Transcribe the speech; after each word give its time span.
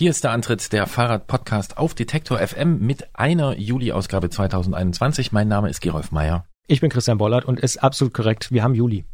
Hier 0.00 0.08
ist 0.08 0.24
der 0.24 0.30
Antritt 0.30 0.72
der 0.72 0.86
Fahrrad-Podcast 0.86 1.76
auf 1.76 1.92
Detektor 1.92 2.38
FM 2.38 2.78
mit 2.78 3.14
einer 3.14 3.58
Juli-Ausgabe 3.58 4.30
2021. 4.30 5.30
Mein 5.30 5.46
Name 5.46 5.68
ist 5.68 5.82
Gerolf 5.82 6.10
Meyer. 6.10 6.46
Ich 6.66 6.80
bin 6.80 6.88
Christian 6.88 7.18
Bollert 7.18 7.44
und 7.44 7.60
ist 7.60 7.82
absolut 7.82 8.14
korrekt. 8.14 8.50
Wir 8.50 8.62
haben 8.62 8.74
Juli. 8.74 9.04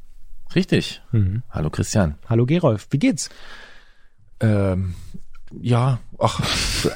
Richtig. 0.54 1.02
Mhm. 1.10 1.42
Hallo 1.50 1.70
Christian. 1.70 2.14
Hallo 2.28 2.46
Gerolf. 2.46 2.86
Wie 2.90 3.00
geht's? 3.00 3.30
Ähm, 4.38 4.94
ja, 5.60 5.98
ach, 6.20 6.40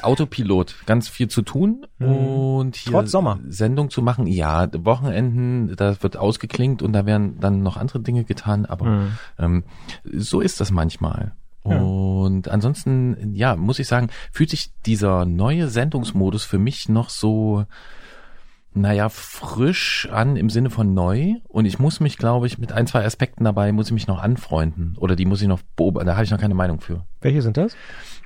Autopilot, 0.03 0.85
ganz 0.85 1.09
viel 1.09 1.27
zu 1.27 1.41
tun 1.41 1.85
mhm. 1.99 2.07
und 2.07 2.75
hier 2.77 2.93
Trotz 2.93 3.11
Sommer. 3.11 3.39
Sendung 3.49 3.89
zu 3.89 4.01
machen. 4.01 4.25
Ja, 4.25 4.69
Wochenenden, 4.85 5.75
da 5.75 6.01
wird 6.01 6.15
ausgeklingt 6.15 6.81
und 6.81 6.93
da 6.93 7.05
werden 7.05 7.41
dann 7.41 7.61
noch 7.61 7.75
andere 7.75 7.99
Dinge 7.99 8.23
getan, 8.23 8.65
aber 8.65 8.85
mhm. 8.85 9.17
ähm, 9.37 9.63
so 10.05 10.39
ist 10.39 10.61
das 10.61 10.71
manchmal. 10.71 11.33
Und 11.63 12.47
ansonsten, 12.47 13.33
ja, 13.35 13.55
muss 13.55 13.79
ich 13.79 13.87
sagen, 13.87 14.09
fühlt 14.31 14.49
sich 14.49 14.71
dieser 14.85 15.25
neue 15.25 15.67
Sendungsmodus 15.67 16.43
für 16.43 16.57
mich 16.57 16.89
noch 16.89 17.09
so, 17.09 17.65
naja, 18.73 19.09
frisch 19.09 20.07
an 20.11 20.37
im 20.37 20.49
Sinne 20.49 20.69
von 20.69 20.93
neu. 20.93 21.35
Und 21.47 21.65
ich 21.65 21.77
muss 21.77 21.99
mich, 21.99 22.17
glaube 22.17 22.47
ich, 22.47 22.57
mit 22.57 22.71
ein, 22.71 22.87
zwei 22.87 23.05
Aspekten 23.05 23.43
dabei, 23.43 23.71
muss 23.71 23.87
ich 23.87 23.93
mich 23.93 24.07
noch 24.07 24.21
anfreunden. 24.21 24.95
Oder 24.97 25.15
die 25.15 25.25
muss 25.25 25.41
ich 25.41 25.47
noch 25.47 25.61
beobachten. 25.75 26.07
Da 26.07 26.15
habe 26.15 26.23
ich 26.23 26.31
noch 26.31 26.39
keine 26.39 26.55
Meinung 26.55 26.81
für. 26.81 27.05
Welche 27.19 27.41
sind 27.41 27.57
das? 27.57 27.75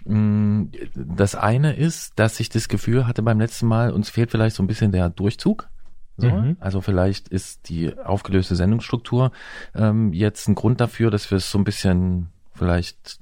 Mm, 0.06 0.66
das 0.94 1.36
eine 1.36 1.76
ist, 1.76 2.14
dass 2.18 2.40
ich 2.40 2.50
das 2.50 2.68
Gefühl 2.70 3.08
hatte 3.08 3.24
beim 3.24 3.40
letzten 3.40 3.66
Mal, 3.68 3.92
uns 3.92 4.10
fehlt 4.10 4.32
vielleicht 4.32 4.56
so 4.56 4.64
ein 4.64 4.68
bisschen 4.68 4.92
der 4.92 5.10
Durchzug. 5.10 5.68
So, 6.18 6.30
mhm. 6.30 6.56
Also 6.60 6.80
vielleicht 6.80 7.28
ist 7.28 7.68
die 7.68 7.98
aufgelöste 7.98 8.56
Sendungsstruktur 8.56 9.32
ähm, 9.74 10.14
jetzt 10.14 10.48
ein 10.48 10.56
Grund 10.56 10.80
dafür, 10.80 11.12
dass 11.12 11.30
wir 11.30 11.38
es 11.38 11.52
so 11.52 11.58
ein 11.58 11.66
bisschen 11.66 12.30
vielleicht 12.56 13.20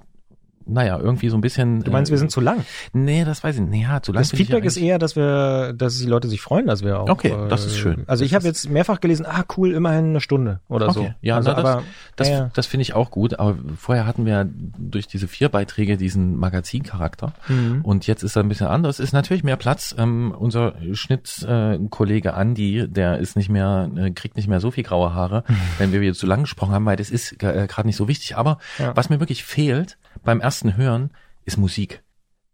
naja, 0.65 0.99
irgendwie 0.99 1.29
so 1.29 1.37
ein 1.37 1.41
bisschen. 1.41 1.83
Du 1.83 1.91
meinst, 1.91 2.09
äh, 2.09 2.13
wir 2.13 2.17
sind 2.17 2.31
zu 2.31 2.41
lang? 2.41 2.65
Nee, 2.93 3.25
das 3.25 3.43
weiß 3.43 3.55
ich 3.55 3.61
nicht. 3.61 3.83
Ja, 3.83 4.01
zu 4.01 4.11
lang. 4.11 4.21
Das 4.21 4.31
Feedback 4.31 4.65
ist 4.65 4.77
eher, 4.77 4.99
dass 4.99 5.15
wir, 5.15 5.73
dass 5.73 5.99
die 5.99 6.05
Leute 6.05 6.27
sich 6.27 6.41
freuen, 6.41 6.67
dass 6.67 6.83
wir 6.83 6.99
auch. 6.99 7.09
Okay, 7.09 7.29
äh, 7.29 7.47
das 7.49 7.65
ist 7.65 7.77
schön. 7.77 8.03
Also 8.07 8.23
ich 8.23 8.33
habe 8.33 8.45
jetzt 8.45 8.69
mehrfach 8.69 8.99
gelesen, 9.01 9.25
ah 9.25 9.43
cool, 9.57 9.73
immerhin 9.73 10.05
eine 10.05 10.21
Stunde 10.21 10.59
oder 10.67 10.89
okay. 10.89 10.93
so. 10.93 11.13
Ja, 11.21 11.37
also, 11.37 11.51
na, 11.51 11.55
das, 11.55 11.65
aber, 11.65 11.83
das, 12.15 12.29
ja, 12.29 12.51
das 12.53 12.65
finde 12.65 12.83
ich 12.83 12.93
auch 12.93 13.11
gut. 13.11 13.39
Aber 13.39 13.57
vorher 13.77 14.05
hatten 14.05 14.25
wir 14.25 14.47
durch 14.47 15.07
diese 15.07 15.27
vier 15.27 15.49
Beiträge 15.49 15.97
diesen 15.97 16.37
Magazincharakter 16.37 17.33
mhm. 17.47 17.81
und 17.83 18.07
jetzt 18.07 18.23
ist 18.23 18.35
er 18.35 18.43
ein 18.43 18.49
bisschen 18.49 18.67
anders. 18.67 18.99
Ist 18.99 19.13
natürlich 19.13 19.43
mehr 19.43 19.57
Platz. 19.57 19.95
Ähm, 19.97 20.33
unser 20.37 20.75
Schnittkollege 20.93 22.29
äh, 22.29 22.31
Andi, 22.31 22.87
der 22.87 23.19
ist 23.19 23.35
nicht 23.35 23.49
mehr, 23.49 23.89
äh, 23.95 24.11
kriegt 24.11 24.35
nicht 24.35 24.47
mehr 24.47 24.59
so 24.59 24.71
viel 24.71 24.83
graue 24.83 25.13
Haare, 25.13 25.43
wenn 25.77 25.91
wir 25.91 26.01
wieder 26.01 26.13
zu 26.13 26.25
lang 26.25 26.41
gesprochen 26.41 26.73
haben, 26.73 26.85
weil 26.85 26.97
das 26.97 27.09
ist 27.09 27.33
äh, 27.43 27.67
gerade 27.67 27.87
nicht 27.87 27.97
so 27.97 28.07
wichtig. 28.07 28.37
Aber 28.37 28.57
ja. 28.79 28.95
was 28.95 29.09
mir 29.09 29.19
wirklich 29.19 29.43
fehlt 29.43 29.97
beim 30.23 30.41
ersten 30.41 30.77
Hören 30.77 31.11
ist 31.45 31.57
Musik. 31.57 32.03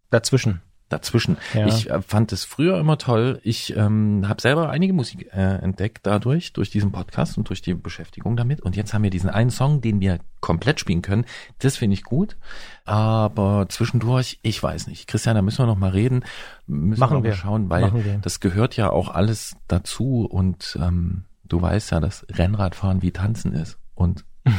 Dazwischen. 0.09 0.61
Dazwischen. 0.89 1.37
Ja. 1.53 1.67
Ich 1.67 1.89
äh, 1.89 2.01
fand 2.01 2.31
es 2.31 2.45
früher 2.45 2.79
immer 2.79 2.97
toll. 2.97 3.39
Ich 3.43 3.75
ähm, 3.77 4.27
habe 4.27 4.41
selber 4.41 4.71
einige 4.71 4.91
Musik 4.91 5.29
äh, 5.31 5.57
entdeckt 5.61 5.99
dadurch, 6.03 6.51
durch 6.53 6.71
diesen 6.71 6.91
Podcast 6.91 7.37
und 7.37 7.47
durch 7.47 7.61
die 7.61 7.75
Beschäftigung 7.75 8.35
damit. 8.35 8.61
Und 8.61 8.75
jetzt 8.75 8.91
haben 8.93 9.03
wir 9.03 9.11
diesen 9.11 9.29
einen 9.29 9.51
Song, 9.51 9.81
den 9.81 9.99
wir 9.99 10.19
komplett 10.39 10.79
spielen 10.79 11.03
können. 11.03 11.25
Das 11.59 11.77
finde 11.77 11.93
ich 11.93 12.03
gut. 12.03 12.37
Aber 12.85 13.67
zwischendurch, 13.69 14.39
ich 14.41 14.61
weiß 14.61 14.87
nicht. 14.87 15.07
Christian, 15.07 15.35
da 15.35 15.43
müssen 15.43 15.59
wir 15.59 15.67
noch 15.67 15.77
mal 15.77 15.91
reden. 15.91 16.23
Müssen 16.65 16.99
Machen 16.99 17.23
wir 17.23 17.29
mal 17.29 17.35
schauen, 17.35 17.69
weil 17.69 18.19
das 18.23 18.39
gehört 18.39 18.75
ja 18.75 18.89
auch 18.89 19.09
alles 19.09 19.57
dazu. 19.67 20.25
Und 20.25 20.75
ähm, 20.81 21.25
du 21.43 21.61
weißt 21.61 21.91
ja, 21.91 21.99
dass 21.99 22.25
Rennradfahren 22.31 23.03
wie 23.03 23.11
Tanzen 23.11 23.53
ist. 23.53 23.77
Und 23.93 24.25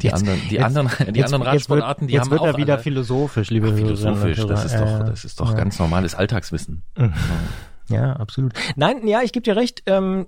Die 0.00 0.06
jetzt, 0.06 0.14
anderen, 0.14 0.40
die 0.48 0.54
jetzt, 0.54 0.64
anderen, 0.64 0.88
die 1.12 1.20
jetzt, 1.20 1.32
anderen 1.32 1.52
Radsportarten, 1.54 2.06
die 2.06 2.14
jetzt 2.14 2.24
haben 2.24 2.30
wird 2.30 2.40
auch 2.40 2.46
er 2.46 2.56
wieder 2.56 2.74
alle, 2.74 2.82
philosophisch, 2.82 3.50
liebe 3.50 3.70
Ach, 3.72 3.76
Philosophisch, 3.76 4.46
das 4.46 4.64
ist 4.64 4.74
doch, 4.76 4.98
das 5.00 5.24
ist 5.24 5.40
doch 5.40 5.56
ganz 5.56 5.78
normales 5.78 6.14
Alltagswissen. 6.14 6.82
Mhm. 6.96 7.12
Ja, 7.88 8.14
absolut. 8.14 8.52
Nein, 8.74 9.06
ja, 9.06 9.22
ich 9.22 9.32
gebe 9.32 9.44
dir 9.44 9.54
recht. 9.54 9.84
Ähm, 9.86 10.26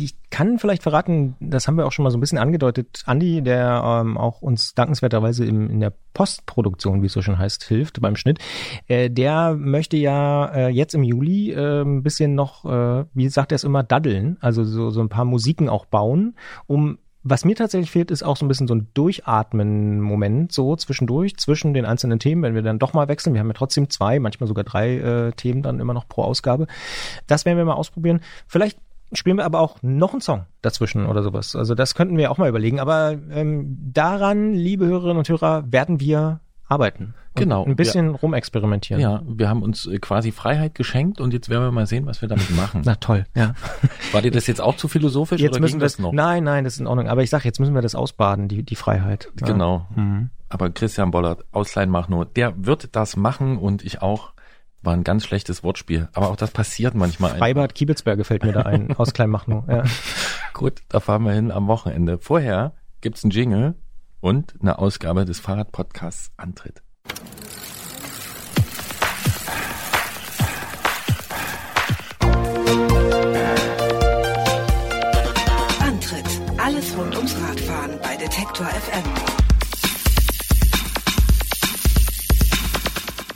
ich 0.00 0.14
kann 0.30 0.58
vielleicht 0.58 0.84
verraten, 0.84 1.34
das 1.40 1.66
haben 1.66 1.76
wir 1.76 1.86
auch 1.86 1.92
schon 1.92 2.04
mal 2.04 2.10
so 2.10 2.18
ein 2.18 2.20
bisschen 2.20 2.38
angedeutet. 2.38 3.02
Andi, 3.06 3.42
der 3.42 3.82
ähm, 3.84 4.16
auch 4.16 4.40
uns 4.40 4.74
dankenswerterweise 4.74 5.44
im, 5.44 5.68
in 5.68 5.80
der 5.80 5.92
Postproduktion, 6.14 7.02
wie 7.02 7.06
es 7.06 7.12
so 7.12 7.22
schon 7.22 7.38
heißt, 7.38 7.64
hilft 7.64 8.00
beim 8.00 8.14
Schnitt, 8.14 8.38
äh, 8.86 9.10
der 9.10 9.54
möchte 9.54 9.96
ja 9.96 10.46
äh, 10.46 10.68
jetzt 10.68 10.94
im 10.94 11.02
Juli 11.02 11.50
äh, 11.50 11.82
ein 11.82 12.04
bisschen 12.04 12.36
noch, 12.36 12.64
äh, 12.64 13.04
wie 13.14 13.28
sagt 13.28 13.50
er 13.50 13.56
es 13.56 13.64
immer, 13.64 13.82
daddeln, 13.82 14.36
also 14.40 14.62
so, 14.62 14.90
so 14.90 15.00
ein 15.00 15.08
paar 15.08 15.24
Musiken 15.24 15.68
auch 15.68 15.86
bauen, 15.86 16.36
um 16.66 16.98
was 17.24 17.44
mir 17.44 17.54
tatsächlich 17.54 17.90
fehlt, 17.90 18.10
ist 18.10 18.22
auch 18.22 18.36
so 18.36 18.44
ein 18.44 18.48
bisschen 18.48 18.66
so 18.66 18.74
ein 18.74 18.88
Durchatmen-Moment, 18.94 20.52
so 20.52 20.74
zwischendurch, 20.76 21.36
zwischen 21.36 21.72
den 21.72 21.84
einzelnen 21.84 22.18
Themen, 22.18 22.42
wenn 22.42 22.54
wir 22.54 22.62
dann 22.62 22.78
doch 22.78 22.94
mal 22.94 23.08
wechseln. 23.08 23.34
Wir 23.34 23.40
haben 23.40 23.48
ja 23.48 23.54
trotzdem 23.54 23.90
zwei, 23.90 24.18
manchmal 24.18 24.48
sogar 24.48 24.64
drei 24.64 24.96
äh, 24.96 25.32
Themen 25.32 25.62
dann 25.62 25.80
immer 25.80 25.94
noch 25.94 26.08
pro 26.08 26.22
Ausgabe. 26.22 26.66
Das 27.26 27.44
werden 27.44 27.58
wir 27.58 27.64
mal 27.64 27.74
ausprobieren. 27.74 28.20
Vielleicht 28.46 28.78
spielen 29.12 29.36
wir 29.36 29.44
aber 29.44 29.60
auch 29.60 29.78
noch 29.82 30.12
einen 30.12 30.20
Song 30.20 30.46
dazwischen 30.62 31.06
oder 31.06 31.22
sowas. 31.22 31.54
Also 31.54 31.74
das 31.74 31.94
könnten 31.94 32.16
wir 32.16 32.30
auch 32.30 32.38
mal 32.38 32.48
überlegen. 32.48 32.80
Aber 32.80 33.16
ähm, 33.30 33.78
daran, 33.92 34.54
liebe 34.54 34.86
Hörerinnen 34.86 35.18
und 35.18 35.28
Hörer, 35.28 35.70
werden 35.70 36.00
wir 36.00 36.40
arbeiten. 36.72 37.14
Genau. 37.34 37.64
Ein 37.64 37.76
bisschen 37.76 38.10
ja. 38.10 38.16
rumexperimentieren. 38.16 39.00
Ja, 39.00 39.22
wir 39.26 39.48
haben 39.48 39.62
uns 39.62 39.86
äh, 39.86 39.98
quasi 39.98 40.32
Freiheit 40.32 40.74
geschenkt 40.74 41.20
und 41.20 41.32
jetzt 41.32 41.48
werden 41.48 41.64
wir 41.64 41.70
mal 41.70 41.86
sehen, 41.86 42.06
was 42.06 42.20
wir 42.20 42.28
damit 42.28 42.50
machen. 42.50 42.82
Na 42.84 42.96
toll, 42.96 43.24
ja. 43.34 43.54
War 44.12 44.22
dir 44.22 44.30
das 44.30 44.46
jetzt 44.46 44.60
auch 44.60 44.76
zu 44.76 44.88
philosophisch 44.88 45.40
jetzt 45.40 45.52
oder 45.52 45.60
müssen 45.60 45.80
wir 45.80 45.86
das 45.86 45.98
noch? 45.98 46.12
Nein, 46.12 46.44
nein, 46.44 46.64
das 46.64 46.74
ist 46.74 46.80
in 46.80 46.86
Ordnung. 46.86 47.08
Aber 47.08 47.22
ich 47.22 47.30
sag, 47.30 47.44
jetzt 47.44 47.58
müssen 47.58 47.74
wir 47.74 47.82
das 47.82 47.94
ausbaden, 47.94 48.48
die, 48.48 48.62
die 48.62 48.76
Freiheit. 48.76 49.30
Ja. 49.40 49.46
Genau. 49.46 49.86
Mhm. 49.94 50.30
Aber 50.48 50.70
Christian 50.70 51.10
Bollert, 51.10 51.44
Ausleihen 51.52 51.90
mach 51.90 52.08
nur, 52.08 52.26
der 52.26 52.54
wird 52.66 52.94
das 52.94 53.16
machen 53.16 53.58
und 53.58 53.84
ich 53.84 54.02
auch. 54.02 54.32
War 54.84 54.94
ein 54.94 55.04
ganz 55.04 55.24
schlechtes 55.24 55.62
Wortspiel. 55.62 56.08
Aber 56.12 56.28
auch 56.28 56.36
das 56.36 56.50
passiert 56.50 56.96
manchmal. 56.96 57.38
Freibad 57.38 57.72
Kiebitzberge 57.72 58.24
fällt 58.24 58.42
mir 58.42 58.52
da 58.52 58.62
ein, 58.62 58.92
aus 58.96 59.14
Kleinmachnow. 59.14 59.62
Ja. 59.68 59.84
Gut, 60.54 60.82
da 60.88 60.98
fahren 60.98 61.22
wir 61.22 61.32
hin 61.32 61.52
am 61.52 61.68
Wochenende. 61.68 62.18
Vorher 62.18 62.72
gibt's 63.00 63.22
einen 63.22 63.30
Jingle 63.30 63.76
und 64.22 64.54
eine 64.62 64.78
Ausgabe 64.78 65.26
des 65.26 65.40
Fahrradpodcasts 65.40 66.30
Antritt. 66.38 66.82
Alles 76.58 76.96
rund 76.96 77.16
ums 77.16 77.34
Radfahren 77.36 77.98
bei 78.02 78.16
Detektor 78.16 78.66
FM. 78.66 79.31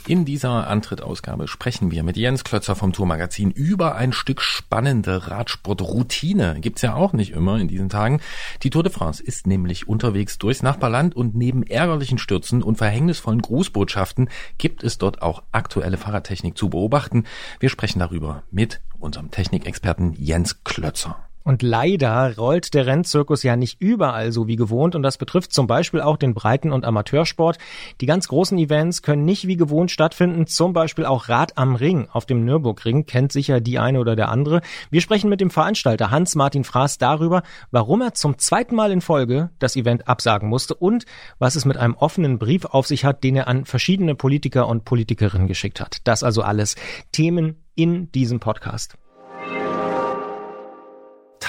In 0.07 0.23
dieser 0.23 0.67
Antrittausgabe 0.67 1.49
sprechen 1.49 1.91
wir 1.91 2.01
mit 2.01 2.15
Jens 2.15 2.45
Klötzer 2.45 2.77
vom 2.77 2.93
Tourmagazin 2.93 3.51
über 3.51 3.95
ein 3.95 4.13
Stück 4.13 4.41
spannende 4.41 5.27
Radsportroutine. 5.27 6.61
Gibt's 6.61 6.81
ja 6.81 6.95
auch 6.95 7.11
nicht 7.11 7.33
immer 7.33 7.59
in 7.59 7.67
diesen 7.67 7.89
Tagen. 7.89 8.21
Die 8.63 8.69
Tour 8.69 8.83
de 8.83 8.91
France 8.93 9.21
ist 9.21 9.47
nämlich 9.47 9.89
unterwegs 9.89 10.37
durchs 10.37 10.63
Nachbarland 10.63 11.13
und 11.13 11.35
neben 11.35 11.61
ärgerlichen 11.63 12.19
Stürzen 12.19 12.63
und 12.63 12.77
verhängnisvollen 12.77 13.41
Grußbotschaften 13.41 14.29
gibt 14.57 14.81
es 14.81 14.97
dort 14.97 15.21
auch 15.21 15.43
aktuelle 15.51 15.97
Fahrradtechnik 15.97 16.57
zu 16.57 16.69
beobachten. 16.69 17.25
Wir 17.59 17.67
sprechen 17.67 17.99
darüber 17.99 18.43
mit 18.49 18.79
unserem 18.99 19.29
Technikexperten 19.29 20.13
Jens 20.13 20.63
Klötzer. 20.63 21.26
Und 21.47 21.61
leider 21.61 22.35
rollt 22.35 22.73
der 22.73 22.87
Rennzirkus 22.87 23.41
ja 23.41 23.55
nicht 23.55 23.79
überall 23.79 24.33
so 24.33 24.47
wie 24.47 24.57
gewohnt 24.57 24.95
und 24.95 25.01
das 25.01 25.17
betrifft 25.17 25.53
zum 25.53 25.65
Beispiel 25.65 26.01
auch 26.01 26.17
den 26.17 26.33
Breiten- 26.33 26.73
und 26.73 26.83
Amateursport. 26.83 27.57
Die 28.01 28.05
ganz 28.05 28.27
großen 28.27 28.57
Events 28.57 29.01
können 29.01 29.23
nicht 29.23 29.47
wie 29.47 29.55
gewohnt 29.55 29.89
stattfinden, 29.89 30.47
zum 30.47 30.73
Beispiel 30.73 31.05
auch 31.05 31.29
Rad 31.29 31.57
am 31.57 31.75
Ring 31.75 32.09
auf 32.11 32.25
dem 32.25 32.43
Nürburgring, 32.43 33.05
kennt 33.05 33.31
sicher 33.31 33.61
die 33.61 33.79
eine 33.79 34.01
oder 34.01 34.17
der 34.17 34.27
andere. 34.27 34.59
Wir 34.89 34.99
sprechen 34.99 35.29
mit 35.29 35.39
dem 35.39 35.49
Veranstalter 35.49 36.11
Hans-Martin 36.11 36.65
Fraß 36.65 36.97
darüber, 36.97 37.43
warum 37.71 38.01
er 38.01 38.13
zum 38.13 38.37
zweiten 38.37 38.75
Mal 38.75 38.91
in 38.91 38.99
Folge 38.99 39.49
das 39.57 39.77
Event 39.77 40.09
absagen 40.09 40.49
musste 40.49 40.75
und 40.75 41.05
was 41.39 41.55
es 41.55 41.63
mit 41.63 41.77
einem 41.77 41.93
offenen 41.93 42.39
Brief 42.39 42.65
auf 42.65 42.87
sich 42.87 43.05
hat, 43.05 43.23
den 43.23 43.37
er 43.37 43.47
an 43.47 43.63
verschiedene 43.63 44.15
Politiker 44.15 44.67
und 44.67 44.83
Politikerinnen 44.83 45.47
geschickt 45.47 45.79
hat. 45.79 45.99
Das 46.03 46.23
also 46.23 46.41
alles 46.41 46.75
Themen 47.13 47.63
in 47.73 48.11
diesem 48.11 48.41
Podcast. 48.41 48.97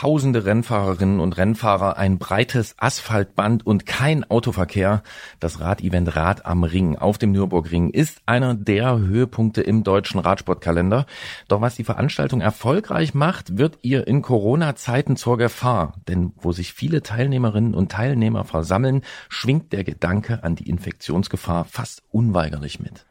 Tausende 0.00 0.45
Rennfahrerinnen 0.45 1.19
und 1.19 1.39
Rennfahrer, 1.39 1.97
ein 1.97 2.19
breites 2.19 2.77
Asphaltband 2.79 3.67
und 3.67 3.85
kein 3.85 4.23
Autoverkehr. 4.23 5.03
Das 5.41 5.59
Radevent 5.59 6.15
Rad 6.15 6.47
am 6.47 6.62
Ring 6.62 6.95
auf 6.95 7.19
dem 7.19 7.33
Nürburgring 7.33 7.91
ist 7.91 8.21
einer 8.25 8.55
der 8.55 8.97
Höhepunkte 8.97 9.61
im 9.61 9.83
deutschen 9.83 10.21
Radsportkalender. 10.21 11.05
Doch 11.49 11.61
was 11.62 11.75
die 11.75 11.83
Veranstaltung 11.83 12.41
erfolgreich 12.41 13.12
macht, 13.12 13.59
wird 13.59 13.81
ihr 13.83 14.06
in 14.06 14.23
Corona-Zeiten 14.23 15.17
zur 15.17 15.37
Gefahr. 15.37 15.95
Denn 16.06 16.33
wo 16.37 16.53
sich 16.53 16.75
viele 16.75 17.03
Teilnehmerinnen 17.03 17.75
und 17.75 17.91
Teilnehmer 17.91 18.45
versammeln, 18.45 19.03
schwingt 19.29 19.73
der 19.73 19.83
Gedanke 19.83 20.45
an 20.45 20.55
die 20.55 20.71
Infektionsgefahr 20.71 21.65
fast 21.65 22.05
unweigerlich 22.12 22.79
mit. 22.79 23.08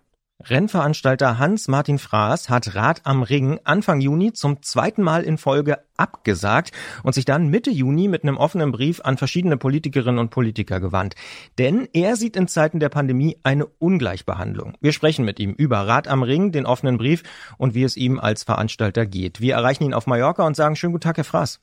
Rennveranstalter 0.50 1.40
Hans-Martin 1.40 2.00
Fraß 2.00 2.50
hat 2.50 2.74
Rad 2.74 3.02
am 3.04 3.22
Ring 3.22 3.60
Anfang 3.66 4.00
Juni 4.00 4.32
zum 4.32 4.62
zweiten 4.62 5.04
Mal 5.04 5.24
in 5.24 5.38
Folge 5.38 5.80
abgesagt 5.98 6.72
und 7.04 7.14
sich 7.14 7.26
dann 7.26 7.50
Mitte 7.50 7.70
Juni 7.70 8.08
mit 8.08 8.24
einem 8.24 8.38
offenen 8.38 8.72
Brief 8.72 9.02
an 9.02 9.18
verschiedene 9.18 9.58
Politikerinnen 9.58 10.20
und 10.20 10.30
Politiker 10.30 10.80
gewandt. 10.80 11.16
Denn 11.58 11.90
er 11.92 12.16
sieht 12.16 12.38
in 12.38 12.48
Zeiten 12.48 12.80
der 12.80 12.88
Pandemie 12.88 13.38
eine 13.44 13.66
Ungleichbehandlung. 13.66 14.76
Wir 14.80 14.94
sprechen 14.94 15.26
mit 15.26 15.40
ihm 15.40 15.52
über 15.52 15.80
Rad 15.80 16.08
am 16.08 16.24
Ring, 16.24 16.54
den 16.54 16.66
offenen 16.66 16.98
Brief 16.98 17.24
und 17.58 17.74
wie 17.76 17.84
es 17.84 17.98
ihm 17.98 18.18
als 18.18 18.44
Veranstalter 18.44 19.06
geht. 19.06 19.42
Wir 19.42 19.56
erreichen 19.56 19.84
ihn 19.84 19.94
auf 19.94 20.08
Mallorca 20.08 20.48
und 20.48 20.56
sagen 20.56 20.78
schönen 20.78 20.94
guten 20.94 21.04
Tag, 21.04 21.18
Herr 21.18 21.26
Fraß. 21.26 21.60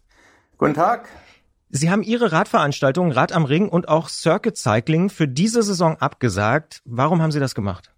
Guten 0.59 0.75
Tag. 0.75 1.09
Sie 1.71 1.91
haben 1.91 2.03
Ihre 2.03 2.33
Radveranstaltung 2.33 3.13
Rad 3.13 3.33
am 3.33 3.47
Ring 3.47 3.69
und 3.69 3.89
auch 3.89 4.09
Circuit 4.09 4.57
Cycling 4.59 5.09
für 5.09 5.27
diese 5.27 5.63
Saison 5.63 5.97
abgesagt. 5.97 6.83
Warum 6.85 7.23
haben 7.23 7.33
Sie 7.33 7.41
das 7.41 7.55
gemacht? 7.55 7.94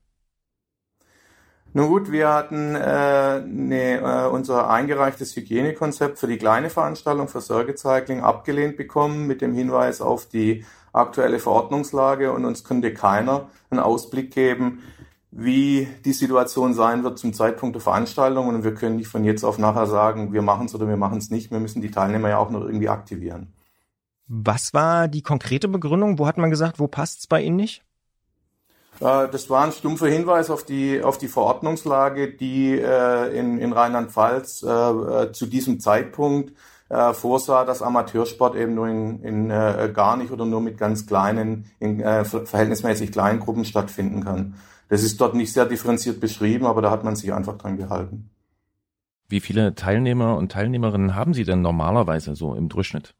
Nun 1.77 1.89
gut, 1.89 2.11
wir 2.11 2.33
hatten 2.33 2.75
äh, 2.75 3.41
ne, 3.41 3.99
äh, 3.99 4.29
unser 4.29 4.71
eingereichtes 4.71 5.37
Hygienekonzept 5.37 6.19
für 6.19 6.27
die 6.27 6.39
kleine 6.39 6.71
Veranstaltung 6.71 7.29
für 7.29 7.43
Circuit 7.43 7.85
abgelehnt 7.85 8.79
bekommen 8.79 9.27
mit 9.27 9.43
dem 9.43 9.53
Hinweis 9.53 10.01
auf 10.01 10.27
die 10.27 10.65
aktuelle 10.95 11.39
Verordnungslage 11.39 12.33
und 12.33 12.47
uns 12.47 12.65
könnte 12.65 12.95
keiner 12.95 13.51
einen 13.69 13.81
Ausblick 13.81 14.33
geben, 14.33 14.85
wie 15.31 15.87
die 16.07 16.15
Situation 16.15 16.73
sein 16.73 17.05
wird 17.05 17.19
zum 17.19 17.35
Zeitpunkt 17.35 17.75
der 17.75 17.83
Veranstaltung 17.83 18.49
und 18.49 18.65
wir 18.65 18.73
können 18.73 18.97
nicht 18.97 19.09
von 19.09 19.23
jetzt 19.25 19.45
auf 19.45 19.59
nachher 19.59 19.87
sagen, 19.87 20.33
wir 20.33 20.41
machen 20.41 20.65
es 20.65 20.75
oder 20.75 20.89
wir 20.89 20.97
machen 20.97 21.19
es 21.19 21.31
nicht. 21.31 21.51
Wir 21.51 21.61
müssen 21.61 21.83
die 21.83 21.91
Teilnehmer 21.91 22.31
ja 22.31 22.39
auch 22.39 22.49
noch 22.49 22.63
irgendwie 22.63 22.89
aktivieren. 22.89 23.53
Was 24.29 24.73
war 24.73 25.09
die 25.09 25.21
konkrete 25.21 25.69
Begründung? 25.69 26.19
Wo 26.19 26.27
hat 26.27 26.39
man 26.39 26.49
gesagt, 26.49 26.79
wo 26.79 26.89
passt's 26.89 27.27
bei 27.27 27.43
Ihnen 27.43 27.57
nicht? 27.57 27.86
Äh, 29.01 29.29
das 29.29 29.51
war 29.51 29.65
ein 29.65 29.73
stumpfer 29.73 30.09
Hinweis 30.09 30.51
auf 30.51 30.65
die, 30.65 31.03
auf 31.03 31.19
die 31.19 31.29
Verordnungslage, 31.29 32.33
die 32.33 32.79
äh, 32.79 33.39
in, 33.39 33.59
in 33.59 33.73
Rheinland-Pfalz 33.73 34.63
äh, 34.63 35.33
zu 35.33 35.47
diesem 35.47 35.81
Zeitpunkt 35.81 36.53
vorsah, 36.89 37.65
dass 37.65 37.83
Amateursport 37.83 38.55
eben 38.55 38.77
nur 38.77 38.87
in, 38.87 39.21
in 39.25 39.49
gar 39.93 40.17
nicht 40.17 40.31
oder 40.31 40.45
nur 40.45 40.61
mit 40.61 40.79
ganz 40.79 41.05
kleinen, 41.05 41.69
in 41.81 41.99
verhältnismäßig 42.25 43.11
kleinen 43.11 43.41
Gruppen 43.41 43.65
stattfinden 43.65 44.23
kann. 44.23 44.55
Das 44.89 45.03
ist 45.03 45.21
dort 45.21 45.35
nicht 45.35 45.53
sehr 45.53 45.67
differenziert 45.67 46.21
beschrieben, 46.21 46.65
aber 46.65 46.83
da 46.83 46.93
hat 46.93 47.03
man 47.03 47.17
sich 47.17 47.33
einfach 47.33 47.59
dran 47.59 47.77
gehalten. 47.77 48.31
Wie 49.29 49.41
viele 49.41 49.75
Teilnehmer 49.75 50.37
und 50.37 50.53
Teilnehmerinnen 50.53 51.17
haben 51.17 51.35
Sie 51.35 51.43
denn 51.43 51.61
normalerweise 51.61 52.37
so 52.37 52.55
im 52.55 52.69
Durchschnitt? 52.69 53.17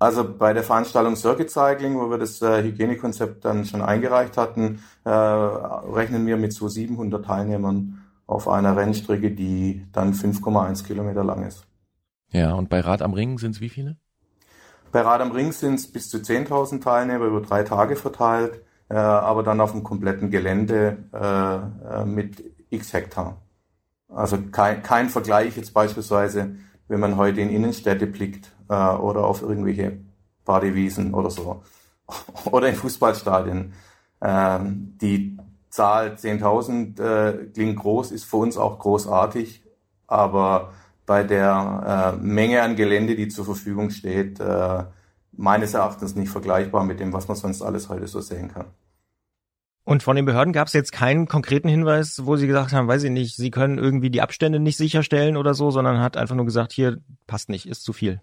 Also 0.00 0.24
bei 0.26 0.54
der 0.54 0.62
Veranstaltung 0.64 1.14
Circuit 1.14 1.50
Cycling, 1.50 2.00
wo 2.00 2.08
wir 2.10 2.16
das 2.16 2.40
äh, 2.40 2.62
Hygienekonzept 2.62 3.44
dann 3.44 3.66
schon 3.66 3.82
eingereicht 3.82 4.38
hatten, 4.38 4.82
äh, 5.04 5.10
rechnen 5.10 6.26
wir 6.26 6.38
mit 6.38 6.54
so 6.54 6.68
700 6.68 7.22
Teilnehmern 7.22 8.02
auf 8.26 8.48
einer 8.48 8.74
Rennstrecke, 8.78 9.30
die 9.30 9.86
dann 9.92 10.14
5,1 10.14 10.86
Kilometer 10.86 11.22
lang 11.22 11.46
ist. 11.46 11.66
Ja, 12.32 12.54
und 12.54 12.70
bei 12.70 12.80
Rad 12.80 13.02
am 13.02 13.12
Ring 13.12 13.38
sind 13.38 13.56
es 13.56 13.60
wie 13.60 13.68
viele? 13.68 13.98
Bei 14.90 15.02
Rad 15.02 15.20
am 15.20 15.32
Ring 15.32 15.52
sind 15.52 15.74
es 15.74 15.92
bis 15.92 16.08
zu 16.08 16.16
10.000 16.16 16.80
Teilnehmer 16.80 17.26
über 17.26 17.42
drei 17.42 17.62
Tage 17.62 17.94
verteilt, 17.94 18.62
äh, 18.88 18.94
aber 18.94 19.42
dann 19.42 19.60
auf 19.60 19.72
dem 19.72 19.82
kompletten 19.82 20.30
Gelände 20.30 20.96
äh, 21.12 22.00
äh 22.00 22.04
mit 22.06 22.42
x 22.70 22.94
Hektar. 22.94 23.36
Also 24.08 24.38
kein, 24.50 24.82
kein 24.82 25.10
Vergleich 25.10 25.58
jetzt 25.58 25.74
beispielsweise, 25.74 26.56
wenn 26.88 27.00
man 27.00 27.18
heute 27.18 27.42
in 27.42 27.50
Innenstädte 27.50 28.06
blickt 28.06 28.50
äh, 28.70 28.74
oder 28.74 29.24
auf 29.24 29.42
irgendwelche 29.42 29.98
Badewiesen 30.44 31.12
oder 31.12 31.30
so. 31.30 31.62
oder 32.50 32.68
in 32.68 32.76
Fußballstadien. 32.76 33.74
Ähm, 34.22 34.96
die 35.00 35.36
Zahl 35.68 36.14
10.000 36.14 37.00
äh, 37.00 37.46
klingt 37.52 37.78
groß, 37.78 38.12
ist 38.12 38.24
für 38.24 38.36
uns 38.38 38.56
auch 38.56 38.78
großartig, 38.78 39.62
aber 40.06 40.72
bei 41.06 41.22
der 41.22 42.14
äh, 42.16 42.22
Menge 42.24 42.62
an 42.62 42.76
Gelände, 42.76 43.16
die 43.16 43.28
zur 43.28 43.44
Verfügung 43.44 43.90
steht, 43.90 44.40
äh, 44.40 44.84
meines 45.32 45.74
Erachtens 45.74 46.14
nicht 46.14 46.30
vergleichbar 46.30 46.84
mit 46.84 47.00
dem, 47.00 47.12
was 47.12 47.28
man 47.28 47.36
sonst 47.36 47.62
alles 47.62 47.88
heute 47.88 48.06
so 48.06 48.20
sehen 48.20 48.52
kann. 48.52 48.66
Und 49.84 50.02
von 50.02 50.14
den 50.14 50.26
Behörden 50.26 50.52
gab 50.52 50.68
es 50.68 50.72
jetzt 50.72 50.92
keinen 50.92 51.26
konkreten 51.26 51.68
Hinweis, 51.68 52.26
wo 52.26 52.36
sie 52.36 52.46
gesagt 52.46 52.72
haben, 52.72 52.86
weiß 52.86 53.02
ich 53.04 53.10
nicht, 53.10 53.36
sie 53.36 53.50
können 53.50 53.78
irgendwie 53.78 54.10
die 54.10 54.20
Abstände 54.20 54.60
nicht 54.60 54.76
sicherstellen 54.76 55.36
oder 55.36 55.54
so, 55.54 55.70
sondern 55.70 56.00
hat 56.00 56.16
einfach 56.16 56.36
nur 56.36 56.44
gesagt, 56.44 56.72
hier 56.72 56.98
passt 57.26 57.48
nicht, 57.48 57.66
ist 57.66 57.82
zu 57.82 57.92
viel. 57.92 58.20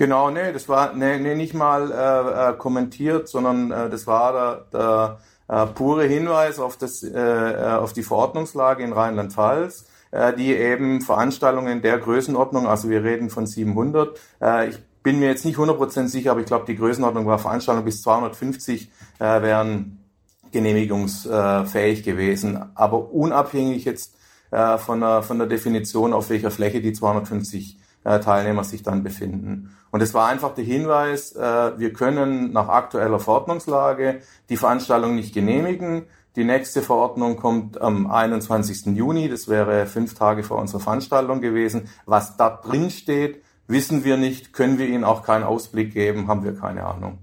Genau, 0.00 0.30
nee, 0.30 0.50
das 0.50 0.66
war 0.66 0.94
nee, 0.94 1.18
nee, 1.18 1.34
nicht 1.34 1.52
mal 1.52 1.92
äh, 1.92 2.52
äh, 2.52 2.56
kommentiert, 2.56 3.28
sondern 3.28 3.70
äh, 3.70 3.90
das 3.90 4.06
war 4.06 4.32
der, 4.72 5.18
der 5.46 5.64
äh, 5.64 5.66
pure 5.66 6.04
Hinweis 6.04 6.58
auf, 6.58 6.78
das, 6.78 7.02
äh, 7.02 7.10
äh, 7.20 7.72
auf 7.74 7.92
die 7.92 8.02
Verordnungslage 8.02 8.82
in 8.82 8.94
Rheinland-Pfalz, 8.94 9.84
äh, 10.10 10.32
die 10.32 10.54
eben 10.54 11.02
Veranstaltungen 11.02 11.82
der 11.82 11.98
Größenordnung, 11.98 12.66
also 12.66 12.88
wir 12.88 13.04
reden 13.04 13.28
von 13.28 13.46
700, 13.46 14.18
äh, 14.40 14.70
ich 14.70 14.78
bin 15.02 15.18
mir 15.18 15.28
jetzt 15.28 15.44
nicht 15.44 15.58
100% 15.58 16.08
sicher, 16.08 16.30
aber 16.30 16.40
ich 16.40 16.46
glaube, 16.46 16.64
die 16.64 16.76
Größenordnung 16.76 17.26
war 17.26 17.38
Veranstaltungen 17.38 17.84
bis 17.84 18.00
250 18.00 18.90
äh, 19.18 19.42
wären 19.42 20.02
genehmigungsfähig 20.50 22.04
gewesen. 22.04 22.70
Aber 22.74 23.12
unabhängig 23.12 23.84
jetzt 23.84 24.14
äh, 24.50 24.78
von, 24.78 25.00
der, 25.00 25.22
von 25.22 25.36
der 25.36 25.46
Definition, 25.46 26.14
auf 26.14 26.30
welcher 26.30 26.50
Fläche 26.50 26.80
die 26.80 26.94
250 26.94 27.76
äh, 28.04 28.20
Teilnehmer 28.20 28.64
sich 28.64 28.82
dann 28.82 29.02
befinden. 29.02 29.76
Und 29.90 30.02
es 30.02 30.14
war 30.14 30.28
einfach 30.28 30.54
der 30.54 30.64
Hinweis, 30.64 31.34
äh, 31.34 31.78
wir 31.78 31.92
können 31.92 32.52
nach 32.52 32.68
aktueller 32.68 33.18
Verordnungslage 33.18 34.20
die 34.48 34.56
Veranstaltung 34.56 35.14
nicht 35.14 35.34
genehmigen. 35.34 36.04
Die 36.36 36.44
nächste 36.44 36.80
Verordnung 36.80 37.36
kommt 37.36 37.80
am 37.80 38.08
21. 38.08 38.96
Juni, 38.96 39.28
das 39.28 39.48
wäre 39.48 39.86
fünf 39.86 40.14
Tage 40.14 40.44
vor 40.44 40.58
unserer 40.58 40.80
Veranstaltung 40.80 41.40
gewesen. 41.40 41.88
Was 42.06 42.36
da 42.36 42.50
drin 42.50 42.90
steht, 42.90 43.42
wissen 43.66 44.04
wir 44.04 44.16
nicht, 44.16 44.52
können 44.52 44.78
wir 44.78 44.86
Ihnen 44.86 45.04
auch 45.04 45.24
keinen 45.24 45.44
Ausblick 45.44 45.92
geben, 45.92 46.28
haben 46.28 46.44
wir 46.44 46.54
keine 46.54 46.84
Ahnung. 46.84 47.18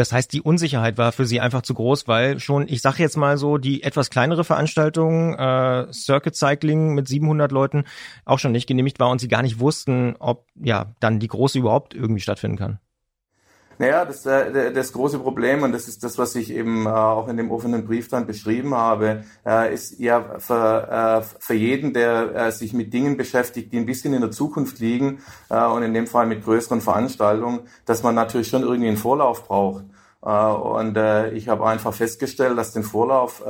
Das 0.00 0.12
heißt, 0.12 0.32
die 0.32 0.40
Unsicherheit 0.40 0.96
war 0.96 1.12
für 1.12 1.26
sie 1.26 1.40
einfach 1.40 1.60
zu 1.60 1.74
groß, 1.74 2.08
weil 2.08 2.40
schon, 2.40 2.66
ich 2.66 2.80
sage 2.80 3.02
jetzt 3.02 3.18
mal 3.18 3.36
so, 3.36 3.58
die 3.58 3.82
etwas 3.82 4.08
kleinere 4.08 4.44
Veranstaltung, 4.44 5.34
äh, 5.34 5.92
Circuit 5.92 6.34
Cycling 6.34 6.94
mit 6.94 7.06
700 7.06 7.52
Leuten, 7.52 7.84
auch 8.24 8.38
schon 8.38 8.52
nicht 8.52 8.66
genehmigt 8.66 8.98
war 8.98 9.10
und 9.10 9.20
sie 9.20 9.28
gar 9.28 9.42
nicht 9.42 9.60
wussten, 9.60 10.16
ob 10.18 10.46
ja 10.54 10.94
dann 11.00 11.18
die 11.20 11.28
große 11.28 11.58
überhaupt 11.58 11.92
irgendwie 11.92 12.22
stattfinden 12.22 12.56
kann. 12.56 12.78
Naja, 13.80 14.04
das, 14.04 14.26
äh, 14.26 14.72
das 14.74 14.92
große 14.92 15.18
Problem, 15.20 15.62
und 15.62 15.72
das 15.72 15.88
ist 15.88 16.04
das, 16.04 16.18
was 16.18 16.34
ich 16.34 16.52
eben 16.52 16.84
äh, 16.84 16.90
auch 16.90 17.28
in 17.28 17.38
dem 17.38 17.50
offenen 17.50 17.86
Brief 17.86 18.08
dann 18.08 18.26
beschrieben 18.26 18.74
habe, 18.74 19.24
äh, 19.46 19.72
ist 19.72 19.98
ja 19.98 20.38
für, 20.38 21.24
für 21.38 21.54
jeden, 21.54 21.94
der 21.94 22.52
sich 22.52 22.74
mit 22.74 22.92
Dingen 22.92 23.16
beschäftigt, 23.16 23.72
die 23.72 23.78
ein 23.78 23.86
bisschen 23.86 24.12
in 24.12 24.20
der 24.20 24.32
Zukunft 24.32 24.80
liegen, 24.80 25.20
und 25.48 25.82
in 25.82 25.94
dem 25.94 26.06
Fall 26.06 26.26
mit 26.26 26.44
größeren 26.44 26.82
Veranstaltungen, 26.82 27.60
dass 27.86 28.02
man 28.02 28.14
natürlich 28.14 28.48
schon 28.48 28.62
irgendwie 28.62 28.88
einen 28.88 28.98
Vorlauf 28.98 29.48
braucht. 29.48 29.84
Und 30.20 30.98
ich 31.34 31.48
habe 31.48 31.66
einfach 31.66 31.94
festgestellt, 31.94 32.58
dass 32.58 32.72
den 32.72 32.82
Vorlauf 32.82 33.42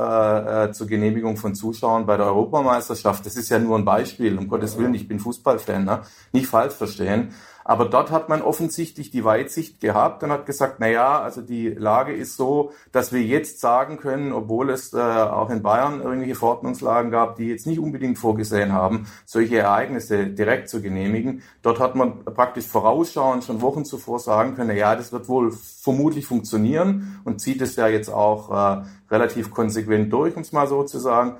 zur 0.71 0.87
Genehmigung 0.87 1.37
von 1.37 1.53
Zuschauern 1.53 2.05
bei 2.05 2.17
der 2.17 2.27
Europameisterschaft, 2.27 3.25
das 3.25 3.35
ist 3.35 3.49
ja 3.49 3.59
nur 3.59 3.77
ein 3.77 3.85
Beispiel, 3.85 4.37
um 4.37 4.47
Gottes 4.47 4.77
Willen, 4.77 4.93
ich 4.93 5.07
bin 5.07 5.19
Fußballfan, 5.19 5.85
ne? 5.85 6.01
nicht 6.31 6.47
falsch 6.47 6.73
verstehen, 6.73 7.33
aber 7.63 7.85
dort 7.85 8.11
hat 8.11 8.29
man 8.29 8.41
offensichtlich 8.41 9.11
die 9.11 9.23
Weitsicht 9.23 9.79
gehabt 9.79 10.23
und 10.23 10.31
hat 10.31 10.45
gesagt, 10.45 10.75
na 10.79 10.87
ja, 10.87 11.21
also 11.21 11.41
die 11.41 11.69
Lage 11.69 12.13
ist 12.13 12.35
so, 12.35 12.71
dass 12.91 13.11
wir 13.11 13.21
jetzt 13.21 13.59
sagen 13.59 13.97
können, 13.97 14.31
obwohl 14.31 14.69
es 14.69 14.93
äh, 14.93 14.97
auch 14.97 15.49
in 15.49 15.61
Bayern 15.61 16.01
irgendwelche 16.01 16.35
Verordnungslagen 16.35 17.11
gab, 17.11 17.35
die 17.35 17.47
jetzt 17.47 17.67
nicht 17.67 17.79
unbedingt 17.79 18.17
vorgesehen 18.17 18.73
haben, 18.73 19.07
solche 19.25 19.57
Ereignisse 19.57 20.27
direkt 20.27 20.69
zu 20.69 20.81
genehmigen. 20.81 21.43
Dort 21.61 21.79
hat 21.79 21.95
man 21.95 22.23
praktisch 22.23 22.67
vorausschauend 22.67 23.43
schon 23.43 23.61
Wochen 23.61 23.85
zuvor 23.85 24.19
sagen 24.19 24.55
können, 24.55 24.69
na 24.69 24.75
ja, 24.75 24.95
das 24.95 25.11
wird 25.11 25.27
wohl 25.27 25.51
vermutlich 25.51 26.25
funktionieren 26.25 27.19
und 27.23 27.41
zieht 27.41 27.61
es 27.61 27.75
ja 27.75 27.87
jetzt 27.87 28.09
auch 28.09 28.51
äh, 28.51 28.83
relativ 29.09 29.51
konsequent 29.51 30.11
durch, 30.11 30.35
um 30.35 30.41
es 30.41 30.51
mal 30.51 30.67
so 30.67 30.83
zu 30.83 30.99
sagen. 30.99 31.37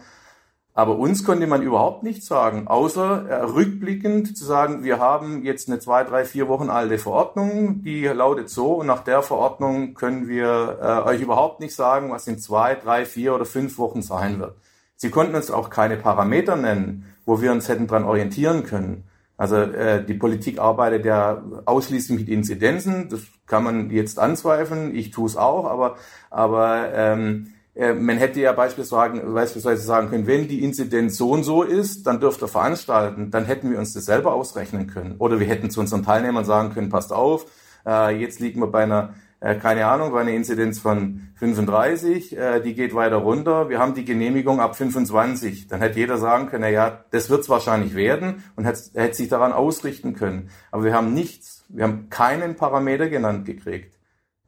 Aber 0.74 0.98
uns 0.98 1.26
konnte 1.26 1.48
man 1.48 1.62
überhaupt 1.62 2.04
nichts 2.04 2.28
sagen, 2.28 2.68
außer 2.68 3.28
äh, 3.28 3.42
rückblickend 3.44 4.38
zu 4.38 4.46
sagen, 4.46 4.84
wir 4.84 5.00
haben 5.00 5.44
jetzt 5.44 5.68
eine 5.68 5.80
zwei, 5.80 6.06
drei, 6.06 6.24
vier 6.24 6.48
Wochen 6.48 6.70
alte 6.70 6.98
Verordnung, 6.98 7.84
die 7.84 8.06
lautet 8.06 8.50
so 8.50 8.76
und 8.76 8.88
nach 8.88 9.04
der 9.04 9.22
Verordnung 9.22 9.96
können 9.96 10.30
wir 10.30 10.80
äh, 10.82 11.10
euch 11.10 11.22
überhaupt 11.22 11.60
nicht 11.60 11.76
sagen, 11.76 12.10
was 12.12 12.28
in 12.28 12.40
zwei, 12.40 12.76
drei, 12.76 13.06
vier 13.06 13.36
oder 13.36 13.46
fünf 13.46 13.78
Wochen 13.78 14.02
sein 14.02 14.40
wird. 14.40 14.56
Sie 14.96 15.10
konnten 15.10 15.36
uns 15.36 15.52
auch 15.52 15.70
keine 15.70 15.98
Parameter 15.98 16.56
nennen, 16.56 17.06
wo 17.26 17.42
wir 17.42 17.52
uns 17.52 17.68
hätten 17.68 17.88
dran 17.88 18.06
orientieren 18.06 18.64
können. 18.64 19.04
Also 19.36 19.58
äh, 19.58 20.06
die 20.06 20.14
Politik 20.14 20.60
arbeitet 20.60 21.04
ja 21.04 21.42
ausschließlich 21.66 22.20
mit 22.20 22.30
Inzidenzen, 22.30 23.10
das 23.10 23.22
kann 23.48 23.64
man 23.64 23.90
jetzt 23.90 24.20
anzweifeln, 24.20 24.96
ich 24.96 25.12
tue 25.12 25.26
es 25.26 25.36
auch, 25.36 25.66
aber, 25.66 25.96
aber 26.30 26.94
ähm, 26.94 27.48
äh, 27.48 27.61
man 27.74 28.18
hätte 28.18 28.42
ja 28.42 28.52
beispielsweise 28.52 29.82
sagen 29.82 30.10
können, 30.10 30.28
wenn 30.28 30.50
die 30.50 30.62
Inzidenz 30.62 31.16
so 31.18 31.32
und 31.32 31.44
so 31.44 31.64
ist, 31.64 32.06
dann 32.06 32.20
dürft 32.20 32.42
ihr 32.42 32.50
veranstalten. 32.50 33.32
Dann 33.32 33.46
hätten 33.46 33.72
wir 33.72 33.80
uns 33.80 33.94
das 33.94 34.06
selber 34.06 34.34
ausrechnen 34.34 34.88
können. 34.88 35.16
Oder 35.20 35.40
wir 35.40 35.48
hätten 35.48 35.70
zu 35.70 35.80
unseren 35.80 36.04
Teilnehmern 36.04 36.44
sagen 36.44 36.74
können, 36.74 36.90
passt 36.90 37.14
auf, 37.14 37.46
äh, 37.86 38.14
jetzt 38.20 38.42
liegen 38.42 38.60
wir 38.60 38.68
bei 38.68 38.84
einer 38.84 39.14
äh, 39.42 39.56
keine 39.56 39.88
Ahnung, 39.88 40.14
war 40.14 40.22
eine 40.22 40.36
Inzidenz 40.36 40.80
von 40.80 41.30
35, 41.36 42.38
äh, 42.38 42.62
die 42.62 42.76
geht 42.76 42.94
weiter 42.94 43.18
runter, 43.18 43.70
wir 43.70 43.80
haben 43.80 43.96
die 43.96 44.06
Genehmigung 44.06 44.62
ab 44.62 44.76
25. 44.76 45.68
Dann 45.68 45.82
hätte 45.82 45.98
jeder 45.98 46.18
sagen 46.18 46.46
können, 46.48 46.72
ja, 46.72 47.04
das 47.10 47.32
wird 47.32 47.42
es 47.42 47.50
wahrscheinlich 47.50 47.96
werden 47.96 48.44
und 48.56 48.66
hätte, 48.66 49.14
sich 49.14 49.30
daran 49.30 49.52
ausrichten 49.52 50.14
können. 50.14 50.52
Aber 50.70 50.84
wir 50.84 50.94
haben 50.94 51.16
nichts, 51.16 51.66
wir 51.70 51.84
haben 51.86 52.10
keinen 52.10 52.56
Parameter 52.56 53.10
genannt 53.10 53.46
gekriegt. 53.46 53.98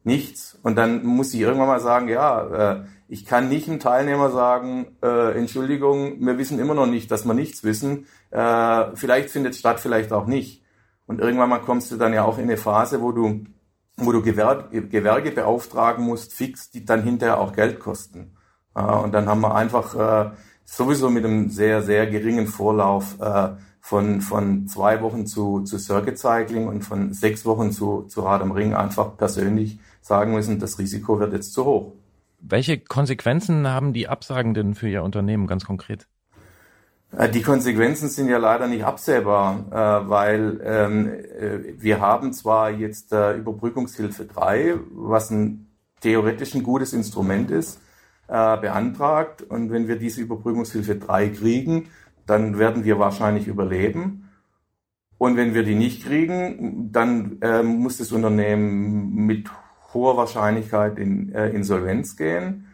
Nichts. 0.04 0.58
Und 0.62 0.76
dann 0.76 1.04
muss 1.04 1.34
ich 1.34 1.40
irgendwann 1.40 1.66
mal 1.66 1.80
sagen, 1.80 2.08
ja, 2.08 2.74
äh, 2.74 2.84
ich 3.14 3.24
kann 3.24 3.48
nicht 3.48 3.68
einem 3.68 3.78
Teilnehmer 3.78 4.30
sagen, 4.30 4.96
äh, 5.00 5.38
Entschuldigung, 5.38 6.20
wir 6.20 6.36
wissen 6.36 6.58
immer 6.58 6.74
noch 6.74 6.86
nicht, 6.86 7.12
dass 7.12 7.24
wir 7.24 7.32
nichts 7.32 7.62
wissen. 7.62 8.06
Äh, 8.32 8.86
vielleicht 8.94 9.30
findet 9.30 9.52
es 9.52 9.60
statt, 9.60 9.78
vielleicht 9.78 10.12
auch 10.12 10.26
nicht. 10.26 10.64
Und 11.06 11.20
irgendwann 11.20 11.48
mal 11.48 11.60
kommst 11.60 11.92
du 11.92 11.96
dann 11.96 12.12
ja 12.12 12.24
auch 12.24 12.38
in 12.38 12.44
eine 12.44 12.56
Phase, 12.56 13.00
wo 13.00 13.12
du 13.12 13.44
wo 13.96 14.10
du 14.10 14.20
Gewer 14.20 14.68
Gewerke 14.72 15.30
beauftragen 15.30 16.04
musst, 16.04 16.32
fix, 16.32 16.70
die 16.70 16.84
dann 16.84 17.04
hinterher 17.04 17.38
auch 17.38 17.52
Geld 17.52 17.78
kosten. 17.78 18.36
Äh, 18.74 18.82
und 18.82 19.12
dann 19.12 19.28
haben 19.28 19.42
wir 19.42 19.54
einfach 19.54 19.94
äh, 19.94 20.30
sowieso 20.64 21.08
mit 21.08 21.24
einem 21.24 21.50
sehr, 21.50 21.82
sehr 21.82 22.08
geringen 22.08 22.48
Vorlauf 22.48 23.20
äh, 23.20 23.50
von, 23.80 24.22
von 24.22 24.66
zwei 24.66 25.00
Wochen 25.02 25.24
zu, 25.24 25.60
zu 25.60 25.78
Circuit 25.78 26.18
Cycling 26.18 26.66
und 26.66 26.82
von 26.82 27.12
sechs 27.12 27.46
Wochen 27.46 27.70
zu, 27.70 28.02
zu 28.08 28.22
Rad 28.22 28.42
am 28.42 28.50
Ring 28.50 28.74
einfach 28.74 29.16
persönlich 29.16 29.78
sagen 30.00 30.32
müssen, 30.34 30.58
das 30.58 30.80
Risiko 30.80 31.20
wird 31.20 31.32
jetzt 31.32 31.52
zu 31.52 31.64
hoch. 31.64 31.92
Welche 32.46 32.78
Konsequenzen 32.78 33.66
haben 33.68 33.94
die 33.94 34.06
Absagen 34.06 34.52
denn 34.52 34.74
für 34.74 34.88
Ihr 34.88 35.02
Unternehmen 35.02 35.46
ganz 35.46 35.64
konkret? 35.64 36.06
Äh, 37.16 37.30
die 37.30 37.40
Konsequenzen 37.40 38.10
sind 38.10 38.28
ja 38.28 38.36
leider 38.36 38.66
nicht 38.66 38.84
absehbar, 38.84 39.64
äh, 39.70 40.08
weil 40.10 40.60
ähm, 40.62 41.08
äh, 41.08 41.74
wir 41.78 42.00
haben 42.00 42.34
zwar 42.34 42.70
jetzt 42.70 43.12
Überbrückungshilfe 43.12 44.26
3, 44.26 44.74
was 44.92 45.30
ein 45.30 45.68
theoretisch 46.00 46.54
ein 46.54 46.62
gutes 46.62 46.92
Instrument 46.92 47.50
ist, 47.50 47.80
beantragt. 48.26 49.42
Und 49.42 49.70
wenn 49.70 49.86
wir 49.86 49.96
diese 49.96 50.22
Überbrückungshilfe 50.22 50.96
3 50.96 51.28
kriegen, 51.28 51.88
dann 52.26 52.58
werden 52.58 52.84
wir 52.84 52.98
wahrscheinlich 52.98 53.46
überleben. 53.46 54.30
Und 55.18 55.36
wenn 55.36 55.52
wir 55.54 55.62
die 55.62 55.74
nicht 55.74 56.04
kriegen, 56.04 56.90
dann 56.90 57.38
muss 57.64 57.98
das 57.98 58.12
Unternehmen 58.12 59.14
mit 59.26 59.50
hoher 59.94 60.16
Wahrscheinlichkeit 60.16 60.98
in 60.98 61.30
Insolvenz 61.30 62.16
gehen. 62.16 62.66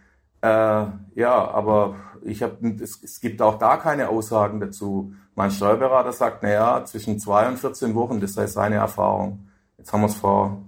ja, 0.43 0.95
aber 1.15 1.97
ich 2.23 2.43
habe, 2.43 2.57
es, 2.83 3.03
es 3.03 3.21
gibt 3.21 3.43
auch 3.43 3.59
da 3.59 3.77
keine 3.77 4.09
Aussagen 4.09 4.61
dazu. 4.61 5.13
Mein 5.35 5.51
Steuerberater 5.51 6.13
sagt, 6.13 6.43
na 6.43 6.51
ja, 6.51 6.85
zwischen 6.85 7.19
zwei 7.19 7.49
und 7.49 7.59
14 7.59 7.95
Wochen, 7.95 8.21
das 8.21 8.35
sei 8.35 8.47
seine 8.47 8.77
Erfahrung. 8.77 9.49
Jetzt 9.79 9.93
haben 9.93 10.03
wir 10.03 10.09
es 10.09 10.17
vor 10.17 10.63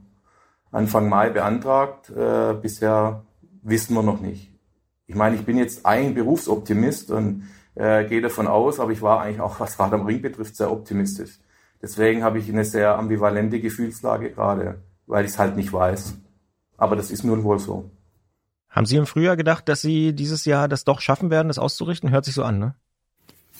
Anfang 0.70 1.08
Mai 1.08 1.30
beantragt. 1.30 2.10
Äh, 2.10 2.54
bisher 2.54 3.24
wissen 3.62 3.94
wir 3.94 4.02
noch 4.02 4.20
nicht. 4.20 4.50
Ich 5.06 5.14
meine, 5.14 5.36
ich 5.36 5.44
bin 5.44 5.58
jetzt 5.58 5.84
eigentlich 5.84 6.14
Berufsoptimist 6.14 7.10
und 7.10 7.48
äh, 7.74 8.04
gehe 8.04 8.22
davon 8.22 8.46
aus, 8.46 8.80
aber 8.80 8.92
ich 8.92 9.02
war 9.02 9.20
eigentlich 9.20 9.40
auch, 9.40 9.60
was 9.60 9.78
Rad 9.78 9.92
am 9.92 10.06
Ring 10.06 10.22
betrifft, 10.22 10.56
sehr 10.56 10.72
optimistisch. 10.72 11.38
Deswegen 11.80 12.22
habe 12.22 12.38
ich 12.38 12.48
eine 12.48 12.64
sehr 12.64 12.96
ambivalente 12.96 13.60
Gefühlslage 13.60 14.30
gerade, 14.30 14.82
weil 15.06 15.24
ich 15.24 15.32
es 15.32 15.38
halt 15.38 15.56
nicht 15.56 15.72
weiß. 15.72 16.14
Aber 16.82 16.96
das 16.96 17.12
ist 17.12 17.22
nun 17.22 17.44
wohl 17.44 17.60
so. 17.60 17.88
Haben 18.68 18.86
Sie 18.86 18.96
im 18.96 19.06
Frühjahr 19.06 19.36
gedacht, 19.36 19.68
dass 19.68 19.82
Sie 19.82 20.14
dieses 20.14 20.44
Jahr 20.44 20.66
das 20.66 20.82
doch 20.82 21.00
schaffen 21.00 21.30
werden, 21.30 21.46
das 21.46 21.60
auszurichten? 21.60 22.10
Hört 22.10 22.24
sich 22.24 22.34
so 22.34 22.42
an, 22.42 22.58
ne? 22.58 22.74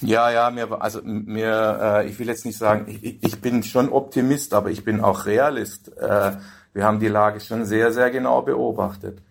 Ja, 0.00 0.32
ja, 0.32 0.50
mir, 0.50 0.82
also 0.82 1.00
mir, 1.04 1.78
äh, 1.80 2.08
ich 2.08 2.18
will 2.18 2.26
jetzt 2.26 2.44
nicht 2.44 2.58
sagen, 2.58 2.86
ich, 2.88 3.22
ich 3.22 3.40
bin 3.40 3.62
schon 3.62 3.90
Optimist, 3.90 4.54
aber 4.54 4.72
ich 4.72 4.82
bin 4.82 5.00
auch 5.00 5.24
Realist. 5.24 5.96
Äh, 5.98 6.32
wir 6.72 6.84
haben 6.84 6.98
die 6.98 7.06
Lage 7.06 7.38
schon 7.38 7.64
sehr, 7.64 7.92
sehr 7.92 8.10
genau 8.10 8.42
beobachtet. 8.42 9.22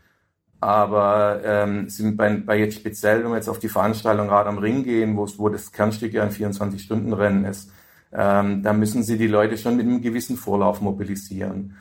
Aber 0.62 1.42
ähm, 1.44 1.90
sind 1.90 2.16
bei, 2.16 2.34
bei 2.38 2.60
jetzt 2.60 2.76
speziell, 2.76 3.26
wenn 3.26 3.32
wir 3.32 3.36
jetzt 3.36 3.50
auf 3.50 3.60
die 3.60 3.68
Veranstaltung 3.68 4.30
Rad 4.30 4.48
am 4.48 4.60
Ring 4.60 4.86
gehen, 4.86 5.18
wo, 5.18 5.28
wo 5.36 5.50
das 5.50 5.74
Kernstück 5.74 6.14
ja 6.14 6.24
ein 6.24 6.32
24-Stunden-Rennen 6.32 7.44
ist, 7.44 7.70
ähm, 8.14 8.64
da 8.64 8.72
müssen 8.72 9.04
Sie 9.04 9.18
die 9.18 9.28
Leute 9.28 9.58
schon 9.58 9.76
mit 9.76 9.86
einem 9.86 10.02
gewissen 10.02 10.38
Vorlauf 10.38 10.80
mobilisieren. 10.80 11.76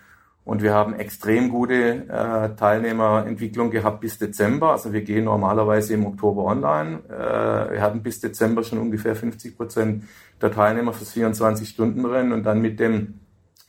Und 0.45 0.63
wir 0.63 0.73
haben 0.75 0.95
extrem 0.95 1.51
gute 1.51 2.09
äh, 2.09 2.57
Teilnehmerentwicklung 2.57 3.71
gehabt 3.71 4.01
bis 4.01 4.19
Dezember. 4.19 4.73
Also 4.73 4.93
wir 4.93 5.03
gehen 5.03 5.25
normalerweise 5.25 5.95
im 5.95 6.07
Oktober 6.07 6.45
online. 6.45 7.01
Äh, 7.09 7.75
wir 7.75 7.83
hatten 7.83 8.03
bis 8.03 8.21
Dezember 8.21 8.65
schon 8.65 8.79
ungefähr 8.79 9.15
50 9.15 9.57
Prozent 9.57 10.05
der 10.41 10.51
Teilnehmer 10.51 10.93
fürs 10.93 11.15
24-Stunden-Rennen 11.15 12.33
und 12.33 12.45
dann 12.45 12.63
mit 12.63 12.81
dem 12.81 13.21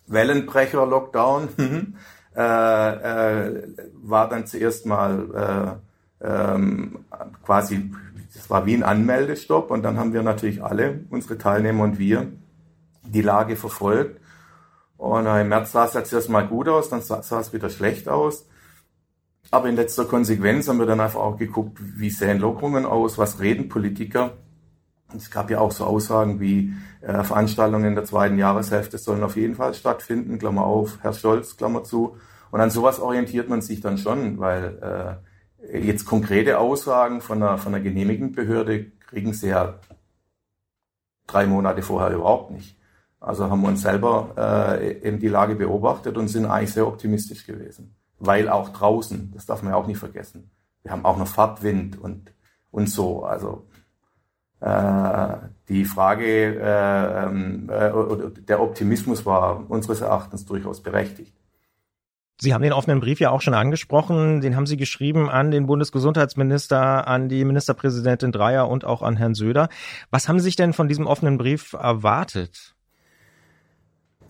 Wellenbrecher-Lockdown 0.08 1.50
äh, 2.36 2.42
äh, 2.42 3.63
war 4.01 4.30
dann 4.30 4.48
zuerst 4.48 4.86
mal 4.86 5.80
äh, 6.22 6.25
ähm, 6.28 7.00
quasi, 7.44 7.92
das 8.34 8.50
war 8.50 8.66
wie 8.66 8.75
ein 8.75 8.84
Anmeldestopp 8.84 9.72
und 9.72 9.84
dann 9.84 10.00
haben 10.00 10.13
wir 10.13 10.24
natürlich 10.24 10.63
alle, 10.63 11.01
unsere 11.10 11.38
Teilnehmer 11.38 11.84
und 11.84 12.00
wir, 12.00 12.28
die 13.04 13.22
Lage 13.22 13.58
verfolgt 13.58 14.21
und 15.01 15.25
äh, 15.25 15.41
im 15.41 15.50
März 15.50 15.72
sah 15.72 15.86
es 15.86 15.96
jetzt 15.96 16.13
erstmal 16.13 16.46
gut 16.46 16.70
aus, 16.70 16.89
dann 16.89 17.01
sah, 17.01 17.17
es 17.39 17.53
wieder 17.53 17.72
schlecht 17.72 18.08
aus. 18.08 18.46
Aber 19.50 19.67
in 19.67 19.75
letzter 19.75 20.05
Konsequenz 20.05 20.67
haben 20.67 20.77
wir 20.77 20.86
dann 20.86 21.00
einfach 21.00 21.22
auch 21.22 21.38
geguckt, 21.38 21.79
wie 21.81 22.12
sehen 22.12 22.38
Lockerungen 22.38 22.86
aus, 22.86 23.17
was 23.17 23.39
reden 23.39 23.67
Politiker. 23.67 24.38
Es 25.17 25.31
gab 25.31 25.50
ja 25.50 25.60
auch 25.60 25.72
so 25.72 25.86
Aussagen 25.86 26.39
wie 26.39 26.74
äh, 27.01 27.24
Veranstaltungen 27.24 27.86
in 27.86 27.96
der 27.96 28.05
zweiten 28.05 28.38
Jahreshälfte 28.38 29.00
sollen 29.00 29.24
auf 29.24 29.38
jeden 29.38 29.55
Fall 29.55 29.74
stattfinden, 29.74 30.38
Klammer 30.38 30.65
auf, 30.65 31.00
Herr 31.01 31.13
Scholz, 31.13 31.58
Klammer 31.58 31.84
zu. 31.84 32.17
Und 32.51 32.62
an 32.62 32.70
sowas 32.70 33.00
orientiert 33.00 33.50
man 33.50 33.63
sich 33.63 33.81
dann 33.81 33.98
schon, 33.98 34.38
weil 34.38 35.20
äh, 35.67 35.79
jetzt 35.79 36.05
konkrete 36.05 36.60
Aussagen 36.60 37.22
von 37.22 37.41
einer, 37.41 37.58
von 37.58 37.74
einer 37.74 37.84
genehmigenden 37.84 38.36
Behörde 38.36 38.91
kriegen 39.08 39.34
sie 39.34 39.48
ja 39.48 39.79
drei 41.25 41.48
Monate 41.48 41.81
vorher 41.81 42.15
überhaupt 42.15 42.51
nicht. 42.51 42.77
Also 43.22 43.50
haben 43.50 43.62
wir 43.62 43.68
uns 43.68 43.84
selber 43.84 44.34
äh, 44.82 45.08
eben 45.08 45.20
die 45.20 45.28
Lage 45.28 45.56
beobachtet 45.56 46.18
und 46.18 46.28
sind 46.28 46.48
eigentlich 46.48 46.74
sehr 46.74 46.88
optimistisch 46.88 47.46
gewesen. 47.46 47.96
Weil 48.18 48.50
auch 48.50 48.70
draußen, 48.70 49.32
das 49.34 49.46
darf 49.46 49.62
man 49.62 49.74
ja 49.74 49.78
auch 49.78 49.88
nicht 49.88 50.00
vergessen, 50.00 50.50
wir 50.82 50.92
haben 50.92 51.06
auch 51.06 51.18
noch 51.18 51.28
Fahrtwind 51.28 52.01
und, 52.01 52.34
und 52.72 52.90
so. 52.90 53.24
Also 53.24 53.68
äh, 54.60 55.38
die 55.70 55.86
Frage 55.86 56.60
äh, 56.60 57.25
ähm, 57.25 57.70
äh, 57.70 58.42
der 58.42 58.60
Optimismus 58.60 59.24
war 59.24 59.70
unseres 59.70 60.01
Erachtens 60.01 60.46
durchaus 60.46 60.82
berechtigt. 60.82 61.36
Sie 62.40 62.56
haben 62.56 62.63
den 62.63 62.74
offenen 62.74 63.01
Brief 63.01 63.20
ja 63.20 63.30
auch 63.30 63.42
schon 63.42 63.54
angesprochen. 63.54 64.42
Den 64.42 64.56
haben 64.56 64.66
Sie 64.66 64.78
geschrieben 64.78 65.30
an 65.30 65.51
den 65.51 65.68
Bundesgesundheitsminister, 65.68 67.08
an 67.08 67.30
die 67.30 67.46
Ministerpräsidentin 67.46 68.32
Dreier 68.32 68.68
und 68.68 68.84
auch 68.84 69.04
an 69.04 69.16
Herrn 69.16 69.36
Söder. 69.36 69.70
Was 70.10 70.28
haben 70.28 70.40
Sie 70.40 70.46
sich 70.46 70.56
denn 70.56 70.74
von 70.74 70.88
diesem 70.88 71.06
offenen 71.06 71.38
Brief 71.38 71.74
erwartet? 71.74 72.74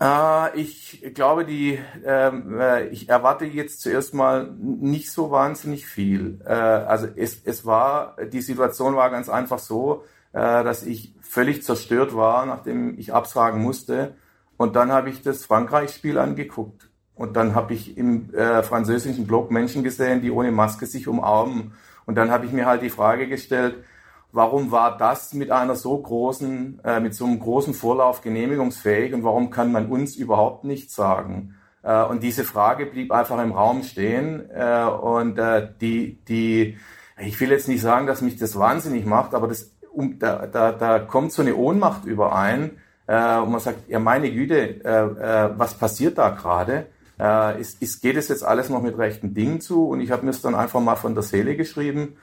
Äh, 0.02 0.58
ich 0.58 1.00
glaube, 1.14 1.44
die, 1.44 1.78
ähm, 2.04 2.58
äh, 2.58 2.88
ich 2.88 3.08
erwarte 3.08 3.44
jetzt 3.44 3.82
zuerst 3.82 4.14
mal 4.14 4.50
nicht 4.58 5.12
so 5.12 5.30
wahnsinnig 5.30 5.86
viel. 5.86 6.40
Äh, 6.44 6.52
also 6.52 7.06
es, 7.14 7.40
es 7.44 7.64
war, 7.64 8.16
die 8.32 8.40
Situation 8.40 8.96
war 8.96 9.10
ganz 9.10 9.28
einfach 9.28 9.60
so, 9.60 10.04
äh, 10.32 10.64
dass 10.64 10.82
ich 10.82 11.14
völlig 11.20 11.62
zerstört 11.62 12.16
war, 12.16 12.46
nachdem 12.46 12.98
ich 12.98 13.14
absagen 13.14 13.62
musste. 13.62 14.14
Und 14.56 14.74
dann 14.74 14.90
habe 14.90 15.08
ich 15.08 15.22
das 15.22 15.44
Frankreich-Spiel 15.44 16.18
angeguckt. 16.18 16.88
Und 17.14 17.36
dann 17.36 17.54
habe 17.54 17.74
ich 17.74 17.96
im 17.96 18.34
äh, 18.34 18.62
französischen 18.64 19.26
Blog 19.26 19.52
Menschen 19.52 19.84
gesehen, 19.84 20.20
die 20.20 20.32
ohne 20.32 20.50
Maske 20.50 20.86
sich 20.86 21.06
umarmen. 21.06 21.74
Und 22.06 22.16
dann 22.16 22.30
habe 22.32 22.46
ich 22.46 22.52
mir 22.52 22.66
halt 22.66 22.82
die 22.82 22.90
Frage 22.90 23.28
gestellt, 23.28 23.76
warum 24.32 24.72
war 24.72 24.96
das 24.96 25.34
mit 25.34 25.50
einer 25.50 25.76
so 25.76 25.96
großen, 25.96 26.80
äh, 26.84 27.00
mit 27.00 27.14
so 27.14 27.26
einem 27.26 27.38
großen 27.38 27.74
Vorlauf 27.74 28.22
genehmigungsfähig 28.22 29.14
und 29.14 29.24
warum 29.24 29.50
kann 29.50 29.70
man 29.70 29.86
uns 29.86 30.16
überhaupt 30.16 30.64
nichts 30.64 30.94
sagen? 30.94 31.54
Äh, 31.82 32.02
und 32.04 32.22
diese 32.22 32.44
Frage 32.44 32.86
blieb 32.86 33.12
einfach 33.12 33.42
im 33.42 33.52
Raum 33.52 33.82
stehen 33.82 34.50
äh, 34.50 34.84
und 34.84 35.38
äh, 35.38 35.68
die, 35.80 36.18
die, 36.26 36.78
ich 37.18 37.38
will 37.40 37.50
jetzt 37.50 37.68
nicht 37.68 37.82
sagen, 37.82 38.06
dass 38.06 38.22
mich 38.22 38.38
das 38.38 38.58
wahnsinnig 38.58 39.04
macht, 39.04 39.34
aber 39.34 39.48
das, 39.48 39.70
um, 39.92 40.18
da, 40.18 40.46
da, 40.46 40.72
da 40.72 40.98
kommt 40.98 41.32
so 41.32 41.42
eine 41.42 41.54
Ohnmacht 41.54 42.06
überein 42.06 42.78
äh, 43.06 43.38
und 43.38 43.50
man 43.50 43.60
sagt, 43.60 43.88
ja 43.88 43.98
meine 43.98 44.32
Güte, 44.32 44.82
äh, 44.82 45.58
was 45.58 45.74
passiert 45.74 46.18
da 46.18 46.30
gerade? 46.30 46.86
Ist, 47.60 47.80
ist, 47.80 48.02
geht 48.02 48.16
es 48.16 48.26
jetzt 48.28 48.42
alles 48.42 48.68
noch 48.68 48.82
mit 48.82 48.98
rechten 48.98 49.32
Dingen 49.32 49.60
zu? 49.60 49.86
Und 49.86 50.00
ich 50.00 50.10
habe 50.10 50.24
mir 50.24 50.30
es 50.30 50.40
dann 50.40 50.56
einfach 50.56 50.80
mal 50.80 50.96
von 50.96 51.14
der 51.14 51.22
Seele 51.22 51.54
geschrieben 51.54 52.16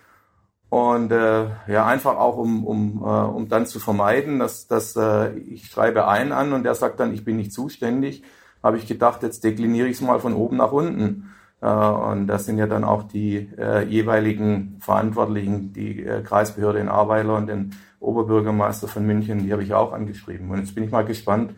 und 0.69 1.11
äh, 1.11 1.45
ja, 1.67 1.85
einfach 1.85 2.17
auch, 2.17 2.37
um, 2.37 2.65
um, 2.65 3.01
äh, 3.03 3.05
um 3.05 3.49
dann 3.49 3.65
zu 3.65 3.79
vermeiden, 3.79 4.37
dass, 4.39 4.67
dass 4.67 4.95
äh, 4.95 5.31
ich 5.39 5.67
schreibe 5.67 6.07
einen 6.07 6.31
an 6.31 6.53
und 6.53 6.63
der 6.63 6.75
sagt 6.75 6.99
dann, 6.99 7.13
ich 7.13 7.25
bin 7.25 7.37
nicht 7.37 7.51
zuständig, 7.51 8.23
habe 8.61 8.77
ich 8.77 8.87
gedacht, 8.87 9.23
jetzt 9.23 9.43
dekliniere 9.43 9.87
ich 9.87 9.97
es 9.97 10.01
mal 10.01 10.19
von 10.19 10.35
oben 10.35 10.57
nach 10.57 10.71
unten. 10.71 11.31
Äh, 11.61 11.67
und 11.67 12.27
das 12.27 12.45
sind 12.45 12.59
ja 12.59 12.67
dann 12.67 12.83
auch 12.83 13.03
die 13.03 13.49
äh, 13.57 13.83
jeweiligen 13.85 14.77
Verantwortlichen, 14.79 15.73
die 15.73 16.03
äh, 16.03 16.21
Kreisbehörde 16.21 16.79
in 16.79 16.87
Arbeiler 16.87 17.35
und 17.35 17.47
den 17.47 17.75
Oberbürgermeister 17.99 18.87
von 18.87 19.05
München, 19.05 19.43
die 19.43 19.51
habe 19.51 19.63
ich 19.63 19.73
auch 19.73 19.91
angeschrieben. 19.91 20.51
Und 20.51 20.59
jetzt 20.59 20.75
bin 20.75 20.83
ich 20.83 20.91
mal 20.91 21.03
gespannt, 21.03 21.55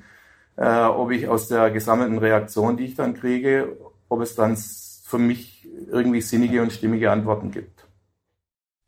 äh, 0.55 0.83
ob 0.85 1.11
ich 1.11 1.27
aus 1.27 1.49
der 1.49 1.69
gesammelten 1.69 2.17
Reaktion, 2.17 2.77
die 2.77 2.85
ich 2.85 2.95
dann 2.95 3.13
kriege, 3.13 3.77
ob 4.07 4.21
es 4.21 4.35
dann 4.35 4.55
für 4.55 5.17
mich 5.17 5.67
irgendwie 5.91 6.21
sinnige 6.21 6.61
und 6.61 6.71
stimmige 6.71 7.11
Antworten 7.11 7.51
gibt. 7.51 7.80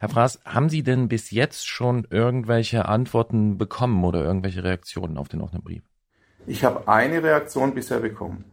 Herr 0.03 0.09
Fraß, 0.09 0.41
haben 0.43 0.67
Sie 0.67 0.83
denn 0.83 1.07
bis 1.07 1.31
jetzt 1.31 1.65
schon 1.65 2.05
irgendwelche 2.09 2.89
Antworten 2.89 3.57
bekommen 3.57 4.03
oder 4.03 4.21
irgendwelche 4.21 4.61
Reaktionen 4.61 5.17
auf 5.17 5.29
den 5.29 5.39
offenen 5.39 5.63
Brief? 5.63 5.83
Ich 6.45 6.65
habe 6.65 6.89
eine 6.89 7.23
Reaktion 7.23 7.73
bisher 7.73 8.01
bekommen. 8.01 8.43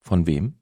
Von 0.00 0.28
wem? 0.28 0.60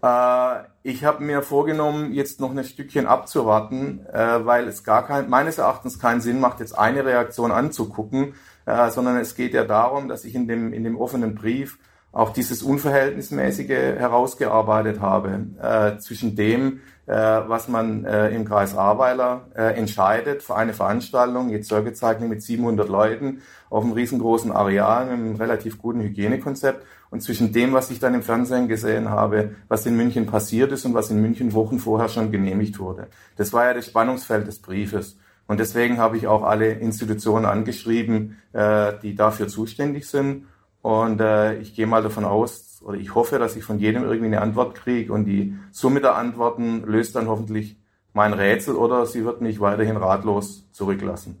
Äh, 0.00 0.60
ich 0.84 1.02
habe 1.02 1.24
mir 1.24 1.42
vorgenommen, 1.42 2.12
jetzt 2.12 2.38
noch 2.38 2.52
ein 2.52 2.62
Stückchen 2.62 3.08
abzuwarten, 3.08 4.06
äh, 4.06 4.46
weil 4.46 4.68
es 4.68 4.84
gar 4.84 5.08
kein, 5.08 5.28
meines 5.28 5.58
Erachtens 5.58 5.98
keinen 5.98 6.20
Sinn 6.20 6.38
macht, 6.38 6.60
jetzt 6.60 6.78
eine 6.78 7.04
Reaktion 7.04 7.50
anzugucken, 7.50 8.34
äh, 8.66 8.90
sondern 8.90 9.16
es 9.16 9.34
geht 9.34 9.54
ja 9.54 9.64
darum, 9.64 10.06
dass 10.06 10.24
ich 10.24 10.36
in 10.36 10.46
dem, 10.46 10.72
in 10.72 10.84
dem 10.84 10.96
offenen 10.96 11.34
Brief 11.34 11.80
auch 12.12 12.30
dieses 12.30 12.62
Unverhältnismäßige 12.62 13.70
herausgearbeitet 13.70 15.00
habe 15.00 15.46
äh, 15.60 15.98
zwischen 15.98 16.36
dem, 16.36 16.80
äh, 17.06 17.14
was 17.14 17.68
man 17.68 18.04
äh, 18.04 18.28
im 18.28 18.44
Kreis 18.44 18.76
Ahrweiler 18.76 19.48
äh, 19.56 19.78
entscheidet 19.78 20.42
für 20.42 20.54
eine 20.54 20.74
Veranstaltung, 20.74 21.48
jetzt 21.48 21.68
Cycling 21.68 22.28
mit 22.28 22.42
700 22.42 22.88
Leuten 22.88 23.40
auf 23.70 23.82
einem 23.82 23.94
riesengroßen 23.94 24.52
Areal 24.52 25.06
mit 25.06 25.14
einem 25.14 25.36
relativ 25.36 25.78
guten 25.78 26.00
Hygienekonzept 26.00 26.84
und 27.10 27.22
zwischen 27.22 27.52
dem, 27.52 27.72
was 27.72 27.90
ich 27.90 27.98
dann 27.98 28.14
im 28.14 28.22
Fernsehen 28.22 28.68
gesehen 28.68 29.08
habe, 29.08 29.56
was 29.68 29.86
in 29.86 29.96
München 29.96 30.26
passiert 30.26 30.70
ist 30.70 30.84
und 30.84 30.92
was 30.94 31.10
in 31.10 31.20
München 31.20 31.54
Wochen 31.54 31.78
vorher 31.78 32.08
schon 32.08 32.30
genehmigt 32.30 32.78
wurde. 32.78 33.08
Das 33.36 33.54
war 33.54 33.64
ja 33.64 33.74
das 33.74 33.86
Spannungsfeld 33.86 34.46
des 34.46 34.60
Briefes. 34.60 35.18
Und 35.46 35.60
deswegen 35.60 35.98
habe 35.98 36.16
ich 36.16 36.26
auch 36.26 36.44
alle 36.44 36.72
Institutionen 36.72 37.46
angeschrieben, 37.46 38.38
äh, 38.52 38.92
die 39.02 39.14
dafür 39.14 39.48
zuständig 39.48 40.08
sind 40.08 40.46
und 40.82 41.20
äh, 41.20 41.58
ich 41.58 41.74
gehe 41.74 41.86
mal 41.86 42.02
davon 42.02 42.24
aus, 42.24 42.82
oder 42.84 42.98
ich 42.98 43.14
hoffe, 43.14 43.38
dass 43.38 43.56
ich 43.56 43.64
von 43.64 43.78
jedem 43.78 44.02
irgendwie 44.02 44.26
eine 44.26 44.40
Antwort 44.40 44.74
kriege 44.74 45.12
und 45.12 45.24
die 45.24 45.56
Summe 45.70 46.00
der 46.00 46.16
Antworten 46.16 46.82
löst 46.82 47.14
dann 47.14 47.28
hoffentlich 47.28 47.76
mein 48.12 48.32
Rätsel 48.32 48.74
oder 48.74 49.06
sie 49.06 49.24
wird 49.24 49.40
mich 49.40 49.60
weiterhin 49.60 49.96
ratlos 49.96 50.66
zurücklassen. 50.72 51.38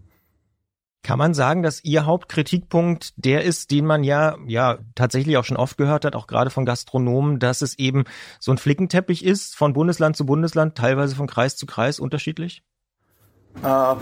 Kann 1.04 1.18
man 1.18 1.34
sagen, 1.34 1.64
dass 1.64 1.82
Ihr 1.82 2.06
Hauptkritikpunkt 2.06 3.14
der 3.16 3.42
ist, 3.42 3.72
den 3.72 3.84
man 3.86 4.04
ja, 4.04 4.36
ja, 4.46 4.78
tatsächlich 4.94 5.36
auch 5.36 5.44
schon 5.44 5.56
oft 5.56 5.76
gehört 5.76 6.04
hat, 6.04 6.14
auch 6.14 6.28
gerade 6.28 6.50
von 6.50 6.64
Gastronomen, 6.64 7.40
dass 7.40 7.60
es 7.60 7.76
eben 7.76 8.04
so 8.38 8.52
ein 8.52 8.58
Flickenteppich 8.58 9.24
ist, 9.24 9.56
von 9.56 9.72
Bundesland 9.72 10.16
zu 10.16 10.24
Bundesland, 10.24 10.78
teilweise 10.78 11.16
von 11.16 11.26
Kreis 11.26 11.56
zu 11.56 11.66
Kreis 11.66 11.98
unterschiedlich? 11.98 12.62
Äh, 13.62 13.94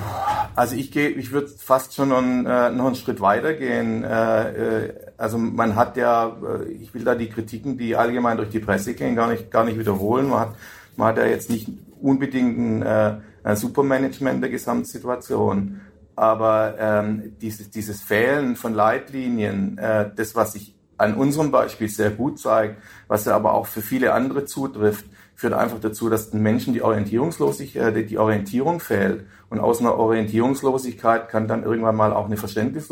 also 0.54 0.76
ich 0.76 0.90
gehe, 0.90 1.08
ich 1.08 1.32
würde 1.32 1.48
fast 1.48 1.94
schon 1.94 2.10
noch, 2.10 2.18
einen, 2.18 2.46
äh, 2.46 2.70
noch 2.70 2.86
einen 2.86 2.94
Schritt 2.94 3.20
weiter 3.20 3.54
gehen. 3.54 4.04
Äh, 4.04 4.92
also 5.16 5.38
man 5.38 5.76
hat 5.76 5.96
ja, 5.96 6.36
ich 6.80 6.94
will 6.94 7.04
da 7.04 7.14
die 7.14 7.28
Kritiken, 7.28 7.76
die 7.76 7.96
allgemein 7.96 8.36
durch 8.36 8.50
die 8.50 8.60
Presse 8.60 8.94
gehen, 8.94 9.16
gar 9.16 9.28
nicht, 9.28 9.50
gar 9.50 9.64
nicht 9.64 9.78
wiederholen. 9.78 10.28
Man 10.28 10.40
hat, 10.40 10.54
man 10.96 11.08
hat 11.08 11.18
ja 11.18 11.26
jetzt 11.26 11.50
nicht 11.50 11.68
unbedingt 12.00 12.58
ein, 12.58 13.22
ein 13.44 13.56
Supermanagement 13.56 14.42
der 14.42 14.50
Gesamtsituation. 14.50 15.80
Aber 16.16 16.74
ähm, 16.78 17.32
dieses, 17.40 17.70
dieses 17.70 18.02
Fehlen 18.02 18.56
von 18.56 18.74
Leitlinien, 18.74 19.78
das, 20.16 20.34
was 20.34 20.54
sich 20.54 20.74
an 20.96 21.14
unserem 21.14 21.50
Beispiel 21.50 21.88
sehr 21.88 22.10
gut 22.10 22.38
zeigt, 22.38 22.82
was 23.08 23.24
ja 23.24 23.34
aber 23.34 23.54
auch 23.54 23.66
für 23.66 23.82
viele 23.82 24.12
andere 24.12 24.44
zutrifft, 24.44 25.06
führt 25.40 25.54
einfach 25.54 25.80
dazu, 25.80 26.10
dass 26.10 26.30
den 26.30 26.42
Menschen 26.42 26.74
die 26.74 26.82
Orientierungslosigkeit, 26.82 28.10
die 28.10 28.18
Orientierung 28.18 28.78
fehlt. 28.78 29.24
Und 29.50 29.58
aus 29.58 29.80
einer 29.80 29.96
Orientierungslosigkeit 29.96 31.28
kann 31.28 31.48
dann 31.48 31.64
irgendwann 31.64 31.96
mal 31.96 32.12
auch 32.12 32.30
ein 32.30 32.36
Verständnis, 32.36 32.88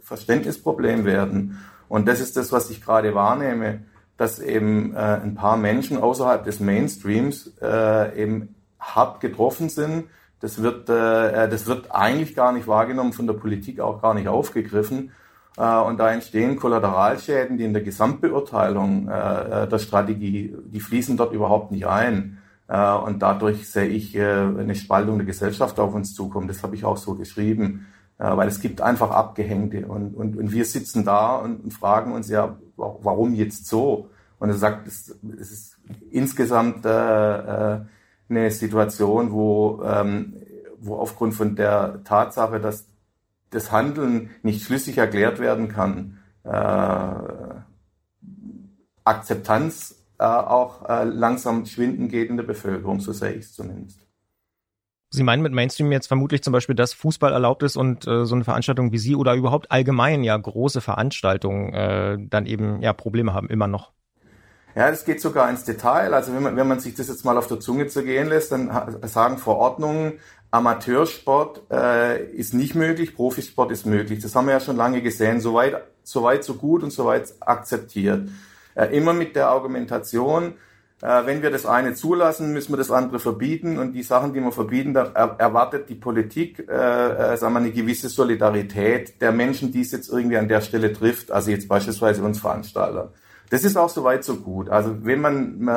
Verständnisproblem 0.00 1.04
werden. 1.04 1.58
Und 1.88 2.06
das 2.06 2.20
ist 2.20 2.36
das, 2.36 2.52
was 2.52 2.70
ich 2.70 2.80
gerade 2.80 3.14
wahrnehme, 3.14 3.80
dass 4.16 4.38
eben 4.38 4.94
äh, 4.94 4.98
ein 4.98 5.34
paar 5.34 5.56
Menschen 5.56 5.98
außerhalb 5.98 6.44
des 6.44 6.60
Mainstreams 6.60 7.54
äh, 7.60 8.22
eben 8.22 8.54
hart 8.78 9.20
getroffen 9.20 9.68
sind. 9.68 10.04
Das 10.40 10.62
wird, 10.62 10.88
äh, 10.88 11.48
das 11.48 11.66
wird 11.66 11.90
eigentlich 11.90 12.36
gar 12.36 12.52
nicht 12.52 12.68
wahrgenommen, 12.68 13.12
von 13.12 13.26
der 13.26 13.34
Politik 13.34 13.80
auch 13.80 14.00
gar 14.00 14.14
nicht 14.14 14.28
aufgegriffen. 14.28 15.10
Äh, 15.56 15.78
und 15.80 15.98
da 15.98 16.12
entstehen 16.12 16.56
Kollateralschäden, 16.56 17.58
die 17.58 17.64
in 17.64 17.72
der 17.72 17.82
Gesamtbeurteilung 17.82 19.08
äh, 19.08 19.66
der 19.66 19.78
Strategie, 19.78 20.54
die 20.66 20.80
fließen 20.80 21.16
dort 21.16 21.32
überhaupt 21.32 21.72
nicht 21.72 21.86
ein. 21.86 22.39
Äh, 22.70 22.94
und 22.94 23.20
dadurch 23.20 23.68
sehe 23.68 23.88
ich 23.88 24.18
eine 24.18 24.74
Spaltung 24.74 25.18
der 25.18 25.26
Gesellschaft 25.26 25.78
auf 25.78 25.94
uns 25.94 26.14
zukommen. 26.14 26.48
Das 26.48 26.62
habe 26.62 26.76
ich 26.76 26.84
auch 26.84 26.96
so 26.96 27.14
geschrieben, 27.14 27.86
weil 28.16 28.48
es 28.48 28.60
gibt 28.60 28.80
einfach 28.82 29.10
Abgehängte. 29.10 29.86
Und, 29.86 30.14
und, 30.14 30.36
und 30.36 30.52
wir 30.52 30.64
sitzen 30.64 31.04
da 31.04 31.36
und, 31.36 31.72
fragen 31.72 32.12
uns 32.12 32.28
ja, 32.28 32.58
warum 32.76 33.34
jetzt 33.34 33.66
so? 33.66 34.10
Und 34.38 34.50
er 34.50 34.56
sagt, 34.56 34.86
es, 34.86 35.18
es 35.40 35.50
ist 35.50 35.78
insgesamt 36.10 36.84
eine 38.30 38.50
Situation, 38.50 39.32
wo, 39.32 39.82
ähm, 39.84 40.36
wo 40.78 40.96
aufgrund 40.96 41.34
von 41.34 41.56
der 41.56 42.02
Tatsache, 42.04 42.60
dass 42.60 42.86
das 43.50 43.72
Handeln 43.72 44.30
nicht 44.42 44.64
schlüssig 44.64 44.98
erklärt 44.98 45.40
werden 45.40 45.68
kann, 45.68 46.18
äh, 46.44 47.14
Akzeptanz 49.04 49.92
äh, 49.92 49.99
auch 50.24 50.88
äh, 50.88 51.04
langsam 51.04 51.66
schwinden 51.66 52.08
geht 52.08 52.30
in 52.30 52.36
der 52.36 52.44
Bevölkerung, 52.44 53.00
so 53.00 53.12
sehe 53.12 53.32
ich 53.32 53.46
es 53.46 53.54
zumindest. 53.54 54.00
Sie 55.12 55.24
meinen 55.24 55.42
mit 55.42 55.52
Mainstream 55.52 55.90
jetzt 55.90 56.06
vermutlich 56.06 56.42
zum 56.42 56.52
Beispiel, 56.52 56.76
dass 56.76 56.92
Fußball 56.92 57.32
erlaubt 57.32 57.64
ist 57.64 57.76
und 57.76 58.06
äh, 58.06 58.24
so 58.24 58.36
eine 58.36 58.44
Veranstaltung 58.44 58.92
wie 58.92 58.98
Sie 58.98 59.16
oder 59.16 59.34
überhaupt 59.34 59.72
allgemein 59.72 60.22
ja 60.22 60.36
große 60.36 60.80
Veranstaltungen 60.80 61.74
äh, 61.74 62.16
dann 62.20 62.46
eben 62.46 62.80
ja 62.80 62.92
Probleme 62.92 63.34
haben, 63.34 63.48
immer 63.48 63.66
noch. 63.66 63.92
Ja, 64.76 64.88
das 64.88 65.04
geht 65.04 65.20
sogar 65.20 65.50
ins 65.50 65.64
Detail. 65.64 66.14
Also 66.14 66.32
wenn 66.32 66.44
man, 66.44 66.56
wenn 66.56 66.68
man 66.68 66.78
sich 66.78 66.94
das 66.94 67.08
jetzt 67.08 67.24
mal 67.24 67.36
auf 67.36 67.48
der 67.48 67.58
Zunge 67.58 67.88
zergehen 67.88 68.28
lässt, 68.28 68.52
dann 68.52 68.70
sagen 69.02 69.38
Verordnungen, 69.38 70.12
Amateursport 70.52 71.62
äh, 71.72 72.24
ist 72.32 72.54
nicht 72.54 72.76
möglich, 72.76 73.16
Profisport 73.16 73.72
ist 73.72 73.86
möglich. 73.86 74.20
Das 74.20 74.34
haben 74.36 74.46
wir 74.46 74.52
ja 74.52 74.60
schon 74.60 74.76
lange 74.76 75.02
gesehen. 75.02 75.40
Soweit, 75.40 75.82
soweit 76.04 76.44
so 76.44 76.54
gut 76.54 76.84
und 76.84 76.92
soweit 76.92 77.34
akzeptiert. 77.40 78.28
Äh, 78.74 78.96
immer 78.96 79.12
mit 79.12 79.36
der 79.36 79.48
Argumentation, 79.48 80.54
äh, 81.02 81.26
wenn 81.26 81.42
wir 81.42 81.50
das 81.50 81.66
eine 81.66 81.94
zulassen, 81.94 82.52
müssen 82.52 82.72
wir 82.72 82.76
das 82.76 82.90
andere 82.90 83.18
verbieten. 83.18 83.78
Und 83.78 83.92
die 83.92 84.02
Sachen, 84.02 84.32
die 84.34 84.40
wir 84.40 84.52
verbieten, 84.52 84.94
da 84.94 85.10
er, 85.14 85.36
erwartet 85.38 85.88
die 85.88 85.94
Politik, 85.94 86.66
äh, 86.68 86.72
äh, 86.72 87.36
sagen 87.36 87.54
wir, 87.54 87.60
eine 87.60 87.72
gewisse 87.72 88.08
Solidarität 88.08 89.20
der 89.20 89.32
Menschen, 89.32 89.72
die 89.72 89.80
es 89.80 89.92
jetzt 89.92 90.10
irgendwie 90.10 90.36
an 90.36 90.48
der 90.48 90.60
Stelle 90.60 90.92
trifft. 90.92 91.30
Also 91.30 91.50
jetzt 91.50 91.68
beispielsweise 91.68 92.22
uns 92.22 92.40
Veranstalter. 92.40 93.12
Das 93.50 93.64
ist 93.64 93.76
auch 93.76 93.88
soweit 93.88 94.24
so 94.24 94.36
gut. 94.36 94.68
Also 94.68 95.04
wenn 95.04 95.20
man 95.20 95.68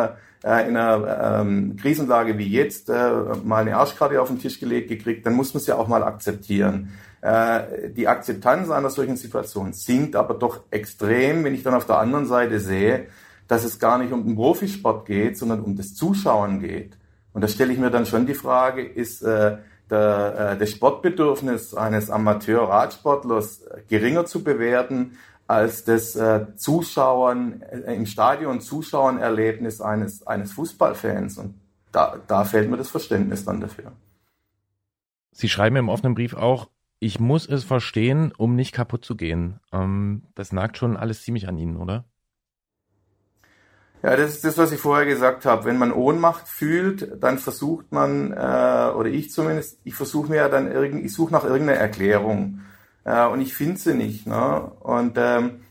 äh, 0.43 0.67
in 0.67 0.75
einer 0.75 1.41
ähm, 1.41 1.77
Krisenlage 1.77 2.37
wie 2.37 2.47
jetzt 2.47 2.89
äh, 2.89 3.11
mal 3.43 3.61
eine 3.61 3.77
Arschkarte 3.77 4.21
auf 4.21 4.27
den 4.27 4.39
Tisch 4.39 4.59
gelegt 4.59 4.89
gekriegt, 4.89 5.25
dann 5.25 5.33
muss 5.33 5.53
man 5.53 5.61
es 5.61 5.67
ja 5.67 5.75
auch 5.75 5.87
mal 5.87 6.03
akzeptieren. 6.03 6.91
Äh, 7.23 7.89
die 7.91 8.09
Akzeptanz 8.09 8.69
einer 8.69 8.89
solchen 8.89 9.15
Situation 9.15 9.71
sinkt 9.71 10.17
aber 10.17 10.33
doch 10.33 10.59
extrem, 10.71 11.45
wenn 11.45 11.55
ich 11.55 11.63
dann 11.63 11.73
auf 11.73 11.85
der 11.85 11.99
anderen 11.99 12.25
Seite 12.25 12.59
sehe, 12.59 13.07
dass 13.47 13.63
es 13.63 13.79
gar 13.79 13.97
nicht 13.97 14.11
um 14.11 14.25
den 14.25 14.35
Profisport 14.35 15.05
geht, 15.05 15.37
sondern 15.37 15.61
um 15.61 15.77
das 15.77 15.95
Zuschauen 15.95 16.59
geht. 16.59 16.97
Und 17.31 17.41
da 17.41 17.47
stelle 17.47 17.71
ich 17.71 17.79
mir 17.79 17.91
dann 17.91 18.05
schon 18.05 18.25
die 18.25 18.33
Frage, 18.33 18.83
ist 18.83 19.21
äh, 19.21 19.55
der, 19.89 20.53
äh, 20.53 20.57
das 20.57 20.71
Sportbedürfnis 20.71 21.73
eines 21.73 22.09
Amateur-Radsportlers 22.09 23.67
geringer 23.87 24.25
zu 24.25 24.43
bewerten 24.43 25.17
als 25.47 25.85
das 25.85 26.17
äh, 26.17 26.47
Zuschauern 26.57 27.61
äh, 27.61 27.95
im 27.95 28.05
Stadion 28.05 28.59
Zuschauernerlebnis 28.59 29.79
eines 29.79 30.27
eines 30.27 30.51
Fußballfans 30.51 31.37
und 31.37 31.55
da, 31.93 32.17
da 32.27 32.43
fällt 32.43 32.69
mir 32.69 32.77
das 32.77 32.89
Verständnis 32.89 33.45
dann 33.45 33.61
dafür. 33.61 33.93
Sie 35.31 35.47
schreiben 35.47 35.77
im 35.77 35.87
offenen 35.87 36.15
Brief 36.15 36.33
auch, 36.33 36.67
ich 37.03 37.19
muss 37.19 37.47
es 37.47 37.63
verstehen, 37.63 38.31
um 38.37 38.55
nicht 38.55 38.73
kaputt 38.73 39.03
zu 39.03 39.15
gehen. 39.15 39.59
Ähm, 39.71 40.23
das 40.35 40.53
nagt 40.53 40.77
schon 40.77 40.95
alles 40.95 41.21
ziemlich 41.23 41.47
an 41.47 41.57
Ihnen, 41.57 41.77
oder? 41.77 42.05
Ja, 44.01 44.15
das 44.17 44.31
ist 44.31 44.45
das, 44.45 44.57
was 44.57 44.71
ich 44.71 44.79
vorher 44.79 45.05
gesagt 45.05 45.45
habe. 45.45 45.65
Wenn 45.65 45.77
man 45.77 45.91
Ohnmacht 45.91 46.47
fühlt, 46.47 47.21
dann 47.23 47.39
versucht 47.39 47.91
man, 47.91 48.31
äh, 48.31 48.35
oder 48.35 49.05
ich 49.05 49.31
zumindest, 49.31 49.79
ich 49.83 49.95
versuche 49.95 50.29
mir 50.29 50.37
ja 50.37 50.49
dann 50.49 50.71
irgendwie, 50.71 51.05
ich 51.05 51.13
suche 51.13 51.31
nach 51.31 51.43
irgendeiner 51.43 51.79
Erklärung. 51.79 52.61
Äh, 53.05 53.27
und 53.27 53.41
ich 53.41 53.53
finde 53.53 53.79
sie 53.79 53.93
nicht. 53.93 54.27
Ne? 54.27 54.71
Und 54.81 55.17
ähm, 55.17 55.61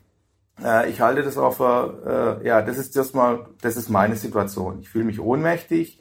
äh, 0.62 0.90
ich 0.90 1.01
halte 1.01 1.23
das 1.23 1.37
auch 1.38 1.55
für, 1.55 2.40
äh, 2.42 2.47
ja, 2.47 2.62
das 2.62 2.79
ist 2.79 2.97
das 2.97 3.14
mal, 3.14 3.47
das 3.61 3.77
ist 3.77 3.88
meine 3.88 4.16
Situation. 4.16 4.81
Ich 4.81 4.88
fühle 4.88 5.05
mich 5.05 5.21
ohnmächtig 5.21 6.01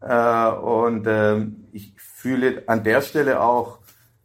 äh, 0.00 0.48
und 0.50 1.06
äh, 1.06 1.46
ich 1.72 1.94
fühle 1.96 2.64
an 2.66 2.84
der 2.84 3.02
Stelle 3.02 3.40
auch, 3.40 3.77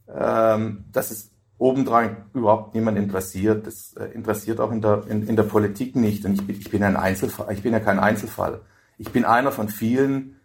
äh, 0.08 0.60
dass 0.92 1.12
es 1.12 1.32
obendrein 1.58 2.18
überhaupt 2.34 2.76
niemand 2.76 2.98
interessiert. 2.98 3.68
Das 3.68 3.94
äh, 3.94 4.06
interessiert 4.14 4.60
auch 4.60 4.72
in 4.72 4.82
der, 4.82 5.04
in, 5.08 5.28
in 5.28 5.36
der 5.36 5.44
Politik 5.44 5.96
nicht. 5.96 6.26
Und 6.26 6.34
ich 6.34 6.46
bin, 6.46 6.60
ich 6.60 6.70
bin 6.70 6.84
ein 6.84 6.98
Einzelfall, 6.98 7.54
ich 7.54 7.64
bin 7.64 7.74
ja 7.74 7.80
kein 7.80 8.00
Einzelfall. 8.00 8.62
Ich 8.98 9.12
bin 9.12 9.26
einer 9.26 9.52
von 9.52 9.70
vielen, 9.70 10.36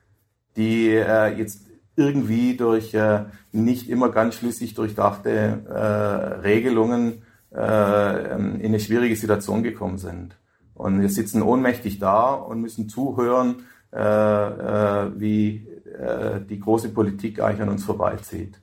die 0.56 0.90
äh, 0.90 1.36
jetzt 1.36 1.66
irgendwie 1.96 2.56
durch 2.56 2.94
äh, 2.94 3.24
nicht 3.52 3.88
immer 3.88 4.10
ganz 4.10 4.36
schlüssig 4.36 4.74
durchdachte 4.74 5.30
äh, 5.68 6.40
Regelungen 6.46 7.22
äh, 7.54 8.34
in 8.34 8.66
eine 8.66 8.80
schwierige 8.80 9.16
Situation 9.16 9.62
gekommen 9.62 9.98
sind. 9.98 10.36
Und 10.74 11.00
wir 11.00 11.08
sitzen 11.08 11.42
ohnmächtig 11.42 11.98
da 11.98 12.34
und 12.34 12.60
müssen 12.60 12.88
zuhören, 12.88 13.64
äh, 13.92 13.98
äh, 13.98 15.10
wie 15.16 15.66
äh, 15.98 16.40
die 16.48 16.60
große 16.60 16.90
Politik 16.90 17.40
eigentlich 17.40 17.62
an 17.62 17.70
uns 17.70 17.84
vorbeizieht. 17.84 18.60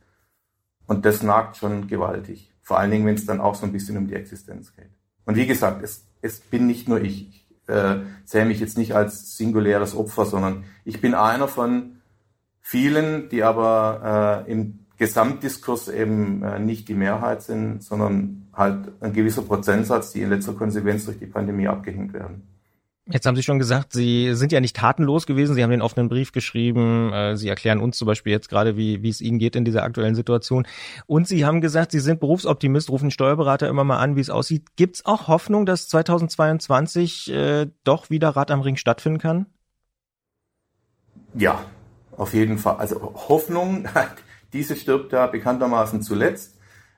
Und 0.87 1.05
das 1.05 1.23
nagt 1.23 1.57
schon 1.57 1.87
gewaltig. 1.87 2.51
Vor 2.61 2.79
allen 2.79 2.91
Dingen, 2.91 3.05
wenn 3.05 3.15
es 3.15 3.25
dann 3.25 3.41
auch 3.41 3.55
so 3.55 3.65
ein 3.65 3.71
bisschen 3.71 3.97
um 3.97 4.07
die 4.07 4.15
Existenz 4.15 4.75
geht. 4.75 4.89
Und 5.25 5.35
wie 5.35 5.47
gesagt, 5.47 5.83
es, 5.83 6.05
es 6.21 6.39
bin 6.39 6.67
nicht 6.67 6.87
nur 6.87 7.01
ich. 7.01 7.47
Ich 7.67 7.69
äh, 7.69 8.01
sehe 8.25 8.45
mich 8.45 8.59
jetzt 8.59 8.77
nicht 8.77 8.95
als 8.95 9.37
singuläres 9.37 9.95
Opfer, 9.95 10.25
sondern 10.25 10.65
ich 10.83 11.01
bin 11.01 11.13
einer 11.13 11.47
von 11.47 12.01
vielen, 12.61 13.29
die 13.29 13.43
aber 13.43 14.45
äh, 14.47 14.51
im 14.51 14.85
Gesamtdiskurs 14.97 15.89
eben 15.89 16.43
äh, 16.43 16.59
nicht 16.59 16.87
die 16.87 16.93
Mehrheit 16.93 17.41
sind, 17.41 17.83
sondern 17.83 18.47
halt 18.53 18.91
ein 19.01 19.13
gewisser 19.13 19.41
Prozentsatz, 19.41 20.13
die 20.13 20.21
in 20.21 20.29
letzter 20.29 20.53
Konsequenz 20.53 21.05
durch 21.05 21.19
die 21.19 21.25
Pandemie 21.25 21.67
abgehängt 21.67 22.13
werden. 22.13 22.54
Jetzt 23.07 23.27
haben 23.27 23.35
Sie 23.35 23.43
schon 23.43 23.59
gesagt, 23.59 23.93
Sie 23.93 24.33
sind 24.33 24.51
ja 24.51 24.59
nicht 24.59 24.75
tatenlos 24.75 25.27
gewesen. 25.27 25.53
Sie 25.53 25.61
haben 25.61 25.69
den 25.69 25.83
offenen 25.83 26.09
Brief 26.09 26.31
geschrieben. 26.31 27.13
Äh, 27.13 27.37
Sie 27.37 27.47
erklären 27.47 27.79
uns 27.79 27.99
zum 27.99 28.07
Beispiel 28.07 28.31
jetzt 28.31 28.49
gerade, 28.49 28.77
wie, 28.77 29.03
wie 29.03 29.09
es 29.09 29.21
Ihnen 29.21 29.37
geht 29.37 29.55
in 29.55 29.63
dieser 29.63 29.83
aktuellen 29.83 30.15
Situation. 30.15 30.65
Und 31.05 31.27
Sie 31.27 31.45
haben 31.45 31.61
gesagt, 31.61 31.91
Sie 31.91 31.99
sind 31.99 32.19
Berufsoptimist, 32.19 32.89
rufen 32.89 33.11
Steuerberater 33.11 33.69
immer 33.69 33.83
mal 33.83 33.99
an, 33.99 34.15
wie 34.15 34.21
es 34.21 34.31
aussieht. 34.31 34.75
Gibt 34.75 34.95
es 34.95 35.05
auch 35.05 35.27
Hoffnung, 35.27 35.67
dass 35.67 35.87
2022 35.87 37.31
äh, 37.31 37.67
doch 37.83 38.09
wieder 38.09 38.29
Rad 38.29 38.49
am 38.49 38.61
Ring 38.61 38.75
stattfinden 38.75 39.19
kann? 39.19 39.45
Ja, 41.35 41.63
auf 42.17 42.33
jeden 42.33 42.57
Fall. 42.57 42.77
Also 42.77 43.13
Hoffnung, 43.29 43.87
diese 44.53 44.75
stirbt 44.75 45.13
ja 45.13 45.27
bekanntermaßen 45.27 46.01
zuletzt. 46.01 46.57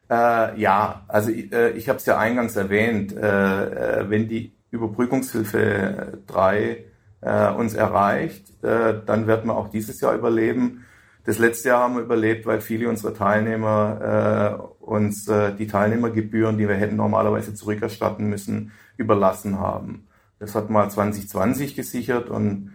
Äh, 0.10 0.58
ja, 0.58 1.04
also 1.10 1.32
äh, 1.32 1.72
ich 1.72 1.90
habe 1.90 1.98
es 1.98 2.06
ja 2.06 2.18
eingangs 2.18 2.56
erwähnt, 2.56 3.12
äh, 3.12 4.04
äh 4.04 4.10
wenn 4.10 4.30
die 4.30 4.57
Überbrückungshilfe 4.78 6.20
3 6.28 6.84
äh, 7.22 7.52
uns 7.52 7.74
erreicht, 7.74 8.64
äh, 8.64 9.02
dann 9.06 9.28
wird 9.28 9.46
man 9.46 9.56
auch 9.56 9.70
dieses 9.70 10.00
Jahr 10.02 10.16
überleben. 10.16 10.86
Das 11.26 11.40
letzte 11.40 11.70
Jahr 11.70 11.82
haben 11.82 11.96
wir 11.96 12.04
überlebt, 12.04 12.46
weil 12.46 12.62
viele 12.62 12.88
unserer 12.88 13.14
Teilnehmer 13.14 14.60
äh, 14.80 14.84
uns 14.84 15.28
äh, 15.28 15.54
die 15.54 15.68
Teilnehmergebühren, 15.68 16.58
die 16.58 16.70
wir 16.70 16.76
hätten 16.76 16.96
normalerweise 16.96 17.54
zurückerstatten 17.54 18.28
müssen, 18.30 18.72
überlassen 18.96 19.60
haben. 19.60 20.08
Das 20.40 20.56
hat 20.56 20.70
mal 20.70 20.90
2020 20.90 21.76
gesichert 21.76 22.30
und 22.30 22.72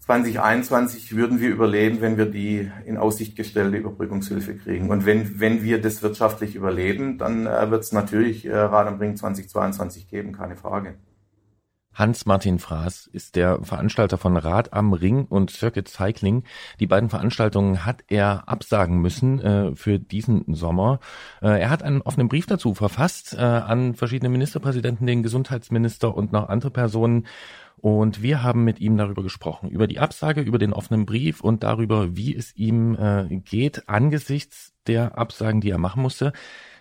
2021 0.00 1.16
würden 1.16 1.40
wir 1.40 1.48
überleben, 1.48 2.02
wenn 2.02 2.18
wir 2.18 2.26
die 2.26 2.70
in 2.84 2.98
Aussicht 2.98 3.36
gestellte 3.36 3.78
Überbrückungshilfe 3.78 4.54
kriegen. 4.54 4.90
Und 4.90 5.06
wenn, 5.06 5.40
wenn 5.40 5.62
wir 5.62 5.80
das 5.80 6.02
wirtschaftlich 6.02 6.56
überleben, 6.56 7.16
dann 7.16 7.46
äh, 7.46 7.70
wird 7.70 7.84
es 7.84 7.92
natürlich 7.92 8.44
äh, 8.44 8.54
Rad 8.54 8.86
am 8.86 8.98
Ring 8.98 9.16
2022 9.16 10.08
geben, 10.08 10.32
keine 10.32 10.56
Frage. 10.56 10.94
Hans-Martin 11.94 12.58
Fraß 12.58 13.06
ist 13.06 13.36
der 13.36 13.62
Veranstalter 13.62 14.18
von 14.18 14.36
Rad 14.36 14.72
am 14.72 14.92
Ring 14.92 15.24
und 15.24 15.50
Circuit 15.50 15.88
Cycling. 15.88 16.44
Die 16.80 16.86
beiden 16.86 17.08
Veranstaltungen 17.08 17.86
hat 17.86 18.04
er 18.08 18.48
absagen 18.48 19.00
müssen 19.00 19.40
äh, 19.40 19.76
für 19.76 19.98
diesen 19.98 20.54
Sommer. 20.54 21.00
Äh, 21.40 21.60
er 21.60 21.70
hat 21.70 21.82
einen 21.82 22.02
offenen 22.02 22.28
Brief 22.28 22.46
dazu 22.46 22.74
verfasst 22.74 23.34
äh, 23.34 23.40
an 23.40 23.94
verschiedene 23.94 24.28
Ministerpräsidenten, 24.28 25.06
den 25.06 25.22
Gesundheitsminister 25.22 26.14
und 26.14 26.32
noch 26.32 26.48
andere 26.48 26.70
Personen. 26.70 27.26
Und 27.76 28.22
wir 28.22 28.42
haben 28.42 28.64
mit 28.64 28.80
ihm 28.80 28.96
darüber 28.96 29.22
gesprochen, 29.22 29.68
über 29.68 29.86
die 29.86 29.98
Absage, 29.98 30.40
über 30.40 30.58
den 30.58 30.72
offenen 30.72 31.04
Brief 31.04 31.42
und 31.42 31.62
darüber, 31.62 32.16
wie 32.16 32.34
es 32.34 32.56
ihm 32.56 32.94
äh, 32.94 33.26
geht 33.40 33.88
angesichts 33.88 34.72
der 34.86 35.18
Absagen, 35.18 35.60
die 35.60 35.70
er 35.70 35.78
machen 35.78 36.02
musste. 36.02 36.32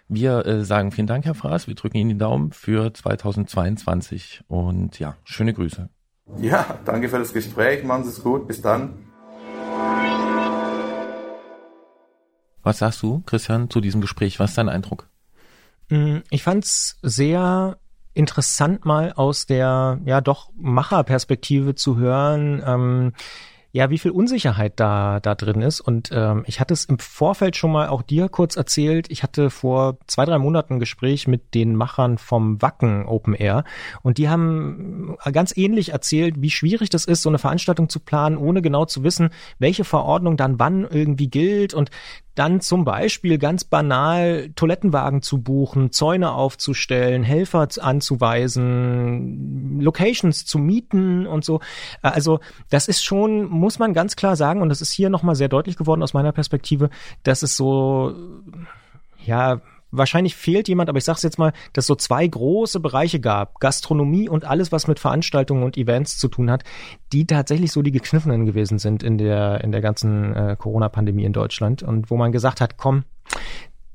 Wir 0.08 0.46
äh, 0.46 0.66
sagen 0.66 0.92
vielen 0.92 1.08
Dank, 1.08 1.26
Herr 1.26 1.36
Fraß. 1.36 1.68
Wir 1.68 1.76
drücken 1.76 1.98
Ihnen 1.98 2.10
die 2.10 2.18
Daumen 2.18 2.52
für 2.52 2.94
2022 2.94 4.44
und 4.48 5.00
ja, 5.00 5.16
schöne 5.24 5.54
Grüße. 5.54 5.90
Ja, 6.38 6.80
danke 6.86 7.10
für 7.10 7.20
das 7.20 7.34
Gespräch. 7.34 7.84
Machen 7.84 8.04
Sie 8.04 8.10
es 8.10 8.24
gut. 8.24 8.48
Bis 8.48 8.62
dann. 8.62 8.94
Was 12.64 12.80
sagst 12.80 13.02
du, 13.02 13.22
Christian, 13.26 13.70
zu 13.70 13.82
diesem 13.82 14.02
Gespräch? 14.02 14.40
Was 14.40 14.52
ist 14.52 14.58
dein 14.58 14.70
Eindruck? 14.70 15.10
Mm, 15.90 16.20
ich 16.30 16.44
fand's 16.44 16.98
sehr 17.02 17.78
interessant, 18.14 18.86
mal 18.86 19.12
aus 19.14 19.46
der 19.46 20.00
ja 20.06 20.22
doch 20.22 20.52
Macherperspektive 20.56 21.76
zu 21.76 21.98
hören. 21.98 22.64
Ähm, 22.66 23.14
ja, 23.76 23.90
wie 23.90 23.98
viel 23.98 24.12
Unsicherheit 24.12 24.80
da, 24.80 25.20
da 25.20 25.34
drin 25.34 25.64
ist. 25.64 25.82
Und 25.82 26.12
ähm, 26.14 26.44
ich 26.46 26.60
hatte 26.60 26.76
es 26.76 26.86
im 26.86 27.00
Vorfeld 27.00 27.58
schon 27.58 27.72
mal 27.72 27.88
auch 27.88 28.04
dir 28.04 28.30
kurz 28.30 28.56
erzählt. 28.56 29.10
Ich 29.10 29.24
hatte 29.24 29.50
vor 29.50 29.98
zwei, 30.06 30.26
drei 30.26 30.38
Monaten 30.38 30.76
ein 30.76 30.80
Gespräch 30.80 31.28
mit 31.28 31.56
den 31.56 31.76
Machern 31.76 32.20
vom 32.20 32.62
Wacken 32.62 33.08
Open 33.08 33.34
Air. 33.34 33.64
Und 34.04 34.20
die 34.20 34.30
haben 34.30 35.18
ganz 35.32 35.58
ähnlich 35.58 35.90
erzählt, 35.90 36.36
wie 36.38 36.52
schwierig 36.52 36.92
das 36.92 37.06
ist, 37.06 37.24
so 37.24 37.30
eine 37.30 37.40
Veranstaltung 37.40 37.90
zu 37.90 38.00
planen, 38.00 38.38
ohne 38.38 38.62
genau 38.62 38.86
zu 38.86 39.04
wissen, 39.04 39.32
welche 39.58 39.86
Verordnung 39.86 40.38
dann 40.38 40.60
wann 40.60 40.88
irgendwie 40.88 41.28
gilt. 41.28 41.74
Und 41.74 41.90
dann 42.36 42.62
zum 42.62 42.86
Beispiel 42.86 43.38
ganz 43.38 43.64
banal 43.64 44.50
Toilettenwagen 44.56 45.22
zu 45.22 45.42
buchen, 45.42 45.92
Zäune 45.92 46.32
aufzustellen, 46.32 47.24
Helfer 47.24 47.68
anzuweisen, 47.80 49.80
Locations 49.80 50.46
zu 50.46 50.58
mieten 50.58 51.28
und 51.28 51.46
so. 51.46 51.60
Also 52.02 52.40
das 52.70 52.88
ist 52.88 53.04
schon, 53.04 53.46
muss 53.46 53.80
man 53.80 53.94
ganz 53.94 54.16
klar 54.16 54.36
sagen, 54.36 54.62
und 54.62 54.70
das 54.70 54.82
ist 54.82 54.92
hier 54.92 55.10
nochmal 55.10 55.36
sehr 55.36 55.50
deutlich 55.50 55.78
geworden 55.78 56.02
aus 56.02 56.14
meiner 56.14 56.32
Perspektive, 56.32 56.90
dass 57.24 57.44
es 57.44 57.56
so, 57.56 58.16
ja, 59.24 59.62
wahrscheinlich 59.94 60.36
fehlt 60.36 60.68
jemand, 60.68 60.90
aber 60.90 60.98
ich 60.98 61.06
sage 61.06 61.18
es 61.18 61.24
jetzt 61.24 61.40
mal, 61.40 61.54
dass 61.72 61.86
so 61.86 61.96
zwei 61.96 62.28
große 62.28 62.80
Bereiche 62.80 63.20
gab, 63.20 63.60
Gastronomie 63.60 64.28
und 64.28 64.44
alles, 64.44 64.72
was 64.72 64.88
mit 64.88 65.00
Veranstaltungen 65.00 65.64
und 65.64 65.78
Events 65.78 66.18
zu 66.18 66.28
tun 66.28 66.52
hat, 66.52 66.64
die 67.14 67.26
tatsächlich 67.26 67.72
so 67.72 67.82
die 67.82 67.92
gekniffenen 67.92 68.46
gewesen 68.46 68.80
sind 68.80 69.04
in 69.04 69.18
der 69.18 69.64
in 69.64 69.72
der 69.72 69.82
ganzen 69.82 70.36
äh, 70.36 70.56
Corona-Pandemie 70.58 71.24
in 71.24 71.34
Deutschland 71.34 71.84
und 71.84 72.10
wo 72.10 72.18
man 72.18 72.32
gesagt 72.32 72.60
hat, 72.60 72.78
komm, 72.78 73.04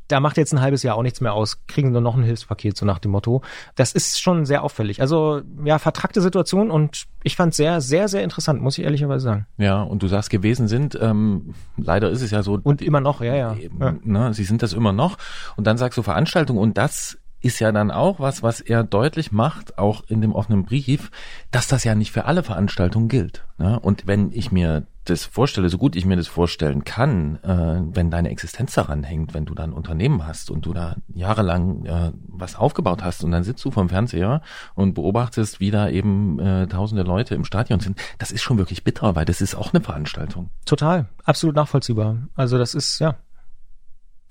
da 0.08 0.20
macht 0.20 0.36
jetzt 0.36 0.52
ein 0.52 0.60
halbes 0.60 0.82
Jahr 0.82 0.96
auch 0.96 1.02
nichts 1.02 1.20
mehr 1.20 1.34
aus, 1.34 1.64
kriegen 1.66 1.92
nur 1.92 2.00
noch 2.00 2.16
ein 2.16 2.22
Hilfspaket, 2.22 2.76
so 2.76 2.84
nach 2.86 2.98
dem 2.98 3.12
Motto. 3.12 3.42
Das 3.76 3.92
ist 3.92 4.20
schon 4.20 4.46
sehr 4.46 4.62
auffällig. 4.64 5.00
Also 5.00 5.42
ja, 5.64 5.78
vertrackte 5.78 6.20
Situation 6.20 6.70
und 6.70 7.04
ich 7.22 7.36
fand 7.36 7.54
sehr, 7.54 7.80
sehr, 7.80 8.08
sehr 8.08 8.24
interessant, 8.24 8.62
muss 8.62 8.78
ich 8.78 8.84
ehrlicherweise 8.84 9.24
sagen. 9.24 9.46
Ja, 9.58 9.82
und 9.82 10.02
du 10.02 10.08
sagst 10.08 10.30
gewesen 10.30 10.66
sind, 10.66 10.98
ähm, 11.00 11.54
leider 11.76 12.10
ist 12.10 12.22
es 12.22 12.30
ja 12.30 12.42
so. 12.42 12.58
Und 12.62 12.80
immer 12.80 13.00
noch, 13.00 13.20
ja, 13.20 13.34
ja. 13.34 13.56
ja. 13.80 13.94
Ne, 14.02 14.32
sie 14.34 14.44
sind 14.44 14.62
das 14.62 14.72
immer 14.72 14.92
noch. 14.92 15.18
Und 15.56 15.66
dann 15.66 15.76
sagst 15.76 15.98
du 15.98 16.02
Veranstaltung 16.02 16.56
und 16.56 16.78
das 16.78 17.18
ist 17.40 17.60
ja 17.60 17.70
dann 17.72 17.90
auch 17.90 18.18
was, 18.18 18.42
was 18.42 18.60
er 18.60 18.84
deutlich 18.84 19.32
macht, 19.32 19.78
auch 19.78 20.02
in 20.08 20.20
dem 20.20 20.32
offenen 20.32 20.64
Brief, 20.64 21.10
dass 21.50 21.68
das 21.68 21.84
ja 21.84 21.94
nicht 21.94 22.10
für 22.10 22.24
alle 22.24 22.42
Veranstaltungen 22.42 23.08
gilt. 23.08 23.46
Ne? 23.58 23.78
Und 23.78 24.06
wenn 24.06 24.32
ich 24.32 24.50
mir 24.50 24.86
das 25.04 25.24
vorstelle, 25.24 25.68
so 25.68 25.78
gut 25.78 25.96
ich 25.96 26.04
mir 26.04 26.16
das 26.16 26.26
vorstellen 26.26 26.84
kann, 26.84 27.36
äh, 27.42 27.80
wenn 27.94 28.10
deine 28.10 28.30
Existenz 28.30 28.74
daran 28.74 29.04
hängt, 29.04 29.34
wenn 29.34 29.46
du 29.46 29.54
da 29.54 29.64
ein 29.64 29.72
Unternehmen 29.72 30.26
hast 30.26 30.50
und 30.50 30.66
du 30.66 30.74
da 30.74 30.96
jahrelang 31.14 31.84
äh, 31.86 32.12
was 32.26 32.56
aufgebaut 32.56 33.02
hast 33.02 33.24
und 33.24 33.30
dann 33.30 33.44
sitzt 33.44 33.64
du 33.64 33.70
vom 33.70 33.88
Fernseher 33.88 34.42
und 34.74 34.94
beobachtest, 34.94 35.60
wie 35.60 35.70
da 35.70 35.88
eben 35.88 36.38
äh, 36.38 36.66
tausende 36.66 37.04
Leute 37.04 37.34
im 37.34 37.44
Stadion 37.44 37.80
sind, 37.80 37.98
das 38.18 38.30
ist 38.30 38.42
schon 38.42 38.58
wirklich 38.58 38.84
bitter, 38.84 39.16
weil 39.16 39.24
das 39.24 39.40
ist 39.40 39.54
auch 39.54 39.72
eine 39.72 39.82
Veranstaltung. 39.82 40.50
Total, 40.64 41.08
absolut 41.24 41.56
nachvollziehbar. 41.56 42.28
Also 42.34 42.58
das 42.58 42.74
ist, 42.74 42.98
ja, 42.98 43.16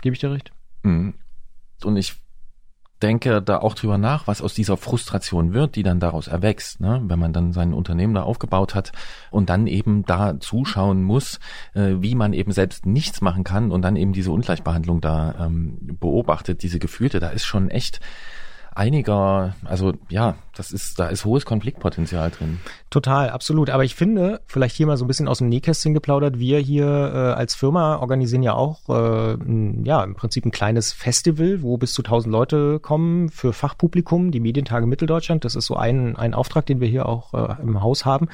gebe 0.01 0.13
ich 0.13 0.19
dir 0.19 0.31
recht. 0.31 0.51
Mhm. 0.83 1.15
Und 1.83 1.97
ich 1.97 2.15
denke 3.01 3.41
da 3.41 3.59
auch 3.59 3.75
drüber 3.75 3.97
nach, 3.97 4.27
was 4.27 4.41
aus 4.41 4.53
dieser 4.53 4.77
Frustration 4.77 5.53
wird, 5.53 5.75
die 5.75 5.83
dann 5.83 5.99
daraus 5.99 6.27
erwächst, 6.27 6.79
ne? 6.79 7.01
wenn 7.05 7.19
man 7.19 7.33
dann 7.33 7.53
sein 7.53 7.73
Unternehmen 7.73 8.13
da 8.13 8.23
aufgebaut 8.23 8.75
hat 8.75 8.91
und 9.31 9.49
dann 9.49 9.67
eben 9.67 10.03
da 10.05 10.39
zuschauen 10.39 11.03
muss, 11.03 11.39
äh, 11.73 11.95
wie 11.99 12.15
man 12.15 12.33
eben 12.33 12.51
selbst 12.51 12.85
nichts 12.85 13.21
machen 13.21 13.43
kann 13.43 13.71
und 13.71 13.81
dann 13.81 13.95
eben 13.95 14.13
diese 14.13 14.31
Ungleichbehandlung 14.31 15.01
da 15.01 15.35
ähm, 15.39 15.77
beobachtet, 15.99 16.63
diese 16.63 16.79
Gefühlte, 16.79 17.19
da 17.19 17.29
ist 17.29 17.45
schon 17.45 17.69
echt 17.69 17.99
einiger, 18.77 19.55
also 19.65 19.93
ja, 20.09 20.35
das 20.55 20.71
ist, 20.71 20.99
da 20.99 21.07
ist 21.07 21.25
hohes 21.25 21.45
Konfliktpotenzial 21.45 22.29
drin. 22.29 22.59
Total, 22.89 23.29
absolut. 23.29 23.69
Aber 23.69 23.83
ich 23.83 23.95
finde, 23.95 24.41
vielleicht 24.45 24.75
hier 24.75 24.85
mal 24.85 24.97
so 24.97 25.05
ein 25.05 25.07
bisschen 25.07 25.27
aus 25.27 25.39
dem 25.39 25.49
Nähkästchen 25.49 25.93
geplaudert, 25.93 26.37
wir 26.39 26.59
hier 26.59 26.85
äh, 26.85 27.17
als 27.33 27.55
Firma 27.55 27.97
organisieren 27.97 28.43
ja 28.43 28.53
auch, 28.53 28.87
äh, 28.89 29.37
ja, 29.83 30.03
im 30.03 30.15
Prinzip 30.15 30.45
ein 30.45 30.51
kleines 30.51 30.93
Festival, 30.93 31.61
wo 31.63 31.77
bis 31.77 31.93
zu 31.93 32.03
1000 32.03 32.31
Leute 32.31 32.79
kommen 32.79 33.29
für 33.29 33.51
Fachpublikum, 33.51 34.31
die 34.31 34.39
Medientage 34.39 34.85
Mitteldeutschland. 34.85 35.43
Das 35.43 35.55
ist 35.55 35.65
so 35.65 35.75
ein, 35.75 36.15
ein 36.15 36.33
Auftrag, 36.33 36.65
den 36.67 36.79
wir 36.79 36.87
hier 36.87 37.07
auch 37.07 37.33
äh, 37.33 37.61
im 37.61 37.81
Haus 37.81 38.05
haben. 38.05 38.27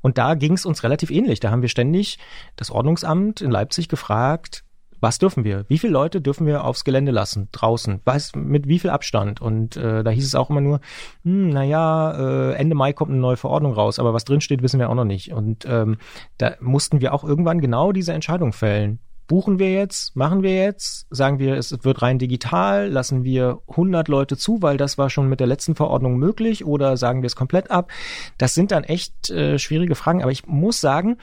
Und 0.00 0.16
da 0.16 0.34
ging 0.34 0.52
es 0.52 0.64
uns 0.64 0.84
relativ 0.84 1.10
ähnlich. 1.10 1.40
Da 1.40 1.50
haben 1.50 1.62
wir 1.62 1.68
ständig 1.68 2.18
das 2.56 2.70
Ordnungsamt 2.70 3.40
in 3.40 3.50
Leipzig 3.50 3.88
gefragt, 3.88 4.64
was 5.00 5.18
dürfen 5.18 5.44
wir? 5.44 5.64
Wie 5.68 5.78
viele 5.78 5.92
Leute 5.92 6.20
dürfen 6.20 6.46
wir 6.46 6.64
aufs 6.64 6.84
Gelände 6.84 7.12
lassen, 7.12 7.48
draußen? 7.52 8.00
Was, 8.04 8.34
mit 8.34 8.66
wie 8.66 8.78
viel 8.78 8.90
Abstand? 8.90 9.40
Und 9.40 9.76
äh, 9.76 10.02
da 10.02 10.10
hieß 10.10 10.26
es 10.26 10.34
auch 10.34 10.50
immer 10.50 10.60
nur, 10.60 10.80
hm, 11.24 11.50
naja, 11.50 12.50
äh, 12.50 12.54
Ende 12.54 12.74
Mai 12.74 12.92
kommt 12.92 13.10
eine 13.10 13.20
neue 13.20 13.36
Verordnung 13.36 13.72
raus, 13.72 13.98
aber 13.98 14.14
was 14.14 14.24
drin 14.24 14.40
steht, 14.40 14.62
wissen 14.62 14.80
wir 14.80 14.90
auch 14.90 14.94
noch 14.94 15.04
nicht. 15.04 15.32
Und 15.32 15.64
ähm, 15.68 15.98
da 16.38 16.54
mussten 16.60 17.00
wir 17.00 17.14
auch 17.14 17.24
irgendwann 17.24 17.60
genau 17.60 17.92
diese 17.92 18.12
Entscheidung 18.12 18.52
fällen. 18.52 18.98
buchen 19.28 19.58
wir 19.58 19.72
jetzt, 19.72 20.16
machen 20.16 20.42
wir 20.42 20.56
jetzt, 20.56 21.06
sagen 21.10 21.38
wir, 21.38 21.54
es 21.56 21.84
wird 21.84 22.02
rein 22.02 22.18
digital, 22.18 22.88
lassen 22.88 23.24
wir 23.24 23.60
100 23.68 24.08
Leute 24.08 24.36
zu, 24.36 24.62
weil 24.62 24.78
das 24.78 24.98
war 24.98 25.10
schon 25.10 25.28
mit 25.28 25.38
der 25.38 25.46
letzten 25.46 25.74
Verordnung 25.74 26.16
möglich 26.16 26.64
oder 26.64 26.96
sagen 26.96 27.22
wir 27.22 27.26
es 27.26 27.36
komplett 27.36 27.70
ab? 27.70 27.90
Das 28.38 28.54
sind 28.54 28.72
dann 28.72 28.84
echt 28.84 29.30
äh, 29.30 29.58
schwierige 29.58 29.94
Fragen, 29.94 30.22
aber 30.22 30.32
ich 30.32 30.46
muss 30.46 30.80
sagen, 30.80 31.18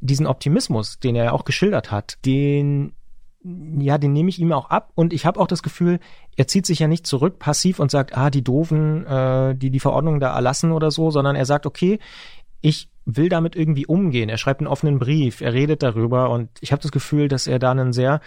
diesen 0.00 0.26
Optimismus, 0.26 1.00
den 1.00 1.16
er 1.16 1.24
ja 1.24 1.32
auch 1.32 1.44
geschildert 1.44 1.90
hat, 1.90 2.18
den 2.24 2.92
ja, 3.78 3.98
den 3.98 4.12
nehme 4.12 4.28
ich 4.28 4.38
ihm 4.38 4.52
auch 4.52 4.70
ab 4.70 4.92
und 4.94 5.12
ich 5.12 5.26
habe 5.26 5.40
auch 5.40 5.46
das 5.46 5.62
Gefühl, 5.62 6.00
er 6.36 6.46
zieht 6.46 6.66
sich 6.66 6.78
ja 6.78 6.88
nicht 6.88 7.06
zurück 7.06 7.38
passiv 7.38 7.78
und 7.78 7.90
sagt, 7.90 8.16
ah, 8.16 8.30
die 8.30 8.42
doofen, 8.42 9.06
äh, 9.06 9.54
die 9.54 9.70
die 9.70 9.80
Verordnung 9.80 10.20
da 10.20 10.34
erlassen 10.34 10.72
oder 10.72 10.90
so, 10.90 11.10
sondern 11.10 11.36
er 11.36 11.46
sagt, 11.46 11.66
okay, 11.66 11.98
ich 12.60 12.90
will 13.04 13.28
damit 13.28 13.56
irgendwie 13.56 13.86
umgehen. 13.86 14.28
Er 14.28 14.38
schreibt 14.38 14.60
einen 14.60 14.66
offenen 14.66 14.98
Brief, 14.98 15.40
er 15.40 15.52
redet 15.52 15.82
darüber 15.82 16.30
und 16.30 16.50
ich 16.60 16.72
habe 16.72 16.82
das 16.82 16.92
Gefühl, 16.92 17.28
dass 17.28 17.46
er 17.46 17.58
da 17.58 17.70
einen 17.70 17.92
sehr 17.92 18.20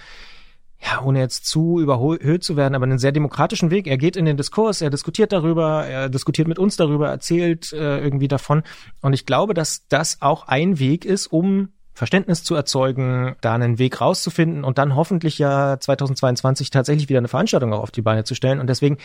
ja, 0.84 1.02
ohne 1.04 1.20
jetzt 1.20 1.46
zu 1.46 1.80
überhöht 1.80 2.44
zu 2.44 2.56
werden, 2.58 2.74
aber 2.74 2.86
einen 2.86 2.98
sehr 2.98 3.12
demokratischen 3.12 3.70
Weg. 3.70 3.86
Er 3.86 3.98
geht 3.98 4.16
in 4.16 4.26
den 4.26 4.36
Diskurs, 4.36 4.82
er 4.82 4.90
diskutiert 4.90 5.32
darüber, 5.32 5.86
er 5.86 6.10
diskutiert 6.10 6.48
mit 6.48 6.58
uns 6.58 6.76
darüber, 6.76 7.10
erzählt 7.10 7.72
äh, 7.72 8.00
irgendwie 8.00 8.28
davon. 8.28 8.64
Und 9.02 9.14
ich 9.14 9.28
glaube, 9.28 9.54
dass 9.54 9.88
das 9.90 10.22
auch 10.22 10.48
ein 10.48 10.80
Weg 10.80 11.06
ist, 11.06 11.28
um 11.28 11.70
Verständnis 11.94 12.44
zu 12.44 12.56
erzeugen, 12.56 13.36
da 13.42 13.54
einen 13.54 13.80
Weg 13.80 14.02
rauszufinden 14.02 14.64
und 14.64 14.78
dann 14.78 14.96
hoffentlich 14.96 15.38
ja 15.38 15.80
2022 15.80 16.70
tatsächlich 16.70 17.10
wieder 17.10 17.20
eine 17.20 17.28
Veranstaltung 17.28 17.74
auch 17.74 17.82
auf 17.82 17.92
die 17.92 18.02
Beine 18.02 18.24
zu 18.24 18.36
stellen. 18.36 18.60
Und 18.60 18.68
deswegen 18.68 18.98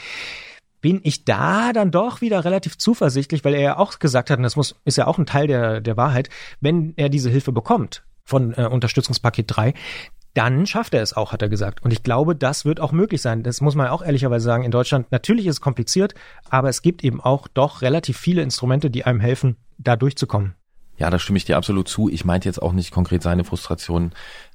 bin 0.81 1.01
ich 1.03 1.25
da 1.25 1.73
dann 1.73 1.91
doch 1.91 2.21
wieder 2.21 2.45
relativ 2.45 2.79
zuversichtlich, 2.79 3.45
weil 3.45 3.55
er 3.55 3.61
ja 3.61 3.79
auch 3.79 3.99
gesagt 3.99 4.31
hat, 4.31 4.39
und 4.39 4.45
das 4.45 4.57
muss, 4.57 4.77
ist 4.85 4.97
ja 4.97 5.07
auch 5.07 5.19
ein 5.19 5.27
Teil 5.27 5.47
der, 5.47 5.81
der 5.81 5.97
Wahrheit, 5.97 6.29
wenn 6.61 6.95
er 6.97 7.09
diese 7.09 7.31
Hilfe 7.31 7.53
bekommt 7.53 8.05
von 8.25 8.55
äh, 8.55 8.67
Unterstützungspaket 8.67 9.47
3, 9.49 9.75
dann 10.35 10.67
schafft 10.67 10.93
er 10.93 11.03
es 11.03 11.15
auch, 11.15 11.33
hat 11.33 11.41
er 11.41 11.49
gesagt. 11.49 11.83
Und 11.83 11.93
ich 11.93 12.03
glaube, 12.03 12.37
das 12.37 12.67
wird 12.67 12.79
auch 12.79 12.93
möglich 12.93 13.23
sein. 13.23 13.43
Das 13.43 13.63
muss 13.63 13.75
man 13.75 13.89
auch 13.89 14.03
ehrlicherweise 14.03 14.45
sagen. 14.45 14.65
In 14.65 14.71
Deutschland 14.71 15.11
natürlich 15.11 15.47
ist 15.47 15.55
es 15.55 15.61
kompliziert, 15.63 16.15
aber 16.51 16.69
es 16.69 16.83
gibt 16.83 17.03
eben 17.03 17.23
auch 17.23 17.49
doch 17.49 17.81
relativ 17.81 18.19
viele 18.19 18.43
Instrumente, 18.43 18.91
die 18.91 19.05
einem 19.05 19.21
helfen, 19.21 19.57
da 19.79 19.97
durchzukommen. 19.97 20.55
Ja, 20.99 21.11
da 21.11 21.19
stimme 21.19 21.37
ich 21.37 21.45
dir 21.45 21.57
absolut 21.57 21.89
zu. 21.89 22.09
Ich 22.09 22.25
meinte 22.25 22.49
jetzt 22.49 22.61
auch 22.61 22.73
nicht 22.73 22.91
konkret 22.91 23.23
seine 23.23 23.45
Frustration. 23.45 24.13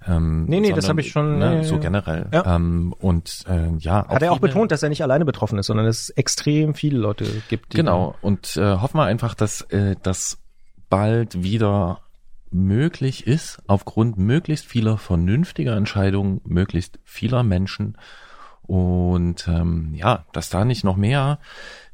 Ähm, 0.07 0.45
nee, 0.45 0.59
nee, 0.59 0.67
sondern, 0.67 0.75
das 0.75 0.89
habe 0.89 1.01
ich 1.01 1.11
schon. 1.11 1.39
Ne, 1.39 1.63
so 1.63 1.79
generell. 1.79 2.27
Ja. 2.33 2.55
Ähm, 2.55 2.93
und 2.99 3.43
äh, 3.47 3.75
ja. 3.77 4.07
Hat 4.07 4.21
er 4.21 4.31
auch 4.31 4.39
betont, 4.39 4.71
dass 4.71 4.81
er 4.81 4.89
nicht 4.89 5.03
alleine 5.03 5.25
betroffen 5.25 5.59
ist, 5.59 5.67
sondern 5.67 5.85
es 5.85 6.09
extrem 6.09 6.73
viele 6.73 6.97
Leute 6.97 7.25
gibt. 7.49 7.71
genau. 7.71 8.15
Und 8.21 8.57
äh, 8.57 8.77
hoffen 8.77 8.97
wir 8.97 9.05
einfach, 9.05 9.35
dass 9.35 9.61
äh, 9.69 9.95
das 10.01 10.39
bald 10.89 11.43
wieder 11.43 11.99
möglich 12.51 13.27
ist, 13.27 13.59
aufgrund 13.67 14.17
möglichst 14.17 14.65
vieler 14.65 14.97
vernünftiger 14.97 15.75
Entscheidungen, 15.75 16.41
möglichst 16.43 16.99
vieler 17.03 17.43
Menschen 17.43 17.97
und 18.67 19.47
ähm, 19.47 19.93
ja, 19.95 20.25
dass 20.31 20.49
da 20.49 20.65
nicht 20.65 20.83
noch 20.83 20.95
mehr 20.95 21.39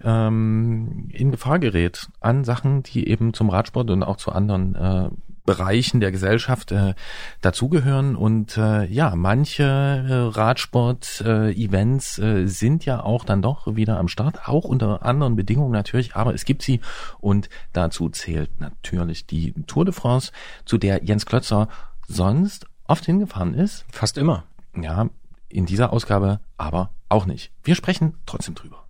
ähm, 0.03 1.09
in 1.11 1.31
Gefahr 1.31 1.59
gerät 1.59 2.09
an 2.19 2.43
Sachen, 2.43 2.83
die 2.83 3.07
eben 3.07 3.33
zum 3.33 3.49
Radsport 3.49 3.89
und 3.89 4.03
auch 4.03 4.17
zu 4.17 4.31
anderen 4.31 4.75
äh, 4.75 5.09
Bereichen 5.47 6.01
der 6.01 6.11
Gesellschaft 6.11 6.71
äh, 6.71 6.93
dazugehören. 7.41 8.15
Und 8.15 8.57
äh, 8.57 8.85
ja, 8.85 9.15
manche 9.15 9.63
äh, 9.63 10.37
Radsport-Events 10.37 12.19
äh, 12.19 12.41
äh, 12.41 12.47
sind 12.47 12.85
ja 12.85 13.01
auch 13.01 13.23
dann 13.23 13.41
doch 13.41 13.75
wieder 13.75 13.97
am 13.97 14.09
Start, 14.09 14.47
auch 14.47 14.65
unter 14.65 15.03
anderen 15.03 15.35
Bedingungen 15.35 15.71
natürlich, 15.71 16.15
aber 16.15 16.35
es 16.35 16.45
gibt 16.45 16.61
sie 16.61 16.81
und 17.19 17.49
dazu 17.73 18.09
zählt 18.09 18.59
natürlich 18.59 19.25
die 19.25 19.53
Tour 19.65 19.85
de 19.85 19.93
France, 19.93 20.31
zu 20.65 20.77
der 20.77 21.03
Jens 21.03 21.25
Klötzer 21.25 21.69
sonst 22.07 22.67
oft 22.85 23.05
hingefahren 23.05 23.53
ist. 23.53 23.85
Fast 23.89 24.17
immer. 24.17 24.43
Ja, 24.75 25.09
in 25.57 25.65
dieser 25.65 25.91
Ausgabe 25.91 26.39
aber 26.57 26.91
auch 27.09 27.25
nicht. 27.25 27.51
Wir 27.63 27.75
sprechen 27.75 28.15
trotzdem 28.25 28.55
drüber. 28.55 28.85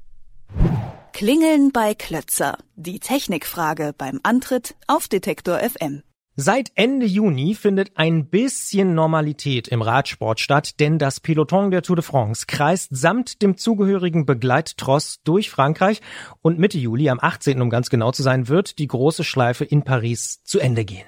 Klingeln 1.14 1.72
bei 1.72 1.96
Klötzer. 1.96 2.58
Die 2.76 3.00
Technikfrage 3.00 3.94
beim 3.98 4.20
Antritt 4.24 4.76
auf 4.86 5.08
Detektor 5.08 5.58
FM. 5.60 6.04
Seit 6.36 6.72
Ende 6.76 7.08
Juni 7.08 7.56
findet 7.56 7.98
ein 7.98 8.28
bisschen 8.28 8.94
Normalität 8.94 9.68
im 9.68 9.82
Radsport 9.82 10.40
statt, 10.40 10.80
denn 10.80 11.00
das 11.00 11.20
Peloton 11.20 11.72
der 11.72 11.82
Tour 11.82 11.96
de 11.96 12.06
France 12.06 12.46
kreist 12.48 12.96
samt 12.96 13.42
dem 13.42 13.58
zugehörigen 13.58 14.28
Begleittross 14.28 15.22
durch 15.24 15.50
Frankreich 15.50 16.02
und 16.44 16.60
Mitte 16.60 16.78
Juli, 16.78 17.10
am 17.10 17.18
18. 17.20 17.60
um 17.60 17.72
ganz 17.72 17.90
genau 17.90 18.12
zu 18.12 18.22
sein, 18.22 18.50
wird 18.50 18.78
die 18.78 18.86
große 18.86 19.24
Schleife 19.24 19.66
in 19.66 19.82
Paris 19.82 20.44
zu 20.44 20.60
Ende 20.60 20.86
gehen. 20.86 21.08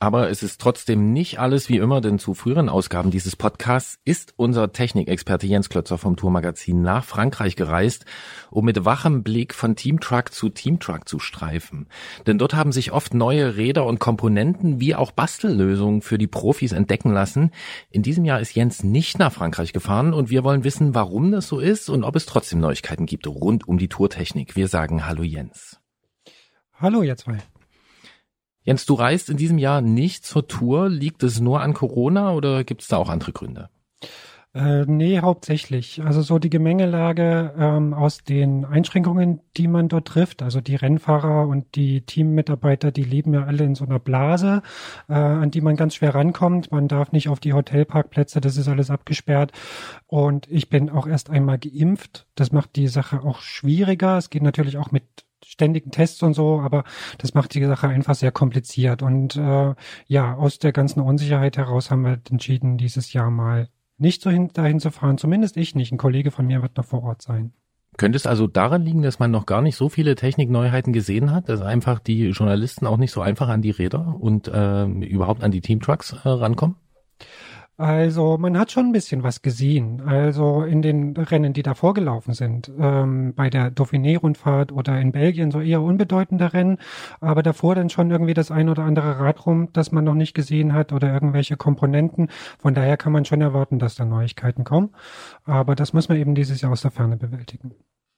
Aber 0.00 0.28
es 0.28 0.42
ist 0.42 0.60
trotzdem 0.60 1.12
nicht 1.12 1.38
alles 1.38 1.68
wie 1.68 1.76
immer, 1.76 2.00
denn 2.00 2.18
zu 2.18 2.34
früheren 2.34 2.68
Ausgaben 2.68 3.10
dieses 3.10 3.36
Podcasts 3.36 3.98
ist 4.04 4.34
unser 4.36 4.72
Technikexperte 4.72 5.46
Jens 5.46 5.68
Klötzer 5.68 5.98
vom 5.98 6.16
Tourmagazin 6.16 6.82
nach 6.82 7.04
Frankreich 7.04 7.56
gereist, 7.56 8.04
um 8.50 8.64
mit 8.64 8.84
wachem 8.84 9.22
Blick 9.22 9.54
von 9.54 9.76
Teamtruck 9.76 10.32
zu 10.32 10.48
Teamtruck 10.48 11.08
zu 11.08 11.20
streifen. 11.20 11.86
Denn 12.26 12.38
dort 12.38 12.54
haben 12.54 12.72
sich 12.72 12.92
oft 12.92 13.14
neue 13.14 13.56
Räder 13.56 13.86
und 13.86 14.00
Komponenten 14.00 14.80
wie 14.80 14.94
auch 14.94 15.12
Bastellösungen 15.12 16.02
für 16.02 16.18
die 16.18 16.26
Profis 16.26 16.72
entdecken 16.72 17.12
lassen. 17.12 17.50
In 17.90 18.02
diesem 18.02 18.24
Jahr 18.24 18.40
ist 18.40 18.54
Jens 18.54 18.82
nicht 18.82 19.18
nach 19.18 19.32
Frankreich 19.32 19.72
gefahren 19.72 20.12
und 20.12 20.28
wir 20.28 20.44
wollen 20.44 20.64
wissen, 20.64 20.94
warum 20.94 21.30
das 21.30 21.46
so 21.46 21.60
ist 21.60 21.88
und 21.88 22.04
ob 22.04 22.16
es 22.16 22.26
trotzdem 22.26 22.60
Neuigkeiten 22.60 23.06
gibt 23.06 23.26
rund 23.26 23.68
um 23.68 23.78
die 23.78 23.88
Tourtechnik. 23.88 24.56
Wir 24.56 24.68
sagen 24.68 25.06
Hallo 25.06 25.22
Jens. 25.22 25.78
Hallo 26.74 27.02
ihr 27.02 27.16
zwei. 27.16 27.38
Jens, 28.64 28.86
du 28.86 28.94
reist 28.94 29.28
in 29.28 29.36
diesem 29.36 29.58
Jahr 29.58 29.82
nicht 29.82 30.24
zur 30.24 30.48
Tour. 30.48 30.88
Liegt 30.88 31.22
es 31.22 31.38
nur 31.38 31.60
an 31.60 31.74
Corona 31.74 32.32
oder 32.32 32.64
gibt 32.64 32.80
es 32.80 32.88
da 32.88 32.96
auch 32.96 33.10
andere 33.10 33.32
Gründe? 33.32 33.68
Äh, 34.54 34.84
nee, 34.86 35.18
hauptsächlich. 35.18 36.02
Also 36.02 36.22
so 36.22 36.38
die 36.38 36.48
Gemengelage 36.48 37.52
ähm, 37.58 37.92
aus 37.92 38.22
den 38.22 38.64
Einschränkungen, 38.64 39.40
die 39.56 39.66
man 39.66 39.88
dort 39.88 40.06
trifft. 40.06 40.42
Also 40.42 40.60
die 40.60 40.76
Rennfahrer 40.76 41.48
und 41.48 41.74
die 41.74 42.02
Teammitarbeiter, 42.02 42.92
die 42.92 43.02
leben 43.02 43.34
ja 43.34 43.44
alle 43.44 43.64
in 43.64 43.74
so 43.74 43.84
einer 43.84 43.98
Blase, 43.98 44.62
äh, 45.08 45.14
an 45.14 45.50
die 45.50 45.60
man 45.60 45.76
ganz 45.76 45.96
schwer 45.96 46.14
rankommt. 46.14 46.70
Man 46.70 46.86
darf 46.86 47.10
nicht 47.10 47.28
auf 47.28 47.40
die 47.40 47.52
Hotelparkplätze, 47.52 48.40
das 48.40 48.56
ist 48.56 48.68
alles 48.68 48.90
abgesperrt. 48.90 49.52
Und 50.06 50.48
ich 50.48 50.70
bin 50.70 50.88
auch 50.88 51.08
erst 51.08 51.30
einmal 51.30 51.58
geimpft. 51.58 52.28
Das 52.36 52.52
macht 52.52 52.76
die 52.76 52.88
Sache 52.88 53.24
auch 53.24 53.40
schwieriger. 53.40 54.16
Es 54.16 54.30
geht 54.30 54.42
natürlich 54.42 54.78
auch 54.78 54.92
mit 54.92 55.23
ständigen 55.54 55.90
Tests 55.90 56.22
und 56.22 56.34
so, 56.34 56.60
aber 56.60 56.84
das 57.18 57.34
macht 57.34 57.54
die 57.54 57.64
Sache 57.64 57.88
einfach 57.88 58.14
sehr 58.14 58.32
kompliziert. 58.32 59.02
Und 59.02 59.36
äh, 59.36 59.74
ja, 60.06 60.34
aus 60.34 60.58
der 60.58 60.72
ganzen 60.72 61.00
Unsicherheit 61.00 61.56
heraus 61.56 61.90
haben 61.90 62.02
wir 62.02 62.20
entschieden, 62.30 62.76
dieses 62.76 63.12
Jahr 63.12 63.30
mal 63.30 63.68
nicht 63.96 64.20
so 64.20 64.30
hin, 64.30 64.50
dahin 64.52 64.80
zu 64.80 64.90
fahren. 64.90 65.18
Zumindest 65.18 65.56
ich 65.56 65.74
nicht. 65.74 65.92
Ein 65.92 65.98
Kollege 65.98 66.30
von 66.30 66.46
mir 66.46 66.60
wird 66.62 66.76
noch 66.76 66.84
vor 66.84 67.04
Ort 67.04 67.22
sein. 67.22 67.52
Könnte 67.96 68.16
es 68.16 68.26
also 68.26 68.48
daran 68.48 68.82
liegen, 68.82 69.02
dass 69.02 69.20
man 69.20 69.30
noch 69.30 69.46
gar 69.46 69.62
nicht 69.62 69.76
so 69.76 69.88
viele 69.88 70.16
Technikneuheiten 70.16 70.92
gesehen 70.92 71.30
hat, 71.30 71.48
dass 71.48 71.62
einfach 71.62 72.00
die 72.00 72.30
Journalisten 72.30 72.86
auch 72.86 72.96
nicht 72.96 73.12
so 73.12 73.20
einfach 73.20 73.48
an 73.48 73.62
die 73.62 73.70
Räder 73.70 74.16
und 74.18 74.48
äh, 74.48 74.84
überhaupt 74.84 75.44
an 75.44 75.52
die 75.52 75.60
Teamtrucks 75.60 76.12
äh, 76.12 76.28
rankommen? 76.28 76.74
Also 77.76 78.38
man 78.38 78.56
hat 78.56 78.70
schon 78.70 78.86
ein 78.86 78.92
bisschen 78.92 79.24
was 79.24 79.42
gesehen. 79.42 80.00
Also 80.00 80.62
in 80.62 80.80
den 80.80 81.16
Rennen, 81.16 81.52
die 81.52 81.62
da 81.62 81.74
vorgelaufen 81.74 82.32
sind, 82.32 82.70
ähm, 82.78 83.34
bei 83.34 83.50
der 83.50 83.70
Dauphiné-Rundfahrt 83.72 84.70
oder 84.70 85.00
in 85.00 85.10
Belgien 85.10 85.50
so 85.50 85.60
eher 85.60 85.82
unbedeutende 85.82 86.52
Rennen, 86.52 86.78
aber 87.20 87.42
davor 87.42 87.74
dann 87.74 87.90
schon 87.90 88.10
irgendwie 88.12 88.34
das 88.34 88.52
ein 88.52 88.68
oder 88.68 88.84
andere 88.84 89.18
Rad 89.18 89.44
rum, 89.46 89.70
das 89.72 89.90
man 89.90 90.04
noch 90.04 90.14
nicht 90.14 90.34
gesehen 90.34 90.72
hat 90.72 90.92
oder 90.92 91.12
irgendwelche 91.12 91.56
Komponenten. 91.56 92.28
Von 92.60 92.74
daher 92.74 92.96
kann 92.96 93.12
man 93.12 93.24
schon 93.24 93.40
erwarten, 93.40 93.80
dass 93.80 93.96
da 93.96 94.04
Neuigkeiten 94.04 94.62
kommen. 94.62 94.90
Aber 95.44 95.74
das 95.74 95.92
muss 95.92 96.08
man 96.08 96.18
eben 96.18 96.34
dieses 96.36 96.60
Jahr 96.60 96.70
aus 96.72 96.82
der 96.82 96.92
Ferne 96.92 97.16
bewältigen. 97.16 97.74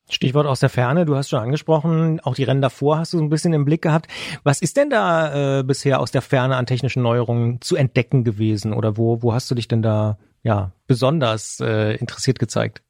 Stichwort 0.08 0.46
aus 0.46 0.60
der 0.60 0.68
Ferne, 0.68 1.04
du 1.04 1.16
hast 1.16 1.30
schon 1.30 1.40
angesprochen, 1.40 2.20
auch 2.20 2.36
die 2.36 2.44
Rennen 2.44 2.62
davor 2.62 2.98
hast 2.98 3.12
du 3.12 3.18
so 3.18 3.24
ein 3.24 3.28
bisschen 3.28 3.52
im 3.52 3.64
Blick 3.64 3.82
gehabt. 3.82 4.06
Was 4.44 4.62
ist 4.62 4.76
denn 4.76 4.88
da 4.88 5.58
äh, 5.58 5.62
bisher 5.64 6.00
aus 6.00 6.12
der 6.12 6.22
Ferne 6.22 6.56
an 6.56 6.66
technischen 6.66 7.02
Neuerungen 7.02 7.60
zu 7.60 7.74
entdecken 7.74 8.22
gewesen 8.22 8.72
oder 8.72 8.96
wo, 8.96 9.22
wo 9.22 9.34
hast 9.34 9.50
du 9.50 9.56
dich 9.56 9.66
denn 9.66 9.82
da 9.82 10.18
ja 10.42 10.70
besonders 10.86 11.58
äh, 11.60 11.96
interessiert 11.96 12.38
gezeigt? 12.38 12.82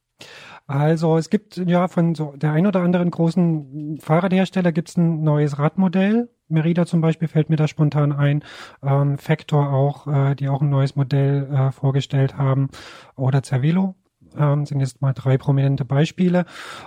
Also 0.66 1.16
es 1.16 1.30
gibt 1.30 1.56
ja 1.56 1.88
von 1.88 2.14
so 2.14 2.34
der 2.36 2.52
ein 2.52 2.66
oder 2.66 2.80
anderen 2.80 3.10
großen 3.10 3.98
Fahrradhersteller 4.00 4.72
gibt's 4.72 4.96
ein 4.96 5.22
neues 5.22 5.58
Radmodell. 5.58 6.28
Merida 6.48 6.86
zum 6.86 7.00
Beispiel 7.00 7.28
fällt 7.28 7.50
mir 7.50 7.56
da 7.56 7.66
spontan 7.66 8.12
ein. 8.12 8.44
Ähm, 8.82 9.16
Factor 9.16 9.72
auch, 9.72 10.06
äh, 10.06 10.34
die 10.34 10.48
auch 10.48 10.60
ein 10.60 10.70
neues 10.70 10.96
Modell 10.96 11.48
äh, 11.52 11.72
vorgestellt 11.72 12.36
haben. 12.36 12.68
Oder 13.14 13.42
Cervelo 13.42 13.94
ähm, 14.38 14.66
sind 14.66 14.80
jetzt 14.80 15.00
mal 15.02 15.12
drei 15.12 15.38
prominente 15.38 15.84
Beispiele. 15.84 16.44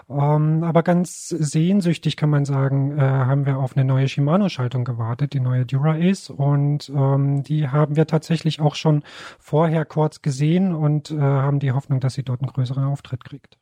Ähm, 0.09 0.63
aber 0.63 0.83
ganz 0.83 1.29
sehnsüchtig 1.29 2.17
kann 2.17 2.29
man 2.29 2.45
sagen, 2.45 2.97
äh, 2.97 3.01
haben 3.01 3.45
wir 3.45 3.57
auf 3.57 3.75
eine 3.75 3.85
neue 3.85 4.07
Shimano-Schaltung 4.07 4.85
gewartet, 4.85 5.33
die 5.33 5.39
neue 5.39 5.65
Dura 5.65 5.95
Ace. 5.95 6.29
Und 6.29 6.89
ähm, 6.89 7.43
die 7.43 7.69
haben 7.69 7.95
wir 7.95 8.07
tatsächlich 8.07 8.62
auch 8.62 8.75
schon 8.75 9.03
vorher 9.39 9.85
kurz 9.85 10.21
gesehen 10.21 10.73
und 10.73 11.12
äh, 11.12 11.19
haben 11.19 11.59
die 11.59 11.71
Hoffnung, 11.71 11.99
dass 11.99 12.13
sie 12.13 12.23
dort 12.23 12.41
einen 12.41 12.51
größeren 12.51 12.83
Auftritt 12.83 13.23
kriegt. 13.23 13.57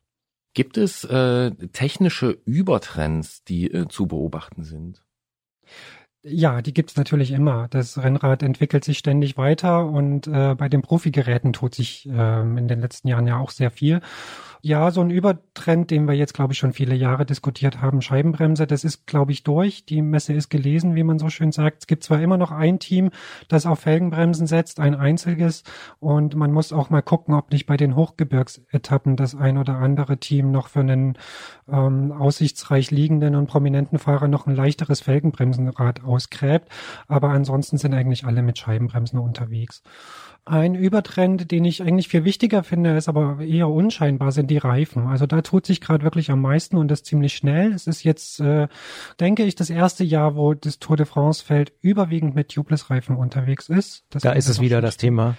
Gibt 0.54 0.76
es 0.76 1.04
äh, 1.04 1.50
technische 1.72 2.38
Übertrends, 2.44 3.44
die 3.44 3.70
äh, 3.70 3.86
zu 3.88 4.06
beobachten 4.06 4.64
sind? 4.64 5.04
Ja, 6.30 6.60
die 6.62 6.74
gibt's 6.74 6.96
natürlich 6.96 7.30
immer. 7.32 7.68
Das 7.68 7.96
Rennrad 8.02 8.42
entwickelt 8.42 8.84
sich 8.84 8.98
ständig 8.98 9.38
weiter 9.38 9.86
und 9.86 10.26
äh, 10.26 10.54
bei 10.54 10.68
den 10.68 10.82
Profigeräten 10.82 11.52
tut 11.52 11.74
sich 11.74 12.06
äh, 12.08 12.40
in 12.40 12.68
den 12.68 12.80
letzten 12.80 13.08
Jahren 13.08 13.26
ja 13.26 13.38
auch 13.38 13.50
sehr 13.50 13.70
viel. 13.70 14.00
Ja, 14.60 14.90
so 14.90 15.00
ein 15.00 15.10
Übertrend, 15.10 15.90
den 15.92 16.08
wir 16.08 16.14
jetzt, 16.14 16.34
glaube 16.34 16.52
ich, 16.52 16.58
schon 16.58 16.72
viele 16.72 16.96
Jahre 16.96 17.24
diskutiert 17.24 17.80
haben, 17.80 18.02
Scheibenbremse, 18.02 18.66
das 18.66 18.82
ist, 18.82 19.06
glaube 19.06 19.30
ich, 19.30 19.44
durch. 19.44 19.84
Die 19.84 20.02
Messe 20.02 20.32
ist 20.32 20.48
gelesen, 20.48 20.96
wie 20.96 21.04
man 21.04 21.20
so 21.20 21.28
schön 21.28 21.52
sagt. 21.52 21.82
Es 21.82 21.86
gibt 21.86 22.02
zwar 22.02 22.20
immer 22.20 22.36
noch 22.36 22.50
ein 22.50 22.80
Team, 22.80 23.10
das 23.46 23.66
auf 23.66 23.80
Felgenbremsen 23.80 24.48
setzt, 24.48 24.80
ein 24.80 24.96
einziges. 24.96 25.62
Und 26.00 26.34
man 26.34 26.50
muss 26.52 26.72
auch 26.72 26.90
mal 26.90 27.02
gucken, 27.02 27.34
ob 27.34 27.52
nicht 27.52 27.66
bei 27.66 27.76
den 27.76 27.94
Hochgebirgsetappen 27.94 29.14
das 29.14 29.36
ein 29.36 29.58
oder 29.58 29.76
andere 29.76 30.18
Team 30.18 30.50
noch 30.50 30.66
für 30.68 30.80
einen 30.80 31.16
ähm, 31.70 32.10
aussichtsreich 32.10 32.90
liegenden 32.90 33.36
und 33.36 33.46
prominenten 33.46 34.00
Fahrer 34.00 34.26
noch 34.26 34.48
ein 34.48 34.56
leichteres 34.56 35.00
Felgenbremsenrad 35.00 36.02
ausgräbt. 36.18 36.68
Aber 37.06 37.30
ansonsten 37.30 37.78
sind 37.78 37.94
eigentlich 37.94 38.24
alle 38.24 38.42
mit 38.42 38.58
Scheibenbremsen 38.58 39.18
unterwegs. 39.18 39.82
Ein 40.44 40.74
Übertrend, 40.74 41.50
den 41.50 41.66
ich 41.66 41.82
eigentlich 41.82 42.08
viel 42.08 42.24
wichtiger 42.24 42.62
finde, 42.62 42.96
ist 42.96 43.08
aber 43.08 43.40
eher 43.40 43.68
unscheinbar, 43.68 44.32
sind 44.32 44.50
die 44.50 44.56
Reifen. 44.56 45.06
Also 45.06 45.26
da 45.26 45.42
tut 45.42 45.66
sich 45.66 45.80
gerade 45.80 46.04
wirklich 46.04 46.30
am 46.30 46.40
meisten 46.40 46.78
und 46.78 46.88
das 46.88 47.02
ziemlich 47.02 47.34
schnell. 47.34 47.72
Es 47.72 47.86
ist 47.86 48.02
jetzt, 48.02 48.40
äh, 48.40 48.66
denke 49.20 49.44
ich, 49.44 49.56
das 49.56 49.68
erste 49.68 50.04
Jahr, 50.04 50.36
wo 50.36 50.54
das 50.54 50.78
Tour 50.78 50.96
de 50.96 51.04
France 51.04 51.44
Feld 51.44 51.72
überwiegend 51.82 52.34
mit 52.34 52.48
Tubeless-Reifen 52.48 53.14
unterwegs 53.14 53.68
ist. 53.68 54.04
Das 54.08 54.22
da 54.22 54.32
ist 54.32 54.48
es 54.48 54.58
wieder 54.58 54.80
das 54.80 54.96
Thema. 54.96 55.36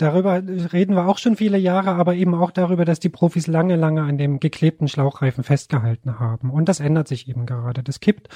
Darüber 0.00 0.42
reden 0.72 0.96
wir 0.96 1.06
auch 1.06 1.18
schon 1.18 1.36
viele 1.36 1.58
Jahre, 1.58 1.90
aber 1.90 2.14
eben 2.14 2.34
auch 2.34 2.52
darüber, 2.52 2.86
dass 2.86 3.00
die 3.00 3.10
Profis 3.10 3.46
lange, 3.46 3.76
lange 3.76 4.00
an 4.02 4.16
dem 4.16 4.40
geklebten 4.40 4.88
Schlauchreifen 4.88 5.44
festgehalten 5.44 6.18
haben. 6.18 6.48
Und 6.48 6.70
das 6.70 6.80
ändert 6.80 7.06
sich 7.06 7.28
eben 7.28 7.44
gerade. 7.44 7.82
Das 7.82 8.00
kippt. 8.00 8.30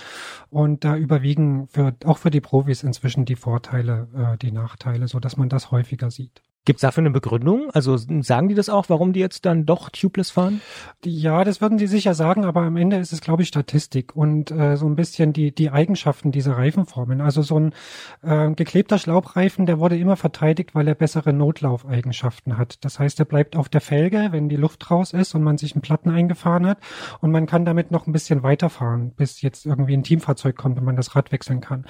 Und 0.50 0.84
da 0.84 0.94
überwiegen 0.94 1.66
für, 1.68 1.94
auch 2.04 2.18
für 2.18 2.30
die 2.30 2.42
Profis 2.42 2.82
inzwischen 2.82 3.24
die 3.24 3.36
Vorteile, 3.36 4.08
äh, 4.14 4.36
die 4.36 4.52
Nachteile, 4.52 5.08
so 5.08 5.20
dass 5.20 5.38
man 5.38 5.48
das 5.48 5.70
häufiger 5.70 6.10
sieht. 6.10 6.42
Gibt 6.66 6.78
es 6.78 6.80
dafür 6.80 7.02
eine 7.02 7.10
Begründung? 7.10 7.70
Also 7.72 7.96
sagen 7.96 8.48
die 8.48 8.54
das 8.54 8.70
auch, 8.70 8.88
warum 8.88 9.12
die 9.12 9.20
jetzt 9.20 9.44
dann 9.44 9.66
doch 9.66 9.90
tubeless 9.90 10.30
fahren? 10.30 10.62
Ja, 11.04 11.44
das 11.44 11.60
würden 11.60 11.76
die 11.76 11.86
sicher 11.86 12.14
sagen, 12.14 12.46
aber 12.46 12.62
am 12.62 12.78
Ende 12.78 12.96
ist 12.96 13.12
es, 13.12 13.20
glaube 13.20 13.42
ich, 13.42 13.48
Statistik 13.48 14.16
und 14.16 14.50
äh, 14.50 14.76
so 14.76 14.86
ein 14.86 14.96
bisschen 14.96 15.34
die, 15.34 15.54
die 15.54 15.70
Eigenschaften 15.70 16.32
dieser 16.32 16.56
Reifenformen. 16.56 17.20
Also 17.20 17.42
so 17.42 17.60
ein 17.60 17.74
äh, 18.22 18.50
geklebter 18.54 18.98
Schlaubreifen, 18.98 19.66
der 19.66 19.78
wurde 19.78 19.98
immer 19.98 20.16
verteidigt, 20.16 20.74
weil 20.74 20.88
er 20.88 20.94
bessere 20.94 21.34
Notlaufeigenschaften 21.34 22.56
hat. 22.56 22.82
Das 22.82 22.98
heißt, 22.98 23.18
er 23.18 23.26
bleibt 23.26 23.56
auf 23.56 23.68
der 23.68 23.82
Felge, 23.82 24.28
wenn 24.30 24.48
die 24.48 24.56
Luft 24.56 24.90
raus 24.90 25.12
ist 25.12 25.34
und 25.34 25.42
man 25.42 25.58
sich 25.58 25.74
einen 25.74 25.82
Platten 25.82 26.08
eingefahren 26.08 26.66
hat 26.66 26.78
und 27.20 27.30
man 27.30 27.44
kann 27.44 27.66
damit 27.66 27.90
noch 27.90 28.06
ein 28.06 28.12
bisschen 28.12 28.42
weiterfahren, 28.42 29.10
bis 29.10 29.42
jetzt 29.42 29.66
irgendwie 29.66 29.94
ein 29.94 30.02
Teamfahrzeug 30.02 30.56
kommt 30.56 30.78
und 30.78 30.84
man 30.84 30.96
das 30.96 31.14
Rad 31.14 31.30
wechseln 31.30 31.60
kann. 31.60 31.84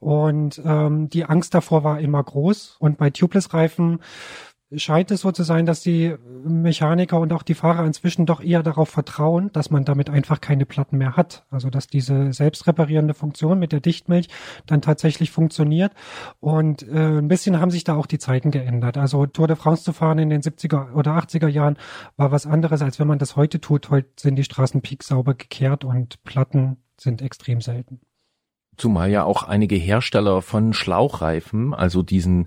Und 0.00 0.60
ähm, 0.64 1.08
die 1.08 1.24
Angst 1.24 1.54
davor 1.54 1.84
war 1.84 2.00
immer 2.00 2.22
groß. 2.22 2.76
Und 2.78 2.98
bei 2.98 3.10
Tubeless-Reifen 3.10 4.00
scheint 4.76 5.10
es 5.10 5.22
so 5.22 5.32
zu 5.32 5.44
sein, 5.44 5.64
dass 5.64 5.80
die 5.80 6.14
Mechaniker 6.44 7.18
und 7.18 7.32
auch 7.32 7.42
die 7.42 7.54
Fahrer 7.54 7.86
inzwischen 7.86 8.26
doch 8.26 8.42
eher 8.42 8.62
darauf 8.62 8.90
vertrauen, 8.90 9.50
dass 9.52 9.70
man 9.70 9.84
damit 9.84 10.10
einfach 10.10 10.40
keine 10.40 10.66
Platten 10.66 10.98
mehr 10.98 11.16
hat. 11.16 11.46
Also 11.50 11.70
dass 11.70 11.86
diese 11.86 12.32
selbstreparierende 12.32 13.14
Funktion 13.14 13.58
mit 13.58 13.72
der 13.72 13.80
Dichtmilch 13.80 14.28
dann 14.66 14.82
tatsächlich 14.82 15.30
funktioniert. 15.30 15.92
Und 16.40 16.86
äh, 16.86 17.18
ein 17.18 17.28
bisschen 17.28 17.60
haben 17.60 17.70
sich 17.70 17.84
da 17.84 17.96
auch 17.96 18.06
die 18.06 18.18
Zeiten 18.18 18.50
geändert. 18.50 18.98
Also 18.98 19.26
Tour 19.26 19.46
de 19.46 19.56
France 19.56 19.84
zu 19.84 19.92
fahren 19.92 20.18
in 20.18 20.30
den 20.30 20.42
70er 20.42 20.92
oder 20.92 21.12
80er 21.12 21.48
Jahren 21.48 21.78
war 22.16 22.30
was 22.30 22.46
anderes, 22.46 22.82
als 22.82 22.98
wenn 22.98 23.08
man 23.08 23.18
das 23.18 23.36
heute 23.36 23.60
tut. 23.60 23.90
Heute 23.90 24.08
sind 24.16 24.36
die 24.36 24.44
Straßen 24.44 24.82
sauber 25.02 25.34
gekehrt 25.34 25.84
und 25.84 26.22
Platten 26.24 26.76
sind 27.00 27.22
extrem 27.22 27.60
selten. 27.60 28.00
Zumal 28.78 29.10
ja 29.10 29.24
auch 29.24 29.42
einige 29.42 29.76
Hersteller 29.76 30.40
von 30.40 30.72
Schlauchreifen, 30.72 31.74
also 31.74 32.02
diesen 32.02 32.46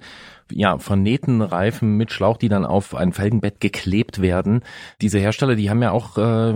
ja 0.52 0.78
vernähten 0.80 1.42
Reifen 1.42 1.98
mit 1.98 2.12
Schlauch, 2.12 2.38
die 2.38 2.50
dann 2.50 2.66
auf 2.66 2.96
ein 2.96 3.14
Felgenbett 3.14 3.60
geklebt 3.60 4.22
werden. 4.22 4.64
Diese 5.02 5.20
Hersteller, 5.20 5.56
die 5.56 5.70
haben 5.70 5.82
ja 5.82 5.92
auch 5.92 6.18
äh, 6.18 6.54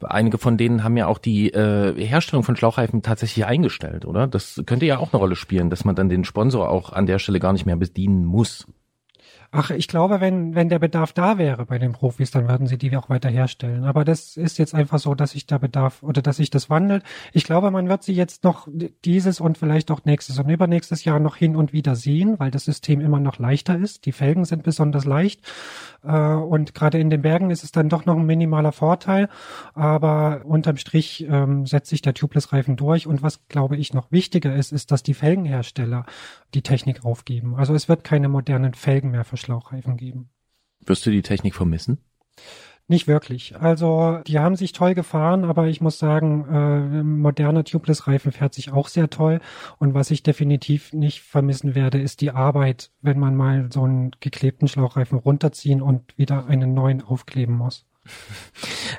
einige 0.00 0.38
von 0.38 0.56
denen 0.56 0.82
haben 0.82 0.96
ja 0.96 1.06
auch 1.06 1.18
die 1.18 1.52
äh, 1.52 1.94
Herstellung 2.06 2.42
von 2.42 2.56
Schlauchreifen 2.56 3.02
tatsächlich 3.02 3.46
eingestellt, 3.46 4.04
oder? 4.04 4.26
Das 4.26 4.62
könnte 4.66 4.86
ja 4.86 4.98
auch 4.98 5.12
eine 5.12 5.20
Rolle 5.20 5.36
spielen, 5.36 5.70
dass 5.70 5.84
man 5.84 5.94
dann 5.94 6.08
den 6.08 6.24
Sponsor 6.24 6.68
auch 6.68 6.92
an 6.92 7.06
der 7.06 7.18
Stelle 7.18 7.40
gar 7.40 7.52
nicht 7.52 7.66
mehr 7.66 7.76
bedienen 7.76 8.24
muss. 8.24 8.66
Ach, 9.58 9.70
ich 9.70 9.88
glaube, 9.88 10.20
wenn, 10.20 10.54
wenn 10.54 10.68
der 10.68 10.78
Bedarf 10.78 11.14
da 11.14 11.38
wäre 11.38 11.64
bei 11.64 11.78
den 11.78 11.92
Profis, 11.92 12.30
dann 12.30 12.46
würden 12.46 12.66
sie 12.66 12.76
die 12.76 12.94
auch 12.94 13.08
weiter 13.08 13.30
herstellen. 13.30 13.84
Aber 13.84 14.04
das 14.04 14.36
ist 14.36 14.58
jetzt 14.58 14.74
einfach 14.74 14.98
so, 14.98 15.14
dass 15.14 15.30
sich 15.30 15.46
der 15.46 15.58
Bedarf 15.58 16.02
oder 16.02 16.20
dass 16.20 16.36
sich 16.36 16.50
das 16.50 16.68
wandelt. 16.68 17.02
Ich 17.32 17.44
glaube, 17.44 17.70
man 17.70 17.88
wird 17.88 18.02
sie 18.02 18.12
jetzt 18.12 18.44
noch 18.44 18.68
dieses 19.06 19.40
und 19.40 19.56
vielleicht 19.56 19.90
auch 19.90 20.04
nächstes 20.04 20.38
und 20.38 20.50
übernächstes 20.50 21.06
Jahr 21.06 21.20
noch 21.20 21.36
hin 21.36 21.56
und 21.56 21.72
wieder 21.72 21.96
sehen, 21.96 22.38
weil 22.38 22.50
das 22.50 22.66
System 22.66 23.00
immer 23.00 23.18
noch 23.18 23.38
leichter 23.38 23.78
ist. 23.78 24.04
Die 24.04 24.12
Felgen 24.12 24.44
sind 24.44 24.62
besonders 24.62 25.06
leicht. 25.06 25.40
Äh, 26.06 26.34
und 26.34 26.74
gerade 26.74 26.98
in 26.98 27.10
den 27.10 27.22
Bergen 27.22 27.50
ist 27.50 27.64
es 27.64 27.72
dann 27.72 27.88
doch 27.88 28.06
noch 28.06 28.16
ein 28.16 28.26
minimaler 28.26 28.72
Vorteil. 28.72 29.28
Aber 29.74 30.42
unterm 30.44 30.76
Strich 30.76 31.26
ähm, 31.28 31.66
setzt 31.66 31.90
sich 31.90 32.02
der 32.02 32.14
Tubeless-Reifen 32.14 32.76
durch. 32.76 33.06
Und 33.06 33.22
was, 33.22 33.46
glaube 33.48 33.76
ich, 33.76 33.92
noch 33.92 34.10
wichtiger 34.12 34.54
ist, 34.54 34.72
ist, 34.72 34.90
dass 34.90 35.02
die 35.02 35.14
Felgenhersteller 35.14 36.06
die 36.54 36.62
Technik 36.62 37.04
aufgeben. 37.04 37.54
Also 37.56 37.74
es 37.74 37.88
wird 37.88 38.04
keine 38.04 38.28
modernen 38.28 38.74
Felgen 38.74 39.10
mehr 39.10 39.24
für 39.24 39.36
Schlauchreifen 39.36 39.96
geben. 39.96 40.30
Wirst 40.80 41.04
du 41.06 41.10
die 41.10 41.22
Technik 41.22 41.54
vermissen? 41.54 41.98
Nicht 42.88 43.08
wirklich. 43.08 43.56
Also 43.56 44.20
die 44.28 44.38
haben 44.38 44.54
sich 44.54 44.72
toll 44.72 44.94
gefahren, 44.94 45.44
aber 45.44 45.66
ich 45.66 45.80
muss 45.80 45.98
sagen, 45.98 46.46
äh, 46.48 47.02
moderner 47.02 47.64
Tubeless-Reifen 47.64 48.30
fährt 48.30 48.54
sich 48.54 48.70
auch 48.72 48.86
sehr 48.86 49.10
toll. 49.10 49.40
Und 49.78 49.94
was 49.94 50.12
ich 50.12 50.22
definitiv 50.22 50.92
nicht 50.92 51.22
vermissen 51.22 51.74
werde, 51.74 52.00
ist 52.00 52.20
die 52.20 52.30
Arbeit, 52.30 52.92
wenn 53.02 53.18
man 53.18 53.34
mal 53.34 53.68
so 53.72 53.82
einen 53.82 54.12
geklebten 54.20 54.68
Schlauchreifen 54.68 55.18
runterziehen 55.18 55.82
und 55.82 56.16
wieder 56.16 56.46
einen 56.46 56.74
neuen 56.74 57.02
aufkleben 57.02 57.56
muss. 57.56 57.86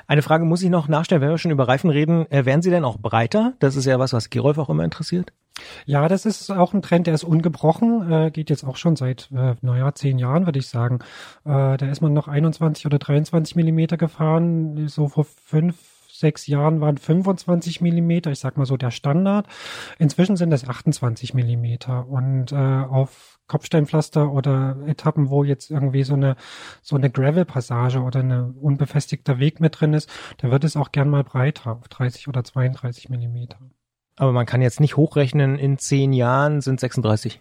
Eine 0.06 0.22
Frage 0.22 0.44
muss 0.44 0.62
ich 0.62 0.70
noch 0.70 0.88
nachstellen, 0.88 1.22
wenn 1.22 1.30
wir 1.30 1.38
schon 1.38 1.50
über 1.50 1.68
Reifen 1.68 1.90
reden. 1.90 2.30
Äh, 2.30 2.44
werden 2.44 2.62
sie 2.62 2.70
denn 2.70 2.84
auch 2.84 2.98
breiter? 2.98 3.54
Das 3.58 3.76
ist 3.76 3.84
ja 3.84 3.98
was, 3.98 4.12
was 4.12 4.30
Gerolf 4.30 4.58
auch 4.58 4.70
immer 4.70 4.84
interessiert. 4.84 5.32
Ja, 5.86 6.08
das 6.08 6.26
ist 6.26 6.50
auch 6.50 6.72
ein 6.72 6.82
Trend, 6.82 7.06
der 7.06 7.14
ist 7.14 7.24
ungebrochen, 7.24 8.10
äh, 8.10 8.30
geht 8.30 8.50
jetzt 8.50 8.64
auch 8.64 8.76
schon 8.76 8.96
seit, 8.96 9.30
äh, 9.34 9.54
naja, 9.60 9.92
zehn 9.94 10.18
Jahren, 10.18 10.46
würde 10.46 10.58
ich 10.58 10.68
sagen. 10.68 11.00
Äh, 11.44 11.76
da 11.76 11.86
ist 11.86 12.00
man 12.00 12.12
noch 12.12 12.28
21 12.28 12.86
oder 12.86 12.98
23 12.98 13.56
Millimeter 13.56 13.96
gefahren, 13.96 14.88
so 14.88 15.08
vor 15.08 15.24
fünf, 15.24 15.76
sechs 16.10 16.46
Jahren 16.46 16.80
waren 16.80 16.98
25 16.98 17.80
Millimeter, 17.80 18.30
ich 18.30 18.40
sag 18.40 18.56
mal 18.56 18.66
so 18.66 18.76
der 18.76 18.90
Standard. 18.90 19.46
Inzwischen 19.98 20.36
sind 20.36 20.52
es 20.52 20.68
28 20.68 21.34
Millimeter 21.34 22.08
und 22.08 22.52
äh, 22.52 22.56
auf 22.56 23.37
Kopfsteinpflaster 23.48 24.30
oder 24.32 24.76
Etappen, 24.86 25.30
wo 25.30 25.42
jetzt 25.42 25.70
irgendwie 25.70 26.04
so 26.04 26.14
eine 26.14 26.36
so 26.82 26.96
eine 26.96 27.10
Gravel-Passage 27.10 28.00
oder 28.00 28.20
eine 28.20 28.54
unbefestigter 28.60 29.38
Weg 29.38 29.60
mit 29.60 29.80
drin 29.80 29.94
ist, 29.94 30.08
da 30.38 30.50
wird 30.50 30.64
es 30.64 30.76
auch 30.76 30.92
gern 30.92 31.10
mal 31.10 31.24
breiter 31.24 31.72
auf 31.72 31.88
30 31.88 32.28
oder 32.28 32.44
32 32.44 33.08
Millimeter. 33.08 33.58
Aber 34.18 34.32
man 34.32 34.46
kann 34.46 34.62
jetzt 34.62 34.80
nicht 34.80 34.96
hochrechnen, 34.96 35.56
in 35.56 35.78
zehn 35.78 36.12
Jahren 36.12 36.60
sind 36.60 36.80
36. 36.80 37.40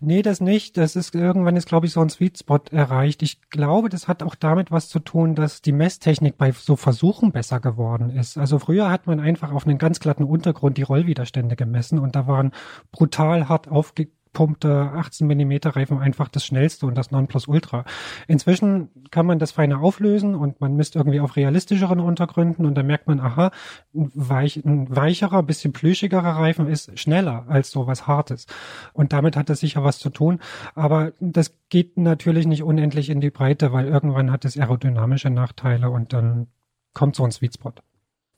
Nee, 0.00 0.22
das 0.22 0.40
nicht. 0.40 0.76
Das 0.76 0.96
ist 0.96 1.14
irgendwann 1.14 1.54
ist, 1.54 1.68
glaube 1.68 1.86
ich, 1.86 1.92
so 1.92 2.00
ein 2.00 2.10
Sweet 2.10 2.38
Spot 2.38 2.60
erreicht. 2.72 3.22
Ich 3.22 3.48
glaube, 3.48 3.88
das 3.88 4.08
hat 4.08 4.24
auch 4.24 4.34
damit 4.34 4.72
was 4.72 4.88
zu 4.88 4.98
tun, 4.98 5.36
dass 5.36 5.62
die 5.62 5.72
Messtechnik 5.72 6.36
bei 6.36 6.50
so 6.50 6.74
Versuchen 6.74 7.30
besser 7.30 7.60
geworden 7.60 8.10
ist. 8.10 8.38
Also 8.38 8.58
früher 8.58 8.90
hat 8.90 9.06
man 9.06 9.20
einfach 9.20 9.52
auf 9.52 9.66
einen 9.66 9.78
ganz 9.78 10.00
glatten 10.00 10.24
Untergrund 10.24 10.78
die 10.78 10.82
Rollwiderstände 10.82 11.54
gemessen 11.54 12.00
und 12.00 12.16
da 12.16 12.26
waren 12.26 12.50
brutal 12.90 13.48
hart 13.48 13.68
aufge 13.68 14.08
aufgepumpte 14.36 14.90
18 14.94 15.26
mm 15.26 15.52
Reifen 15.64 15.98
einfach 15.98 16.28
das 16.28 16.44
schnellste 16.44 16.86
und 16.86 16.96
das 16.96 17.10
Nonplusultra. 17.10 17.84
Inzwischen 18.28 18.90
kann 19.10 19.26
man 19.26 19.38
das 19.38 19.52
feiner 19.52 19.80
auflösen 19.80 20.34
und 20.34 20.60
man 20.60 20.76
misst 20.76 20.94
irgendwie 20.94 21.20
auf 21.20 21.36
realistischeren 21.36 22.00
Untergründen 22.00 22.66
und 22.66 22.74
dann 22.74 22.86
merkt 22.86 23.06
man, 23.06 23.20
aha, 23.20 23.50
ein, 23.94 24.10
weich, 24.14 24.62
ein 24.64 24.94
weicherer, 24.94 25.42
bisschen 25.42 25.72
plüschigerer 25.72 26.36
Reifen 26.36 26.68
ist 26.68 26.98
schneller 26.98 27.46
als 27.48 27.70
so 27.70 27.86
was 27.86 28.06
Hartes. 28.06 28.46
Und 28.92 29.12
damit 29.12 29.36
hat 29.36 29.48
das 29.48 29.60
sicher 29.60 29.84
was 29.84 29.98
zu 29.98 30.10
tun. 30.10 30.40
Aber 30.74 31.12
das 31.20 31.56
geht 31.70 31.96
natürlich 31.96 32.46
nicht 32.46 32.62
unendlich 32.62 33.08
in 33.08 33.20
die 33.20 33.30
Breite, 33.30 33.72
weil 33.72 33.86
irgendwann 33.86 34.30
hat 34.30 34.44
es 34.44 34.58
aerodynamische 34.58 35.30
Nachteile 35.30 35.90
und 35.90 36.12
dann 36.12 36.48
kommt 36.92 37.16
so 37.16 37.24
ein 37.24 37.32
Sweet 37.32 37.54
Spot. 37.54 37.72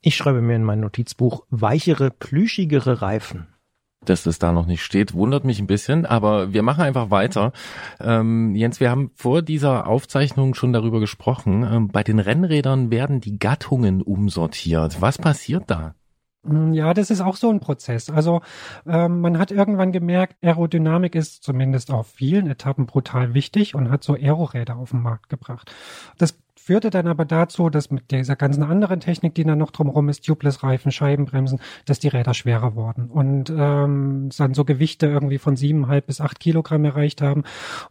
Ich 0.01 0.15
schreibe 0.15 0.41
mir 0.41 0.55
in 0.55 0.63
mein 0.63 0.79
Notizbuch 0.79 1.45
weichere, 1.49 2.09
plüschigere 2.09 3.01
Reifen 3.01 3.47
dass 4.05 4.23
das 4.23 4.39
da 4.39 4.51
noch 4.51 4.65
nicht 4.65 4.83
steht, 4.83 5.13
wundert 5.13 5.43
mich 5.43 5.59
ein 5.59 5.67
bisschen, 5.67 6.05
aber 6.05 6.53
wir 6.53 6.63
machen 6.63 6.81
einfach 6.81 7.11
weiter. 7.11 7.51
Ähm, 7.99 8.55
Jens, 8.55 8.79
wir 8.79 8.89
haben 8.89 9.11
vor 9.15 9.41
dieser 9.41 9.87
Aufzeichnung 9.87 10.53
schon 10.53 10.73
darüber 10.73 10.99
gesprochen. 10.99 11.67
Ähm, 11.69 11.87
bei 11.89 12.03
den 12.03 12.19
Rennrädern 12.19 12.91
werden 12.91 13.21
die 13.21 13.37
Gattungen 13.37 14.01
umsortiert. 14.01 15.01
Was 15.01 15.17
passiert 15.17 15.65
da? 15.67 15.95
Hm, 16.45 16.73
ja, 16.73 16.93
das 16.93 17.11
ist 17.11 17.21
auch 17.21 17.35
so 17.35 17.49
ein 17.49 17.59
Prozess. 17.59 18.09
Also 18.09 18.41
ähm, 18.87 19.19
man 19.21 19.37
hat 19.37 19.51
irgendwann 19.51 19.91
gemerkt, 19.91 20.37
Aerodynamik 20.41 21.15
ist 21.15 21.43
zumindest 21.43 21.91
auf 21.91 22.07
vielen 22.07 22.47
Etappen 22.47 22.85
brutal 22.85 23.33
wichtig 23.33 23.75
und 23.75 23.91
hat 23.91 24.03
so 24.03 24.13
Aeroräder 24.13 24.77
auf 24.77 24.91
den 24.91 25.01
Markt 25.01 25.29
gebracht. 25.29 25.73
Das 26.17 26.37
führte 26.69 26.91
dann 26.91 27.07
aber 27.07 27.25
dazu, 27.25 27.71
dass 27.71 27.89
mit 27.89 28.11
dieser 28.11 28.35
ganzen 28.35 28.61
anderen 28.61 28.99
Technik, 28.99 29.33
die 29.33 29.43
dann 29.43 29.57
noch 29.57 29.71
drumherum 29.71 30.07
ist, 30.07 30.23
Tubeless-Reifen, 30.23 30.91
Scheibenbremsen, 30.91 31.59
dass 31.85 31.97
die 31.97 32.09
Räder 32.09 32.35
schwerer 32.35 32.75
wurden 32.75 33.09
und 33.09 33.49
ähm, 33.49 34.29
dann 34.37 34.53
so 34.53 34.65
Gewichte 34.65 35.07
irgendwie 35.07 35.39
von 35.39 35.55
siebeneinhalb 35.55 36.05
bis 36.05 36.21
acht 36.21 36.39
Kilogramm 36.39 36.85
erreicht 36.85 37.23
haben. 37.23 37.43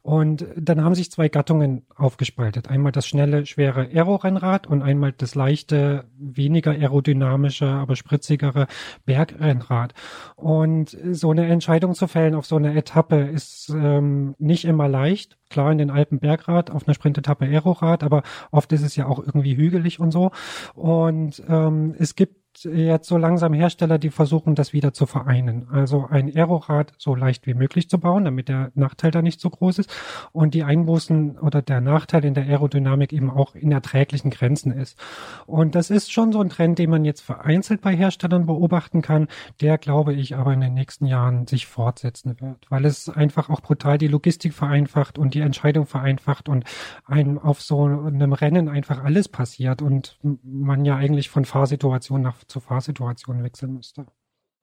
Und 0.02 0.46
dann 0.54 0.84
haben 0.84 0.94
sich 0.94 1.10
zwei 1.10 1.28
Gattungen 1.28 1.86
aufgespaltet. 1.96 2.70
Einmal 2.70 2.92
das 2.92 3.08
schnelle, 3.08 3.46
schwere 3.46 3.88
Aero-Rennrad 3.92 4.68
und 4.68 4.82
einmal 4.82 5.10
das 5.10 5.34
leichte, 5.34 6.04
weniger 6.16 6.70
aerodynamische, 6.70 7.66
aber 7.66 7.96
spritzigere 7.96 8.68
Bergrennrad. 9.06 9.92
Und 10.36 10.96
so 11.10 11.32
eine 11.32 11.48
Entscheidung 11.48 11.94
zu 11.94 12.06
fällen 12.06 12.36
auf 12.36 12.46
so 12.46 12.54
eine 12.54 12.76
Etappe 12.76 13.22
ist 13.22 13.70
ähm, 13.70 14.36
nicht 14.38 14.64
immer 14.64 14.86
leicht. 14.86 15.36
Klar, 15.50 15.72
in 15.72 15.78
den 15.78 15.90
Alpen 15.90 16.20
Bergrad, 16.20 16.70
auf 16.70 16.86
einer 16.86 16.94
Sprintetappe 16.94 17.46
Aerorad, 17.46 18.02
aber 18.02 18.22
oft 18.50 18.72
ist 18.72 18.82
es 18.82 18.96
ja 18.96 19.06
auch 19.06 19.18
irgendwie 19.18 19.56
hügelig 19.56 20.00
und 20.00 20.10
so. 20.10 20.30
Und 20.74 21.42
ähm, 21.48 21.94
es 21.98 22.14
gibt 22.14 22.36
jetzt 22.64 23.08
so 23.08 23.16
langsam 23.16 23.52
Hersteller, 23.52 23.98
die 23.98 24.10
versuchen, 24.10 24.54
das 24.54 24.72
wieder 24.72 24.92
zu 24.92 25.06
vereinen. 25.06 25.68
Also 25.70 26.06
ein 26.08 26.34
Aerorad 26.34 26.92
so 26.98 27.14
leicht 27.14 27.46
wie 27.46 27.54
möglich 27.54 27.88
zu 27.88 27.98
bauen, 27.98 28.24
damit 28.24 28.48
der 28.48 28.70
Nachteil 28.74 29.10
da 29.10 29.22
nicht 29.22 29.40
so 29.40 29.50
groß 29.50 29.78
ist 29.78 29.90
und 30.32 30.54
die 30.54 30.64
Einbußen 30.64 31.38
oder 31.38 31.62
der 31.62 31.80
Nachteil 31.80 32.24
in 32.24 32.34
der 32.34 32.44
Aerodynamik 32.44 33.12
eben 33.12 33.30
auch 33.30 33.54
in 33.54 33.72
erträglichen 33.72 34.30
Grenzen 34.30 34.72
ist. 34.72 34.98
Und 35.46 35.74
das 35.74 35.90
ist 35.90 36.12
schon 36.12 36.32
so 36.32 36.40
ein 36.40 36.48
Trend, 36.48 36.78
den 36.78 36.90
man 36.90 37.04
jetzt 37.04 37.20
vereinzelt 37.20 37.80
bei 37.80 37.94
Herstellern 37.94 38.46
beobachten 38.46 39.02
kann, 39.02 39.28
der 39.60 39.78
glaube 39.78 40.14
ich 40.14 40.36
aber 40.36 40.52
in 40.52 40.60
den 40.60 40.74
nächsten 40.74 41.06
Jahren 41.06 41.46
sich 41.46 41.66
fortsetzen 41.66 42.40
wird, 42.40 42.66
weil 42.70 42.84
es 42.84 43.08
einfach 43.08 43.50
auch 43.50 43.60
brutal 43.60 43.98
die 43.98 44.08
Logistik 44.08 44.54
vereinfacht 44.54 45.18
und 45.18 45.34
die 45.34 45.40
Entscheidung 45.40 45.86
vereinfacht 45.86 46.48
und 46.48 46.64
einem 47.04 47.38
auf 47.38 47.60
so 47.60 47.84
einem 47.84 48.32
Rennen 48.32 48.68
einfach 48.68 49.04
alles 49.04 49.28
passiert 49.28 49.82
und 49.82 50.18
man 50.42 50.84
ja 50.84 50.96
eigentlich 50.96 51.28
von 51.28 51.44
Fahrsituation 51.44 52.22
nach 52.22 52.44
zur 52.48 52.62
Fahrsituation 52.62 53.42
wechseln 53.42 53.74
müsste. 53.74 54.06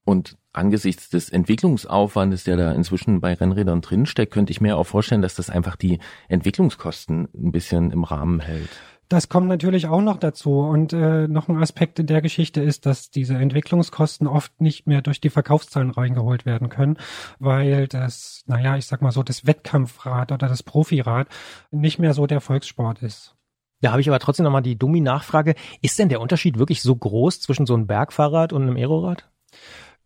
Und 0.05 0.37
angesichts 0.53 1.09
des 1.09 1.29
Entwicklungsaufwandes, 1.31 2.43
der 2.43 2.57
da 2.57 2.71
inzwischen 2.73 3.21
bei 3.21 3.33
Rennrädern 3.33 3.81
drinsteckt, 3.81 4.31
könnte 4.31 4.51
ich 4.51 4.61
mir 4.61 4.77
auch 4.77 4.83
vorstellen, 4.85 5.23
dass 5.23 5.33
das 5.33 5.49
einfach 5.49 5.75
die 5.75 5.99
Entwicklungskosten 6.27 7.27
ein 7.33 7.51
bisschen 7.51 7.89
im 7.89 8.03
Rahmen 8.03 8.39
hält. 8.39 8.69
Das 9.09 9.29
kommt 9.29 9.47
natürlich 9.47 9.87
auch 9.87 10.01
noch 10.01 10.17
dazu. 10.17 10.59
Und 10.59 10.93
äh, 10.93 11.27
noch 11.27 11.47
ein 11.47 11.61
Aspekt 11.61 12.07
der 12.09 12.21
Geschichte 12.21 12.61
ist, 12.61 12.85
dass 12.85 13.09
diese 13.09 13.35
Entwicklungskosten 13.35 14.27
oft 14.27 14.61
nicht 14.61 14.87
mehr 14.87 15.01
durch 15.01 15.21
die 15.21 15.29
Verkaufszahlen 15.29 15.91
reingeholt 15.91 16.45
werden 16.45 16.69
können, 16.69 16.97
weil 17.39 17.87
das, 17.87 18.43
naja, 18.47 18.77
ich 18.77 18.87
sag 18.87 19.01
mal 19.01 19.11
so, 19.11 19.23
das 19.23 19.45
Wettkampfrad 19.45 20.31
oder 20.31 20.47
das 20.47 20.63
Profirad 20.63 21.27
nicht 21.71 21.99
mehr 21.99 22.13
so 22.13 22.25
der 22.25 22.41
Volkssport 22.41 23.01
ist. 23.03 23.35
Da 23.81 23.91
habe 23.91 24.01
ich 24.01 24.09
aber 24.09 24.19
trotzdem 24.19 24.43
nochmal 24.43 24.61
die 24.61 24.77
dummi 24.77 25.01
Nachfrage. 25.01 25.55
Ist 25.81 25.99
denn 25.99 26.09
der 26.09 26.21
Unterschied 26.21 26.57
wirklich 26.57 26.81
so 26.81 26.95
groß 26.95 27.41
zwischen 27.41 27.65
so 27.65 27.73
einem 27.73 27.87
Bergfahrrad 27.87 28.53
und 28.53 28.63
einem 28.63 28.77
Aerorad? 28.77 29.29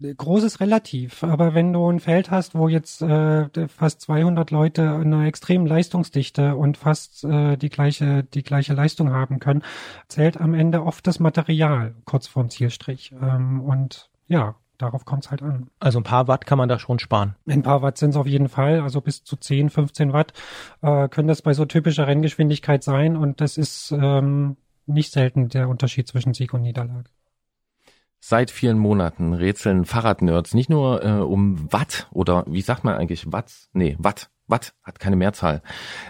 Großes 0.02 0.62
relativ, 0.62 1.26
aber 1.26 1.54
wenn 1.54 1.74
du 1.74 1.86
ein 1.90 2.00
Feld 2.00 2.32
hast, 2.32 2.56
wo 2.56 2.70
jetzt 2.70 3.02
äh, 3.02 3.68
fast 3.68 4.00
200 4.00 4.50
Leute 4.50 4.94
eine 4.94 5.28
extrem 5.28 5.66
Leistungsdichte 5.66 6.56
und 6.56 6.78
fast 6.78 7.26
äh, 7.26 7.58
die 7.58 7.68
gleiche 7.68 8.24
die 8.24 8.44
gleiche 8.44 8.74
Leistung 8.74 9.12
haben 9.12 9.40
können, 9.40 9.62
zählt 10.08 10.40
am 10.40 10.54
Ende 10.54 10.86
oft 10.86 11.06
das 11.06 11.20
Material 11.20 11.96
kurz 12.06 12.28
vorm 12.28 12.50
Zielstrich 12.50 13.14
ähm, 13.22 13.60
und 13.60 14.10
ja, 14.30 14.56
darauf 14.80 15.06
kommt 15.06 15.26
es 15.26 15.32
halt 15.32 15.44
an. 15.44 15.70
Also 15.80 16.00
ein 16.00 16.04
paar 16.04 16.28
Watt 16.28 16.48
kann 16.48 16.58
man 16.58 16.70
da 16.70 16.80
schon 16.80 16.98
sparen. 16.98 17.36
Ein 17.48 17.62
paar 17.62 17.84
Watt 17.84 17.98
sind 18.00 18.12
es 18.12 18.16
auf 18.16 18.26
jeden 18.26 18.50
Fall, 18.50 18.80
also 18.80 19.02
bis 19.02 19.24
zu 19.24 19.36
10, 19.36 19.70
15 19.70 20.14
Watt 20.14 20.34
äh, 20.82 21.08
können 21.10 21.28
das 21.28 21.44
bei 21.44 21.54
so 21.54 21.66
typischer 21.66 22.08
Renngeschwindigkeit 22.08 22.84
sein 22.84 23.16
und 23.16 23.42
das 23.42 23.58
ist 23.58 23.92
ähm, 23.92 24.58
nicht 24.88 25.12
selten 25.12 25.50
der 25.50 25.70
Unterschied 25.70 26.08
zwischen 26.08 26.34
Sieg 26.34 26.54
und 26.54 26.64
Niederlage. 26.64 27.10
Seit 28.22 28.52
vielen 28.52 28.80
Monaten 28.80 29.34
rätseln 29.34 29.86
Fahrradnerds 29.86 30.54
nicht 30.54 30.70
nur 30.70 31.04
äh, 31.04 31.20
um 31.20 31.72
Watt 31.72 32.08
oder 32.12 32.44
wie 32.48 32.62
sagt 32.62 32.84
man 32.84 32.96
eigentlich 32.96 33.32
Watt? 33.32 33.70
Nee, 33.74 33.96
Watt 34.00 34.30
Watt 34.50 34.74
hat 34.84 35.00
keine 35.00 35.16
Mehrzahl 35.16 35.62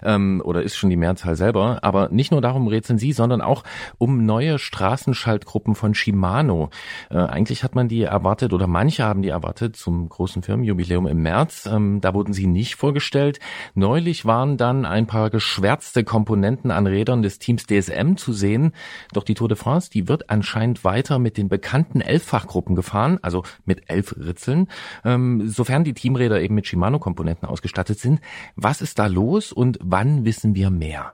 ähm, 0.03 0.41
oder 0.43 0.63
ist 0.63 0.75
schon 0.75 0.89
die 0.89 0.95
Mehrzahl 0.95 1.35
selber. 1.35 1.79
Aber 1.83 2.09
nicht 2.09 2.31
nur 2.31 2.41
darum 2.41 2.67
rätseln 2.67 2.99
Sie, 2.99 3.13
sondern 3.13 3.41
auch 3.41 3.63
um 3.97 4.25
neue 4.25 4.59
Straßenschaltgruppen 4.59 5.75
von 5.75 5.93
Shimano. 5.93 6.69
Äh, 7.09 7.17
eigentlich 7.17 7.63
hat 7.63 7.75
man 7.75 7.87
die 7.87 8.03
erwartet 8.03 8.53
oder 8.53 8.67
manche 8.67 9.03
haben 9.03 9.21
die 9.21 9.29
erwartet 9.29 9.75
zum 9.75 10.07
großen 10.09 10.41
Firmenjubiläum 10.41 11.07
im 11.07 11.21
März. 11.21 11.67
Ähm, 11.71 12.01
da 12.01 12.13
wurden 12.13 12.33
sie 12.33 12.47
nicht 12.47 12.75
vorgestellt. 12.75 13.39
Neulich 13.73 14.25
waren 14.25 14.57
dann 14.57 14.85
ein 14.85 15.07
paar 15.07 15.29
geschwärzte 15.29 16.03
Komponenten 16.03 16.71
an 16.71 16.87
Rädern 16.87 17.21
des 17.21 17.39
Teams 17.39 17.65
DSM 17.65 18.15
zu 18.15 18.33
sehen. 18.33 18.73
Doch 19.13 19.23
die 19.23 19.33
Tour 19.33 19.47
de 19.47 19.57
France, 19.57 19.89
die 19.89 20.07
wird 20.07 20.29
anscheinend 20.29 20.83
weiter 20.83 21.19
mit 21.19 21.37
den 21.37 21.49
bekannten 21.49 22.01
Elffachgruppen 22.01 22.75
gefahren, 22.75 23.19
also 23.21 23.43
mit 23.65 23.89
elf 23.89 24.15
Ritzeln, 24.17 24.67
ähm, 25.03 25.47
sofern 25.49 25.83
die 25.83 25.93
Teamräder 25.93 26.41
eben 26.41 26.55
mit 26.55 26.67
Shimano-Komponenten 26.67 27.47
ausgestattet 27.47 27.99
sind. 27.99 28.21
Was 28.55 28.81
ist 28.81 28.99
da 28.99 29.07
los 29.07 29.51
und 29.51 29.79
wann 29.81 30.25
wissen 30.25 30.55
wir 30.55 30.69
mehr? 30.69 31.13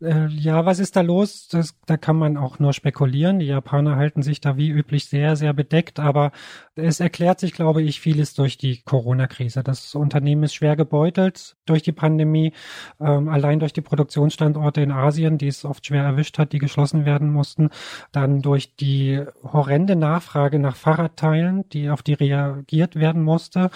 Äh, 0.00 0.28
ja, 0.28 0.64
was 0.64 0.78
ist 0.78 0.94
da 0.94 1.00
los? 1.00 1.48
Das, 1.48 1.74
da 1.86 1.96
kann 1.96 2.16
man 2.16 2.36
auch 2.36 2.58
nur 2.60 2.72
spekulieren. 2.72 3.40
Die 3.40 3.46
Japaner 3.46 3.96
halten 3.96 4.22
sich 4.22 4.40
da 4.40 4.56
wie 4.56 4.68
üblich 4.68 5.06
sehr, 5.06 5.34
sehr 5.34 5.52
bedeckt, 5.52 5.98
aber 5.98 6.30
es 6.76 7.00
erklärt 7.00 7.40
sich, 7.40 7.52
glaube 7.52 7.82
ich, 7.82 8.00
vieles 8.00 8.34
durch 8.34 8.58
die 8.58 8.82
Corona-Krise. 8.82 9.64
Das 9.64 9.94
Unternehmen 9.96 10.44
ist 10.44 10.54
schwer 10.54 10.76
gebeutelt 10.76 11.56
durch 11.66 11.82
die 11.82 11.92
Pandemie, 11.92 12.52
ähm, 13.00 13.28
allein 13.28 13.58
durch 13.58 13.72
die 13.72 13.80
Produktionsstandorte 13.80 14.80
in 14.82 14.92
Asien, 14.92 15.36
die 15.36 15.48
es 15.48 15.64
oft 15.64 15.86
schwer 15.86 16.04
erwischt 16.04 16.38
hat, 16.38 16.52
die 16.52 16.58
geschlossen 16.58 17.04
werden 17.04 17.32
mussten, 17.32 17.70
dann 18.12 18.40
durch 18.40 18.76
die 18.76 19.24
horrende 19.42 19.96
Nachfrage 19.96 20.60
nach 20.60 20.76
Fahrradteilen, 20.76 21.68
die 21.70 21.90
auf 21.90 22.02
die 22.02 22.14
reagiert 22.14 22.94
werden 22.94 23.22
musste 23.22 23.70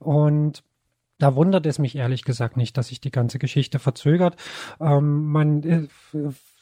und 0.00 0.64
da 1.18 1.34
wundert 1.34 1.66
es 1.66 1.78
mich 1.78 1.96
ehrlich 1.96 2.24
gesagt 2.24 2.56
nicht, 2.56 2.76
dass 2.76 2.88
sich 2.88 3.00
die 3.00 3.10
ganze 3.10 3.38
Geschichte 3.38 3.78
verzögert. 3.78 4.36
Ähm, 4.80 5.26
man 5.26 5.62
äh, 5.62 5.88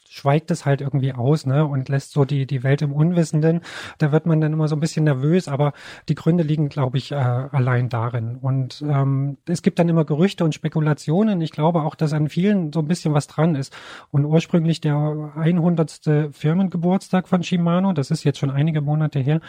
schweigt 0.09 0.51
es 0.51 0.65
halt 0.65 0.81
irgendwie 0.81 1.13
aus, 1.13 1.45
ne, 1.45 1.65
und 1.65 1.89
lässt 1.89 2.11
so 2.11 2.25
die, 2.25 2.45
die 2.45 2.63
Welt 2.63 2.81
im 2.81 2.93
Unwissenden. 2.93 3.61
Da 3.97 4.11
wird 4.11 4.25
man 4.25 4.41
dann 4.41 4.53
immer 4.53 4.67
so 4.67 4.75
ein 4.75 4.79
bisschen 4.79 5.05
nervös, 5.05 5.47
aber 5.47 5.73
die 6.09 6.15
Gründe 6.15 6.43
liegen, 6.43 6.69
glaube 6.69 6.97
ich, 6.97 7.11
äh, 7.11 7.15
allein 7.15 7.89
darin. 7.89 8.37
Und 8.37 8.83
ähm, 8.87 9.37
es 9.47 9.61
gibt 9.61 9.79
dann 9.79 9.89
immer 9.89 10.05
Gerüchte 10.05 10.43
und 10.43 10.55
Spekulationen. 10.55 11.41
Ich 11.41 11.51
glaube 11.51 11.81
auch, 11.81 11.95
dass 11.95 12.13
an 12.13 12.29
vielen 12.29 12.73
so 12.73 12.79
ein 12.79 12.87
bisschen 12.87 13.13
was 13.13 13.27
dran 13.27 13.55
ist. 13.55 13.75
Und 14.11 14.25
ursprünglich 14.25 14.81
der 14.81 15.31
100. 15.35 16.31
Firmengeburtstag 16.31 17.27
von 17.27 17.43
Shimano, 17.43 17.93
das 17.93 18.11
ist 18.11 18.23
jetzt 18.23 18.39
schon 18.39 18.51
einige 18.51 18.81
Monate 18.81 19.19
her, 19.19 19.41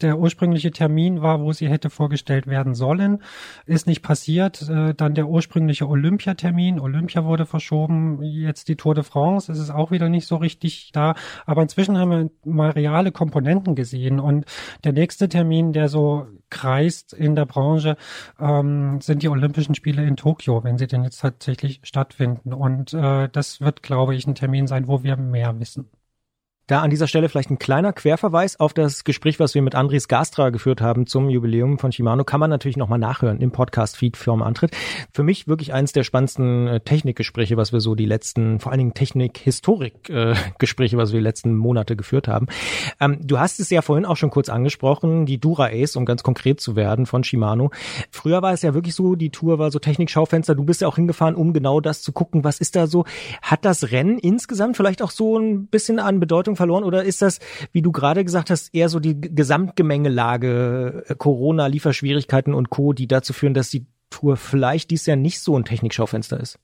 der 0.00 0.18
ursprüngliche 0.18 0.70
Termin 0.70 1.22
war, 1.22 1.40
wo 1.40 1.52
sie 1.52 1.68
hätte 1.68 1.90
vorgestellt 1.90 2.46
werden 2.46 2.74
sollen, 2.74 3.22
ist 3.66 3.86
nicht 3.86 4.02
passiert. 4.02 4.68
Äh, 4.68 4.94
dann 4.94 5.14
der 5.14 5.28
ursprüngliche 5.28 5.88
Olympiatermin, 5.88 6.80
Olympia 6.80 7.24
wurde 7.24 7.46
verschoben, 7.46 8.22
jetzt 8.22 8.68
die 8.68 8.76
Tour 8.76 8.94
de 8.94 9.04
France, 9.04 9.50
es 9.50 9.58
ist 9.58 9.70
auch 9.70 9.90
wieder 9.90 10.05
nicht 10.08 10.26
so 10.26 10.36
richtig 10.36 10.90
da. 10.92 11.14
Aber 11.46 11.62
inzwischen 11.62 11.98
haben 11.98 12.10
wir 12.10 12.30
mal 12.44 12.70
reale 12.70 13.12
Komponenten 13.12 13.74
gesehen 13.74 14.20
und 14.20 14.44
der 14.84 14.92
nächste 14.92 15.28
Termin, 15.28 15.72
der 15.72 15.88
so 15.88 16.26
kreist 16.50 17.12
in 17.12 17.34
der 17.34 17.46
Branche, 17.46 17.96
ähm, 18.40 19.00
sind 19.00 19.22
die 19.22 19.28
Olympischen 19.28 19.74
Spiele 19.74 20.04
in 20.04 20.16
Tokio, 20.16 20.64
wenn 20.64 20.78
sie 20.78 20.86
denn 20.86 21.04
jetzt 21.04 21.20
tatsächlich 21.20 21.80
stattfinden. 21.82 22.52
Und 22.52 22.92
äh, 22.94 23.28
das 23.30 23.60
wird, 23.60 23.82
glaube 23.82 24.14
ich, 24.14 24.26
ein 24.26 24.34
Termin 24.34 24.66
sein, 24.66 24.88
wo 24.88 25.02
wir 25.02 25.16
mehr 25.16 25.58
wissen. 25.58 25.90
Da 26.68 26.80
an 26.80 26.90
dieser 26.90 27.06
Stelle 27.06 27.28
vielleicht 27.28 27.50
ein 27.50 27.60
kleiner 27.60 27.92
Querverweis 27.92 28.58
auf 28.58 28.74
das 28.74 29.04
Gespräch, 29.04 29.38
was 29.38 29.54
wir 29.54 29.62
mit 29.62 29.76
Andres 29.76 30.08
Gastra 30.08 30.50
geführt 30.50 30.80
haben 30.80 31.06
zum 31.06 31.30
Jubiläum 31.30 31.78
von 31.78 31.92
Shimano, 31.92 32.24
kann 32.24 32.40
man 32.40 32.50
natürlich 32.50 32.76
nochmal 32.76 32.98
nachhören 32.98 33.40
im 33.40 33.52
Podcast-Feed 33.52 34.16
Firmen 34.16 34.44
Antritt. 34.44 34.76
Für 35.12 35.22
mich 35.22 35.46
wirklich 35.46 35.72
eines 35.72 35.92
der 35.92 36.02
spannendsten 36.02 36.66
äh, 36.66 36.80
Technikgespräche, 36.80 37.56
was 37.56 37.72
wir 37.72 37.78
so 37.78 37.94
die 37.94 38.04
letzten, 38.04 38.58
vor 38.58 38.72
allen 38.72 38.80
Dingen 38.80 38.94
Technik-Historik-Gespräche, 38.94 40.96
was 40.96 41.12
wir 41.12 41.20
die 41.20 41.24
letzten 41.24 41.54
Monate 41.54 41.94
geführt 41.94 42.26
haben. 42.26 42.48
Ähm, 42.98 43.20
du 43.22 43.38
hast 43.38 43.60
es 43.60 43.70
ja 43.70 43.80
vorhin 43.80 44.04
auch 44.04 44.16
schon 44.16 44.30
kurz 44.30 44.48
angesprochen, 44.48 45.24
die 45.24 45.38
Dura 45.38 45.68
Ace, 45.68 45.94
um 45.94 46.04
ganz 46.04 46.24
konkret 46.24 46.60
zu 46.60 46.74
werden 46.74 47.06
von 47.06 47.22
Shimano. 47.22 47.70
Früher 48.10 48.42
war 48.42 48.52
es 48.52 48.62
ja 48.62 48.74
wirklich 48.74 48.96
so, 48.96 49.14
die 49.14 49.30
Tour 49.30 49.60
war 49.60 49.70
so 49.70 49.78
Technikschaufenster. 49.78 50.56
Du 50.56 50.64
bist 50.64 50.80
ja 50.80 50.88
auch 50.88 50.96
hingefahren, 50.96 51.36
um 51.36 51.52
genau 51.52 51.80
das 51.80 52.02
zu 52.02 52.10
gucken. 52.10 52.42
Was 52.42 52.58
ist 52.58 52.74
da 52.74 52.88
so? 52.88 53.04
Hat 53.40 53.64
das 53.64 53.92
Rennen 53.92 54.18
insgesamt 54.18 54.76
vielleicht 54.76 55.00
auch 55.00 55.12
so 55.12 55.38
ein 55.38 55.68
bisschen 55.68 56.00
an 56.00 56.18
Bedeutung 56.18 56.55
verloren 56.56 56.84
oder 56.84 57.04
ist 57.04 57.22
das, 57.22 57.38
wie 57.72 57.82
du 57.82 57.92
gerade 57.92 58.24
gesagt 58.24 58.50
hast, 58.50 58.74
eher 58.74 58.88
so 58.88 59.00
die 59.00 59.20
Gesamtgemengelage, 59.20 61.04
äh, 61.08 61.14
Corona, 61.16 61.66
Lieferschwierigkeiten 61.66 62.54
und 62.54 62.70
Co., 62.70 62.92
die 62.92 63.06
dazu 63.06 63.32
führen, 63.32 63.54
dass 63.54 63.70
die 63.70 63.86
Tour 64.10 64.36
vielleicht 64.36 64.90
dies 64.90 65.06
Jahr 65.06 65.16
nicht 65.16 65.40
so 65.40 65.58
ein 65.58 65.64
Technikschaufenster 65.64 66.38
ist? 66.38 66.58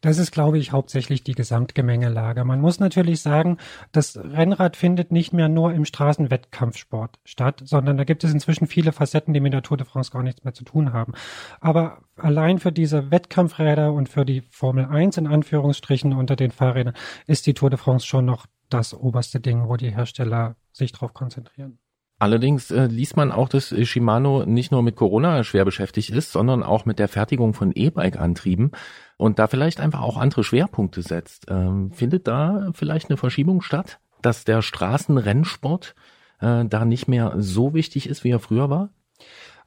Das 0.00 0.18
ist, 0.18 0.32
glaube 0.32 0.58
ich, 0.58 0.72
hauptsächlich 0.72 1.22
die 1.22 1.34
Gesamtgemengelage. 1.34 2.44
Man 2.44 2.60
muss 2.60 2.80
natürlich 2.80 3.20
sagen, 3.20 3.58
das 3.92 4.16
Rennrad 4.16 4.76
findet 4.76 5.12
nicht 5.12 5.32
mehr 5.32 5.48
nur 5.48 5.72
im 5.72 5.84
Straßenwettkampfsport 5.84 7.18
statt, 7.24 7.62
sondern 7.64 7.96
da 7.96 8.04
gibt 8.04 8.24
es 8.24 8.32
inzwischen 8.32 8.66
viele 8.66 8.92
Facetten, 8.92 9.34
die 9.34 9.40
mit 9.40 9.52
der 9.52 9.62
Tour 9.62 9.76
de 9.76 9.86
France 9.86 10.10
gar 10.10 10.22
nichts 10.22 10.44
mehr 10.44 10.54
zu 10.54 10.64
tun 10.64 10.92
haben. 10.92 11.12
Aber 11.60 11.98
allein 12.16 12.58
für 12.58 12.72
diese 12.72 13.10
Wettkampfräder 13.10 13.92
und 13.92 14.08
für 14.08 14.24
die 14.24 14.42
Formel 14.50 14.86
1 14.86 15.18
in 15.18 15.26
Anführungsstrichen 15.26 16.14
unter 16.14 16.36
den 16.36 16.50
Fahrrädern 16.50 16.94
ist 17.26 17.46
die 17.46 17.54
Tour 17.54 17.70
de 17.70 17.78
France 17.78 18.06
schon 18.06 18.24
noch 18.24 18.46
das 18.70 18.94
oberste 18.94 19.40
Ding, 19.40 19.68
wo 19.68 19.76
die 19.76 19.90
Hersteller 19.90 20.56
sich 20.72 20.92
drauf 20.92 21.12
konzentrieren. 21.14 21.78
Allerdings 22.20 22.70
äh, 22.70 22.84
liest 22.84 23.16
man 23.16 23.32
auch, 23.32 23.48
dass 23.48 23.74
Shimano 23.88 24.44
nicht 24.44 24.70
nur 24.70 24.82
mit 24.82 24.94
Corona 24.94 25.42
schwer 25.42 25.64
beschäftigt 25.64 26.10
ist, 26.10 26.32
sondern 26.32 26.62
auch 26.62 26.84
mit 26.84 26.98
der 26.98 27.08
Fertigung 27.08 27.54
von 27.54 27.72
E-Bike-Antrieben 27.74 28.72
und 29.16 29.38
da 29.38 29.46
vielleicht 29.46 29.80
einfach 29.80 30.02
auch 30.02 30.18
andere 30.18 30.44
Schwerpunkte 30.44 31.00
setzt. 31.00 31.46
Ähm, 31.48 31.92
findet 31.92 32.28
da 32.28 32.72
vielleicht 32.74 33.08
eine 33.08 33.16
Verschiebung 33.16 33.62
statt, 33.62 34.00
dass 34.20 34.44
der 34.44 34.60
Straßenrennsport 34.60 35.94
äh, 36.40 36.66
da 36.66 36.84
nicht 36.84 37.08
mehr 37.08 37.34
so 37.38 37.72
wichtig 37.72 38.06
ist, 38.06 38.22
wie 38.22 38.32
er 38.32 38.38
früher 38.38 38.68
war? 38.68 38.90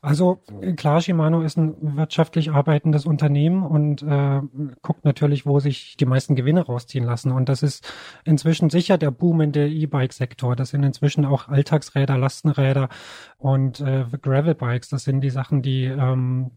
Also 0.04 0.42
klar, 0.76 1.00
Shimano 1.00 1.44
ist 1.44 1.58
ein 1.58 1.96
wirtschaftlich 1.96 2.52
arbeitendes 2.52 3.06
Unternehmen 3.06 3.64
und 3.64 4.04
äh, 4.04 4.42
guckt 4.82 5.06
natürlich, 5.06 5.46
wo 5.46 5.62
sich 5.62 5.96
die 5.96 6.06
meisten 6.06 6.36
Gewinne 6.36 6.66
rausziehen 6.66 7.06
lassen. 7.06 7.32
Und 7.32 7.48
das 7.48 7.64
ist 7.64 7.90
inzwischen 8.26 8.70
sicher 8.70 8.98
der 8.98 9.12
boomende 9.12 9.66
E-Bike-Sektor. 9.66 10.58
Das 10.58 10.72
sind 10.72 10.84
inzwischen 10.84 11.24
auch 11.24 11.48
Alltagsräder, 11.48 12.18
Lastenräder 12.18 12.90
und 13.38 13.80
äh, 13.80 14.04
Gravelbikes. 14.22 14.90
Das 14.90 15.06
sind 15.06 15.22
die 15.22 15.30
Sachen, 15.30 15.62
die 15.62 15.86
ähm, 15.86 16.52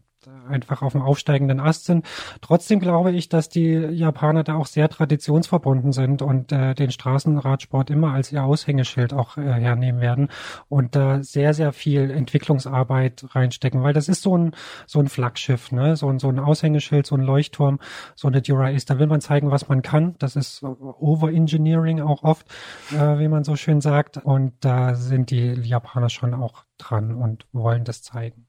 einfach 0.49 0.81
auf 0.81 0.93
dem 0.93 1.01
aufsteigenden 1.01 1.59
Ast 1.59 1.85
sind. 1.85 2.05
Trotzdem 2.41 2.79
glaube 2.79 3.11
ich, 3.11 3.29
dass 3.29 3.49
die 3.49 3.73
Japaner 3.73 4.43
da 4.43 4.55
auch 4.55 4.67
sehr 4.67 4.89
traditionsverbunden 4.89 5.91
sind 5.91 6.21
und 6.21 6.51
äh, 6.51 6.73
den 6.73 6.91
Straßenradsport 6.91 7.89
immer 7.89 8.13
als 8.13 8.31
ihr 8.31 8.43
Aushängeschild 8.43 9.13
auch 9.13 9.37
äh, 9.37 9.41
hernehmen 9.41 10.01
werden 10.01 10.29
und 10.69 10.95
da 10.95 11.17
äh, 11.17 11.23
sehr, 11.23 11.53
sehr 11.53 11.73
viel 11.73 12.11
Entwicklungsarbeit 12.11 13.25
reinstecken, 13.31 13.83
weil 13.83 13.93
das 13.93 14.09
ist 14.09 14.21
so 14.21 14.37
ein, 14.37 14.51
so 14.85 14.99
ein 14.99 15.07
Flaggschiff, 15.07 15.71
ne? 15.71 15.95
so, 15.95 16.09
ein 16.09 16.19
so 16.19 16.29
ein 16.29 16.39
Aushängeschild, 16.39 17.05
so 17.05 17.15
ein 17.15 17.21
Leuchtturm, 17.21 17.79
so 18.15 18.27
eine 18.27 18.41
Dura 18.41 18.69
ist. 18.69 18.89
Da 18.89 18.99
will 18.99 19.07
man 19.07 19.21
zeigen, 19.21 19.51
was 19.51 19.67
man 19.67 19.81
kann. 19.81 20.15
Das 20.19 20.35
ist 20.35 20.63
Overengineering 20.63 22.01
auch 22.01 22.23
oft, 22.23 22.47
äh, 22.91 23.19
wie 23.19 23.27
man 23.27 23.43
so 23.43 23.55
schön 23.55 23.81
sagt. 23.81 24.17
Und 24.17 24.53
da 24.61 24.95
sind 24.95 25.31
die 25.31 25.53
Japaner 25.53 26.09
schon 26.09 26.33
auch 26.33 26.63
dran 26.77 27.15
und 27.15 27.45
wollen 27.51 27.83
das 27.83 28.01
zeigen. 28.01 28.46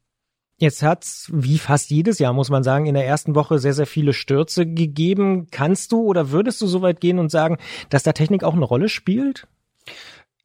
Jetzt 0.61 0.83
hat's, 0.83 1.31
wie 1.33 1.57
fast 1.57 1.91
jedes 1.91 2.19
Jahr, 2.19 2.33
muss 2.33 2.51
man 2.51 2.65
sagen, 2.65 2.87
in 2.87 2.95
der 2.95 3.07
ersten 3.07 3.37
Woche 3.37 3.61
sehr, 3.61 3.75
sehr 3.75 3.87
viele 3.87 4.13
Stürze 4.13 4.67
gegeben. 4.67 5.47
Kannst 5.53 5.93
du 5.93 6.03
oder 6.03 6.33
würdest 6.33 6.61
du 6.61 6.67
so 6.67 6.83
weit 6.83 7.01
gehen 7.01 7.21
und 7.21 7.31
sagen, 7.31 7.59
dass 7.91 8.03
da 8.03 8.13
Technik 8.13 8.43
auch 8.43 8.55
eine 8.55 8.65
Rolle 8.65 8.89
spielt? 8.89 9.47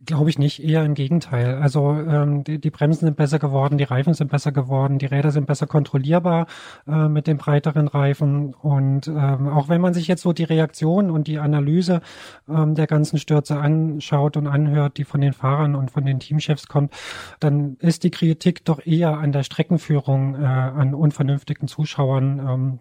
Glaube 0.05 0.29
ich 0.29 0.37
nicht, 0.37 0.61
eher 0.61 0.83
im 0.83 0.95
Gegenteil. 0.95 1.55
Also 1.61 1.91
ähm, 1.91 2.43
die, 2.43 2.59
die 2.59 2.71
Bremsen 2.71 3.05
sind 3.05 3.15
besser 3.15 3.39
geworden, 3.39 3.77
die 3.77 3.85
Reifen 3.85 4.13
sind 4.13 4.29
besser 4.31 4.51
geworden, 4.51 4.97
die 4.97 5.05
Räder 5.05 5.31
sind 5.31 5.45
besser 5.45 5.65
kontrollierbar 5.65 6.47
äh, 6.87 7.07
mit 7.07 7.27
den 7.27 7.37
breiteren 7.37 7.87
Reifen. 7.87 8.53
Und 8.53 9.07
ähm, 9.07 9.47
auch 9.47 9.69
wenn 9.69 9.79
man 9.79 9.93
sich 9.93 10.07
jetzt 10.07 10.23
so 10.23 10.33
die 10.33 10.43
Reaktion 10.43 11.09
und 11.09 11.27
die 11.27 11.39
Analyse 11.39 12.01
ähm, 12.49 12.75
der 12.75 12.87
ganzen 12.87 13.17
Stürze 13.17 13.57
anschaut 13.57 14.35
und 14.35 14.47
anhört, 14.47 14.97
die 14.97 15.05
von 15.05 15.21
den 15.21 15.31
Fahrern 15.31 15.75
und 15.75 15.91
von 15.91 16.05
den 16.05 16.19
Teamchefs 16.19 16.67
kommt, 16.67 16.93
dann 17.39 17.77
ist 17.79 18.03
die 18.03 18.11
Kritik 18.11 18.65
doch 18.65 18.85
eher 18.85 19.17
an 19.19 19.31
der 19.31 19.43
Streckenführung, 19.43 20.35
äh, 20.35 20.45
an 20.45 20.95
unvernünftigen 20.95 21.67
Zuschauern. 21.67 22.39
Ähm, 22.39 22.79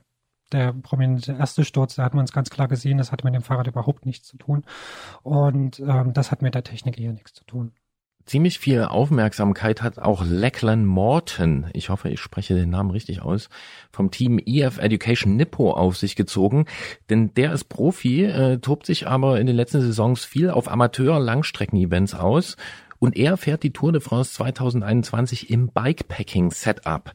der 0.52 0.72
prominente 0.72 1.32
erste 1.32 1.64
Sturz, 1.64 1.96
da 1.96 2.04
hat 2.04 2.14
man 2.14 2.24
es 2.24 2.32
ganz 2.32 2.50
klar 2.50 2.68
gesehen, 2.68 2.98
das 2.98 3.12
hat 3.12 3.24
mit 3.24 3.34
dem 3.34 3.42
Fahrrad 3.42 3.66
überhaupt 3.66 4.06
nichts 4.06 4.28
zu 4.28 4.36
tun. 4.36 4.64
Und 5.22 5.80
ähm, 5.80 6.12
das 6.12 6.30
hat 6.30 6.42
mit 6.42 6.54
der 6.54 6.64
Technik 6.64 6.98
eher 6.98 7.12
nichts 7.12 7.34
zu 7.34 7.44
tun. 7.44 7.72
Ziemlich 8.24 8.60
viel 8.60 8.84
Aufmerksamkeit 8.84 9.82
hat 9.82 9.98
auch 9.98 10.22
Lachlan 10.24 10.84
Morton, 10.86 11.66
ich 11.72 11.90
hoffe, 11.90 12.08
ich 12.08 12.20
spreche 12.20 12.54
den 12.54 12.70
Namen 12.70 12.92
richtig 12.92 13.20
aus, 13.20 13.48
vom 13.90 14.12
Team 14.12 14.38
EF 14.38 14.78
Education 14.78 15.34
Nippo 15.34 15.72
auf 15.72 15.96
sich 15.96 16.14
gezogen, 16.14 16.66
denn 17.10 17.34
der 17.34 17.52
ist 17.52 17.64
Profi, 17.64 18.24
äh, 18.24 18.58
tobt 18.58 18.86
sich 18.86 19.08
aber 19.08 19.40
in 19.40 19.48
den 19.48 19.56
letzten 19.56 19.80
Saisons 19.80 20.24
viel 20.24 20.50
auf 20.50 20.70
Amateur-Langstrecken-Events 20.70 22.14
aus 22.14 22.56
und 23.02 23.16
er 23.16 23.36
fährt 23.36 23.64
die 23.64 23.72
Tour 23.72 23.90
de 23.90 24.00
France 24.00 24.32
2021 24.34 25.50
im 25.50 25.72
Bikepacking-Setup. 25.72 27.12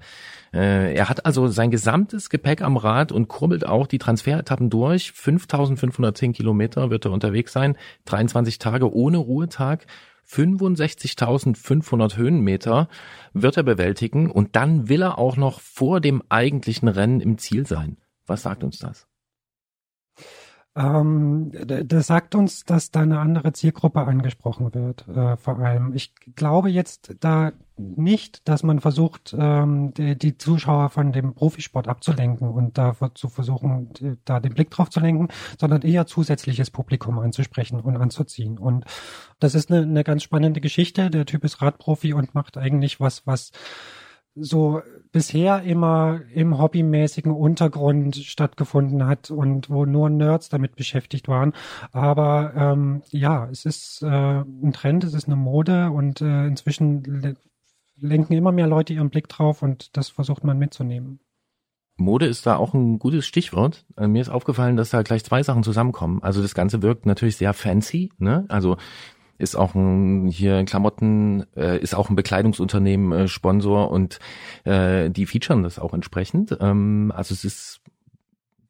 Äh, 0.54 0.94
er 0.94 1.08
hat 1.08 1.26
also 1.26 1.48
sein 1.48 1.72
gesamtes 1.72 2.30
Gepäck 2.30 2.62
am 2.62 2.76
Rad 2.76 3.14
und 3.14 3.30
kurbelt 3.30 3.66
auch 3.66 3.88
die 3.88 3.98
Transferetappen 3.98 4.70
durch. 4.70 5.14
5510 5.14 6.34
Kilometer 6.34 6.90
wird 6.90 7.06
er 7.06 7.14
unterwegs 7.14 7.54
sein, 7.54 7.78
23 8.04 8.60
Tage 8.60 8.94
ohne 8.94 9.16
Ruhetag. 9.18 9.88
65.500 10.30 12.18
Höhenmeter 12.18 12.90
wird 13.32 13.56
er 13.56 13.64
bewältigen 13.64 14.30
und 14.30 14.58
dann 14.58 14.90
will 14.90 15.02
er 15.02 15.18
auch 15.18 15.38
noch 15.38 15.62
vor 15.62 16.02
dem 16.02 16.22
eigentlichen 16.28 16.90
Rennen 16.90 17.22
im 17.22 17.38
Ziel 17.38 17.66
sein. 17.66 17.96
Was 18.26 18.42
sagt 18.42 18.66
uns 18.66 18.80
das? 18.80 19.08
Ähm, 20.78 21.52
das 21.66 22.08
sagt 22.08 22.36
uns, 22.36 22.64
dass 22.64 22.92
da 22.92 23.02
eine 23.02 23.20
andere 23.20 23.52
Zielgruppe 23.52 24.02
angesprochen 24.02 24.76
wird, 24.76 25.08
äh, 25.08 25.36
vor 25.36 25.58
allem. 25.58 25.94
Ich 25.96 26.14
glaube 26.36 26.70
jetzt 26.70 27.16
da 27.20 27.52
nicht, 27.78 28.48
dass 28.48 28.62
man 28.62 28.80
versucht, 28.80 29.36
ähm, 29.38 29.94
die, 29.96 30.16
die, 30.18 30.38
Zuschauer 30.38 30.90
von 30.90 31.12
dem 31.12 31.34
Profisport 31.34 31.88
abzulenken 31.88 32.50
und 32.50 32.78
da 32.78 32.96
zu 33.16 33.28
versuchen, 33.28 33.90
da 34.26 34.40
den 34.40 34.54
Blick 34.54 34.70
drauf 34.70 34.90
zu 34.90 35.00
lenken, 35.00 35.30
sondern 35.60 35.82
eher 35.82 36.06
zusätzliches 36.06 36.70
Publikum 36.70 37.18
anzusprechen 37.18 37.80
und 37.80 37.98
anzuziehen. 37.98 38.60
Und 38.60 38.86
das 39.40 39.56
ist 39.56 39.72
eine, 39.72 39.82
eine 39.82 40.04
ganz 40.04 40.24
spannende 40.24 40.62
Geschichte. 40.62 41.10
Der 41.10 41.26
Typ 41.26 41.44
ist 41.44 41.62
Radprofi 41.62 42.14
und 42.14 42.36
macht 42.36 42.58
eigentlich 42.58 43.00
was, 43.00 43.26
was 43.26 43.52
so 44.40 44.82
bisher 45.12 45.64
immer 45.64 46.22
im 46.34 46.58
hobbymäßigen 46.58 47.32
Untergrund 47.32 48.16
stattgefunden 48.16 49.06
hat 49.06 49.32
und 49.32 49.70
wo 49.70 49.86
nur 49.86 50.10
Nerds 50.10 50.50
damit 50.50 50.76
beschäftigt 50.76 51.28
waren. 51.28 51.54
Aber 51.92 52.54
ähm, 52.56 53.02
ja, 53.10 53.48
es 53.52 53.66
ist 53.66 54.04
äh, 54.04 54.08
ein 54.08 54.74
Trend, 54.74 55.04
es 55.04 55.14
ist 55.14 55.28
eine 55.28 55.36
Mode 55.36 55.92
und 55.92 56.22
äh, 56.22 56.46
inzwischen 56.46 57.36
lenken 58.00 58.34
immer 58.34 58.52
mehr 58.52 58.68
Leute 58.68 58.94
ihren 58.94 59.10
Blick 59.10 59.28
drauf 59.28 59.64
und 59.64 59.98
das 59.98 60.10
versucht 60.10 60.44
man 60.44 60.58
mitzunehmen. 60.58 61.20
Mode 62.00 62.28
ist 62.28 62.46
da 62.46 62.58
auch 62.58 62.76
ein 62.76 63.00
gutes 63.00 63.26
Stichwort. 63.26 63.86
Also 63.96 64.08
mir 64.08 64.22
ist 64.22 64.30
aufgefallen, 64.30 64.78
dass 64.78 64.92
da 64.92 65.02
gleich 65.02 65.24
zwei 65.24 65.42
Sachen 65.42 65.64
zusammenkommen. 65.64 66.22
Also 66.22 66.44
das 66.44 66.54
Ganze 66.54 66.84
wirkt 66.84 67.08
natürlich 67.08 67.38
sehr 67.38 67.54
fancy, 67.54 68.12
ne? 68.20 68.46
Also 68.50 68.78
ist 69.38 69.56
auch 69.56 69.76
ein 69.76 70.28
hier 70.28 70.64
Klamotten, 70.66 71.46
äh, 71.56 71.80
ist 71.80 71.96
auch 71.96 72.10
ein 72.10 72.16
Bekleidungsunternehmen 72.16 73.12
äh, 73.12 73.28
Sponsor 73.28 73.92
und 73.92 74.20
äh, 74.64 75.10
die 75.10 75.26
featuren 75.26 75.64
das 75.64 75.80
auch 75.80 75.94
entsprechend. 75.94 76.58
Ähm, 76.60 77.12
also 77.16 77.34
es 77.34 77.46
ist 77.46 77.82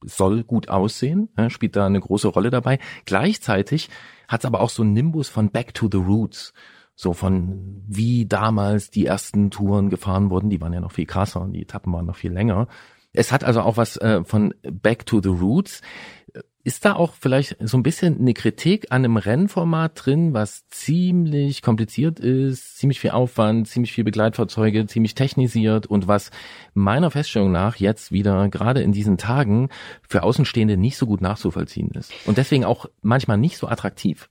soll 0.04 0.44
gut 0.44 0.70
aussehen, 0.70 1.30
äh, 1.36 1.50
spielt 1.50 1.76
da 1.76 1.86
eine 1.86 2.00
große 2.00 2.28
Rolle 2.28 2.50
dabei. 2.50 2.80
Gleichzeitig 3.06 3.90
hat 4.28 4.42
es 4.42 4.46
aber 4.46 4.62
auch 4.62 4.70
so 4.70 4.84
einen 4.84 4.94
Nimbus 4.94 5.30
von 5.30 5.50
Back 5.50 5.74
to 5.74 5.90
the 5.92 5.98
Roots. 5.98 6.54
So 6.96 7.14
von 7.14 7.84
wie 7.88 8.26
damals 8.26 8.90
die 8.90 9.06
ersten 9.06 9.52
Touren 9.52 9.90
gefahren 9.90 10.32
wurden, 10.32 10.50
die 10.50 10.60
waren 10.62 10.74
ja 10.74 10.82
noch 10.82 10.92
viel 10.92 11.06
krasser 11.06 11.42
und 11.42 11.54
die 11.54 11.62
Etappen 11.62 11.94
waren 11.94 12.08
noch 12.08 12.16
viel 12.16 12.32
länger. 12.32 12.68
Es 13.14 13.32
hat 13.32 13.44
also 13.44 13.62
auch 13.62 13.78
was 13.78 13.98
äh, 13.98 14.24
von 14.24 14.54
Back 14.64 15.06
to 15.06 15.22
the 15.22 15.30
Roots. 15.30 15.82
Ist 16.68 16.84
da 16.84 16.96
auch 16.96 17.14
vielleicht 17.14 17.56
so 17.62 17.78
ein 17.78 17.84
bisschen 17.84 18.20
eine 18.20 18.34
Kritik 18.34 18.88
an 18.90 19.06
einem 19.06 19.16
Rennformat 19.16 19.94
drin, 19.96 20.34
was 20.34 20.68
ziemlich 20.68 21.62
kompliziert 21.62 22.20
ist, 22.20 22.78
ziemlich 22.78 23.00
viel 23.00 23.12
Aufwand, 23.12 23.70
ziemlich 23.70 23.94
viel 23.94 24.04
Begleitfahrzeuge, 24.04 24.86
ziemlich 24.86 25.16
technisiert 25.16 25.88
und 25.88 26.10
was 26.10 26.30
meiner 26.74 27.10
Feststellung 27.10 27.54
nach 27.54 27.78
jetzt 27.78 28.12
wieder 28.12 28.50
gerade 28.50 28.82
in 28.82 28.92
diesen 28.92 29.18
Tagen 29.18 29.70
für 30.10 30.24
Außenstehende 30.24 30.76
nicht 30.76 30.98
so 30.98 31.06
gut 31.06 31.22
nachzuvollziehen 31.22 31.92
ist 31.92 32.12
und 32.26 32.38
deswegen 32.38 32.66
auch 32.66 32.88
manchmal 33.02 33.38
nicht 33.38 33.58
so 33.58 33.70
attraktiv? 33.70 34.28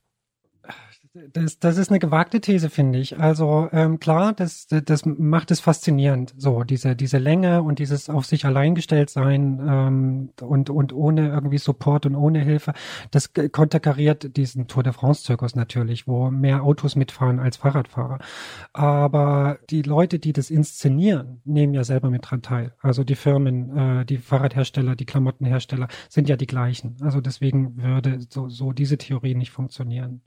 Das, 1.33 1.59
das 1.59 1.77
ist 1.77 1.89
eine 1.89 1.99
gewagte 1.99 2.41
These, 2.41 2.69
finde 2.69 2.99
ich. 2.99 3.19
Also 3.19 3.69
ähm, 3.71 3.99
klar, 3.99 4.33
das, 4.33 4.67
das 4.67 5.05
macht 5.05 5.51
es 5.51 5.59
faszinierend. 5.59 6.33
So 6.37 6.63
diese 6.63 6.95
diese 6.95 7.17
Länge 7.17 7.61
und 7.63 7.79
dieses 7.79 8.09
auf 8.09 8.25
sich 8.25 8.45
allein 8.45 8.75
gestellt 8.75 9.09
sein 9.09 9.59
ähm, 9.67 10.29
und 10.41 10.69
und 10.69 10.93
ohne 10.93 11.29
irgendwie 11.29 11.57
Support 11.57 12.05
und 12.05 12.15
ohne 12.15 12.39
Hilfe, 12.39 12.73
das 13.11 13.31
konterkariert 13.51 14.35
diesen 14.37 14.67
Tour 14.67 14.83
de 14.83 14.93
France 14.93 15.23
Zirkus 15.23 15.55
natürlich, 15.55 16.07
wo 16.07 16.29
mehr 16.29 16.63
Autos 16.63 16.95
mitfahren 16.95 17.39
als 17.39 17.57
Fahrradfahrer. 17.57 18.19
Aber 18.73 19.59
die 19.69 19.81
Leute, 19.81 20.19
die 20.19 20.33
das 20.33 20.49
inszenieren, 20.49 21.41
nehmen 21.45 21.73
ja 21.73 21.83
selber 21.83 22.09
mit 22.09 22.29
dran 22.29 22.41
teil. 22.41 22.73
Also 22.81 23.03
die 23.03 23.15
Firmen, 23.15 23.77
äh, 23.77 24.05
die 24.05 24.17
Fahrradhersteller, 24.17 24.95
die 24.95 25.05
Klamottenhersteller 25.05 25.87
sind 26.09 26.29
ja 26.29 26.35
die 26.37 26.47
gleichen. 26.47 26.97
Also 27.01 27.21
deswegen 27.21 27.81
würde 27.81 28.19
so 28.29 28.49
so 28.49 28.71
diese 28.71 28.97
Theorie 28.97 29.35
nicht 29.35 29.51
funktionieren. 29.51 30.21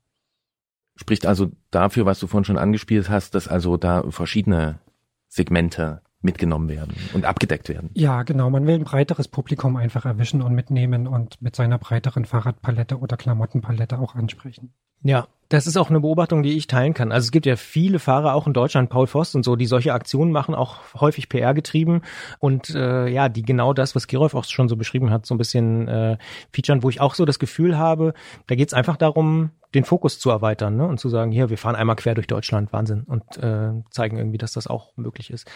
Spricht 0.97 1.27
also 1.27 1.51
dafür, 1.71 2.07
was 2.07 2.19
du 2.19 2.27
vorhin 2.27 2.45
schon 2.45 2.59
angespielt 2.59 3.09
hast, 3.09 3.35
dass 3.35 3.49
also 3.49 3.77
da 3.77 4.05
verschiedene 4.11 4.81
Segmente 5.29 6.03
mitgenommen 6.23 6.69
werden 6.69 6.95
und 7.15 7.25
abgedeckt 7.25 7.69
werden. 7.69 7.91
Ja, 7.95 8.23
genau. 8.25 8.51
Man 8.51 8.67
will 8.67 8.75
ein 8.75 8.85
breiteres 8.85 9.29
Publikum 9.29 9.77
einfach 9.77 10.05
erwischen 10.05 10.43
und 10.43 10.55
mitnehmen 10.55 11.07
und 11.07 11.41
mit 11.41 11.57
seiner 11.57 11.79
breiteren 11.79 12.27
Fahrradpalette 12.27 12.99
oder 12.99 13.17
Klamottenpalette 13.17 13.99
auch 13.99 14.15
ansprechen. 14.15 14.75
Ja, 15.03 15.27
das 15.51 15.67
ist 15.67 15.77
auch 15.77 15.91
eine 15.91 15.99
Beobachtung, 15.99 16.45
die 16.45 16.57
ich 16.57 16.69
teilen 16.69 16.95
kann. 16.95 17.11
Also 17.11 17.27
es 17.27 17.33
gibt 17.33 17.45
ja 17.45 17.57
viele 17.57 17.99
Fahrer 17.99 18.35
auch 18.35 18.47
in 18.47 18.53
Deutschland, 18.53 18.89
Paul 18.89 19.09
Voss 19.09 19.35
und 19.35 19.45
so, 19.45 19.57
die 19.57 19.67
solche 19.67 19.93
Aktionen 19.93 20.31
machen, 20.31 20.55
auch 20.55 20.79
häufig 20.95 21.29
PR 21.29 21.55
getrieben 21.55 22.03
und 22.39 22.71
äh, 22.71 23.09
ja, 23.09 23.29
die 23.29 23.43
genau 23.43 23.73
das, 23.73 23.97
was 23.97 24.07
Gerolf 24.07 24.35
auch 24.35 24.45
schon 24.45 24.69
so 24.69 24.77
beschrieben 24.77 25.11
hat, 25.11 25.27
so 25.27 25.35
ein 25.35 25.39
bisschen 25.39 25.89
äh, 25.89 26.19
featuren, 26.53 26.85
wo 26.85 26.89
ich 26.89 27.01
auch 27.01 27.15
so 27.15 27.25
das 27.25 27.41
Gefühl 27.41 27.77
habe, 27.77 28.15
da 28.47 28.55
geht's 28.55 28.73
einfach 28.73 28.97
darum, 28.97 29.51
den 29.75 29.85
Fokus 29.85 30.21
zu 30.21 30.31
erweitern 30.31 30.77
ne? 30.77 30.87
und 30.87 31.01
zu 31.01 31.09
sagen, 31.09 31.33
hier, 31.33 31.51
wir 31.51 31.59
fahren 31.59 31.75
einmal 31.75 31.97
quer 31.97 32.15
durch 32.15 32.29
Deutschland, 32.29 32.73
Wahnsinn 32.73 33.03
und 33.03 33.37
äh, 33.39 33.73
zeigen 33.91 34.19
irgendwie, 34.19 34.39
dass 34.39 34.53
das 34.53 34.69
auch 34.69 34.97
möglich 34.97 35.31
ist. 35.31 35.51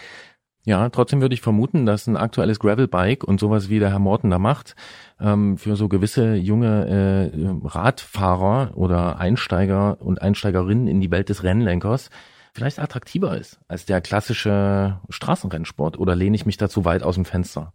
Ja, 0.65 0.89
trotzdem 0.89 1.21
würde 1.21 1.35
ich 1.35 1.41
vermuten, 1.41 1.85
dass 1.85 2.07
ein 2.07 2.17
aktuelles 2.17 2.59
Gravelbike 2.59 3.23
und 3.23 3.39
sowas 3.39 3.69
wie 3.69 3.77
der 3.77 3.91
Herr 3.91 3.99
Morten 3.99 4.31
da 4.31 4.39
macht, 4.39 4.75
ähm, 5.19 5.59
für 5.59 5.75
so 5.75 5.87
gewisse 5.87 6.33
junge 6.33 7.31
äh, 7.31 7.67
Radfahrer 7.67 8.71
oder 8.75 9.19
Einsteiger 9.19 10.01
und 10.01 10.23
Einsteigerinnen 10.23 10.87
in 10.87 11.01
die 11.01 11.11
Welt 11.11 11.29
des 11.29 11.43
Rennlenkers 11.43 12.09
vielleicht 12.51 12.79
attraktiver 12.79 13.37
ist 13.37 13.59
als 13.67 13.85
der 13.85 14.01
klassische 14.01 14.99
Straßenrennsport 15.09 15.99
oder 15.99 16.15
lehne 16.15 16.35
ich 16.35 16.47
mich 16.47 16.57
dazu 16.57 16.83
weit 16.83 17.03
aus 17.03 17.15
dem 17.15 17.25
Fenster? 17.25 17.73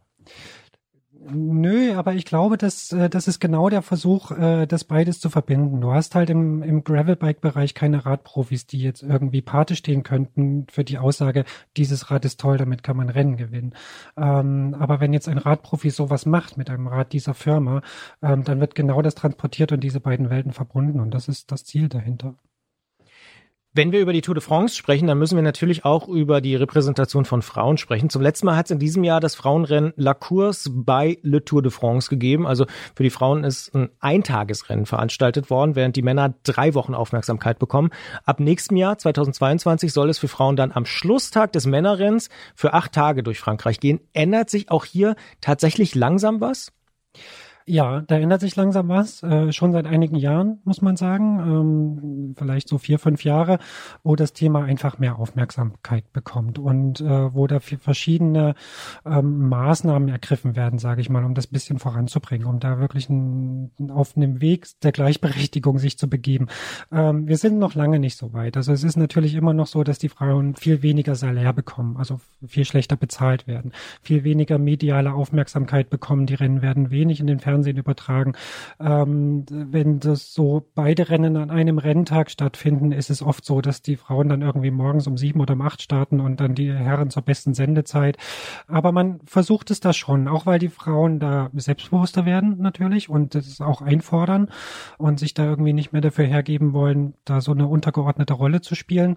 Nö, 1.22 1.94
aber 1.96 2.14
ich 2.14 2.24
glaube, 2.24 2.56
dass 2.56 2.92
äh, 2.92 3.10
das 3.10 3.28
ist 3.28 3.40
genau 3.40 3.68
der 3.68 3.82
Versuch, 3.82 4.30
äh, 4.30 4.66
das 4.66 4.84
beides 4.84 5.20
zu 5.20 5.28
verbinden. 5.28 5.82
Du 5.82 5.92
hast 5.92 6.14
halt 6.14 6.30
im, 6.30 6.62
im 6.62 6.82
Gravelbike-Bereich 6.82 7.74
keine 7.74 8.06
Radprofis, 8.06 8.66
die 8.66 8.80
jetzt 8.80 9.02
irgendwie 9.02 9.42
Pate 9.42 9.76
stehen 9.76 10.02
könnten 10.02 10.66
für 10.70 10.82
die 10.82 10.96
Aussage, 10.96 11.44
dieses 11.76 12.10
Rad 12.10 12.24
ist 12.24 12.40
toll, 12.40 12.56
damit 12.56 12.82
kann 12.82 12.96
man 12.96 13.10
Rennen 13.10 13.36
gewinnen. 13.36 13.74
Ähm, 14.16 14.74
aber 14.78 15.00
wenn 15.00 15.12
jetzt 15.12 15.28
ein 15.28 15.36
Radprofi 15.36 15.90
sowas 15.90 16.24
macht 16.24 16.56
mit 16.56 16.70
einem 16.70 16.86
Rad 16.86 17.12
dieser 17.12 17.34
Firma, 17.34 17.82
ähm, 18.22 18.42
dann 18.44 18.60
wird 18.60 18.74
genau 18.74 19.02
das 19.02 19.14
transportiert 19.14 19.72
und 19.72 19.80
diese 19.84 20.00
beiden 20.00 20.30
Welten 20.30 20.52
verbunden 20.52 21.00
und 21.00 21.12
das 21.12 21.28
ist 21.28 21.52
das 21.52 21.64
Ziel 21.64 21.90
dahinter. 21.90 22.34
Wenn 23.72 23.92
wir 23.92 24.00
über 24.00 24.12
die 24.12 24.20
Tour 24.20 24.34
de 24.34 24.42
France 24.42 24.74
sprechen, 24.74 25.06
dann 25.06 25.18
müssen 25.18 25.36
wir 25.36 25.44
natürlich 25.44 25.84
auch 25.84 26.08
über 26.08 26.40
die 26.40 26.56
Repräsentation 26.56 27.24
von 27.24 27.40
Frauen 27.40 27.78
sprechen. 27.78 28.10
Zum 28.10 28.20
letzten 28.20 28.46
Mal 28.46 28.56
hat 28.56 28.66
es 28.66 28.72
in 28.72 28.80
diesem 28.80 29.04
Jahr 29.04 29.20
das 29.20 29.36
Frauenrennen 29.36 29.92
La 29.94 30.12
Course 30.12 30.68
bei 30.72 31.18
Le 31.22 31.44
Tour 31.44 31.62
de 31.62 31.70
France 31.70 32.10
gegeben. 32.10 32.48
Also 32.48 32.66
für 32.96 33.04
die 33.04 33.10
Frauen 33.10 33.44
ist 33.44 33.72
ein 33.72 33.90
Eintagesrennen 34.00 34.86
veranstaltet 34.86 35.50
worden, 35.50 35.76
während 35.76 35.94
die 35.94 36.02
Männer 36.02 36.34
drei 36.42 36.74
Wochen 36.74 36.94
Aufmerksamkeit 36.94 37.60
bekommen. 37.60 37.90
Ab 38.24 38.40
nächstem 38.40 38.76
Jahr, 38.76 38.98
2022, 38.98 39.92
soll 39.92 40.10
es 40.10 40.18
für 40.18 40.26
Frauen 40.26 40.56
dann 40.56 40.72
am 40.72 40.84
Schlusstag 40.84 41.52
des 41.52 41.66
Männerrenns 41.66 42.28
für 42.56 42.74
acht 42.74 42.90
Tage 42.90 43.22
durch 43.22 43.38
Frankreich 43.38 43.78
gehen. 43.78 44.00
Ändert 44.12 44.50
sich 44.50 44.68
auch 44.72 44.84
hier 44.84 45.14
tatsächlich 45.40 45.94
langsam 45.94 46.40
was? 46.40 46.72
Ja, 47.66 48.00
da 48.00 48.16
ändert 48.18 48.40
sich 48.40 48.56
langsam 48.56 48.88
was, 48.88 49.22
äh, 49.22 49.52
schon 49.52 49.72
seit 49.72 49.86
einigen 49.86 50.16
Jahren, 50.16 50.61
muss 50.64 50.82
man 50.82 50.96
sagen, 50.96 51.38
ähm, 51.38 52.34
vielleicht 52.36 52.68
so 52.68 52.78
vier, 52.78 52.98
fünf 52.98 53.22
Jahre, 53.24 53.58
wo 54.02 54.16
das 54.16 54.32
Thema 54.32 54.64
einfach 54.64 54.98
mehr 54.98 55.18
Aufmerksamkeit 55.18 56.12
bekommt 56.12 56.58
und 56.58 57.00
äh, 57.00 57.34
wo 57.34 57.46
da 57.46 57.61
verschiedene 57.61 58.54
ähm, 59.04 59.48
Maßnahmen 59.48 60.08
ergriffen 60.08 60.56
werden, 60.56 60.78
sage 60.78 61.00
ich 61.00 61.11
mal, 61.11 61.24
um 61.24 61.34
das 61.34 61.46
bisschen 61.46 61.78
voranzubringen, 61.78 62.46
um 62.46 62.61
da 62.61 62.78
wirklich 62.78 63.08
ein, 63.08 63.70
auf 63.90 64.16
einem 64.16 64.40
Weg 64.40 64.66
der 64.82 64.92
Gleichberechtigung 64.92 65.78
sich 65.78 65.98
zu 65.98 66.08
begeben. 66.08 66.48
Ähm, 66.90 67.28
wir 67.28 67.36
sind 67.36 67.58
noch 67.58 67.74
lange 67.74 67.98
nicht 67.98 68.16
so 68.16 68.32
weit. 68.32 68.56
Also 68.56 68.72
es 68.72 68.84
ist 68.84 68.96
natürlich 68.96 69.34
immer 69.34 69.52
noch 69.52 69.66
so, 69.66 69.84
dass 69.84 69.98
die 69.98 70.08
Frauen 70.08 70.54
viel 70.56 70.82
weniger 70.82 71.14
Salär 71.14 71.52
bekommen, 71.52 71.96
also 71.98 72.20
viel 72.46 72.64
schlechter 72.64 72.96
bezahlt 72.96 73.46
werden, 73.46 73.72
viel 74.02 74.24
weniger 74.24 74.58
mediale 74.58 75.12
Aufmerksamkeit 75.12 75.90
bekommen. 75.90 76.26
Die 76.26 76.34
Rennen 76.34 76.62
werden 76.62 76.90
wenig 76.90 77.20
in 77.20 77.26
den 77.26 77.38
Fernsehen 77.51 77.78
übertragen. 77.78 78.34
Ähm, 78.78 79.44
wenn 79.51 79.98
das 79.98 80.32
so 80.32 80.68
beide 80.76 81.09
Rennen 81.09 81.36
an 81.36 81.51
einem 81.51 81.78
Renntag 81.78 82.30
stattfinden, 82.30 82.92
ist 82.92 83.11
es 83.11 83.22
oft 83.22 83.44
so, 83.44 83.61
dass 83.61 83.82
die 83.82 83.96
Frauen 83.96 84.28
dann 84.28 84.42
irgendwie 84.42 84.70
morgens 84.70 85.09
um 85.09 85.16
sieben 85.16 85.40
oder 85.40 85.55
um 85.55 85.62
acht 85.62 85.82
starten 85.82 86.20
und 86.20 86.38
dann 86.40 86.55
die 86.55 86.72
Herren 86.72 87.11
zur 87.11 87.22
besten 87.22 87.55
Sendezeit. 87.55 88.18
Aber 88.68 88.92
man 88.92 89.20
versucht 89.24 89.72
es 89.72 89.80
da 89.80 89.92
schon, 89.92 90.28
auch 90.28 90.46
weil 90.46 90.61
die 90.61 90.68
Frauen 90.68 91.18
da 91.18 91.51
selbstbewusster 91.55 92.24
werden 92.24 92.59
natürlich 92.61 93.09
und 93.09 93.34
das 93.34 93.61
auch 93.61 93.82
einfordern 93.82 94.51
und 94.96 95.18
sich 95.18 95.34
da 95.34 95.44
irgendwie 95.44 95.72
nicht 95.72 95.92
mehr 95.92 96.03
dafür 96.03 96.26
hergeben 96.26 96.72
wollen, 96.72 97.14
da 97.24 97.40
so 97.40 97.51
eine 97.51 97.66
untergeordnete 97.66 98.34
Rolle 98.34 98.61
zu 98.61 98.76
spielen. 98.76 99.16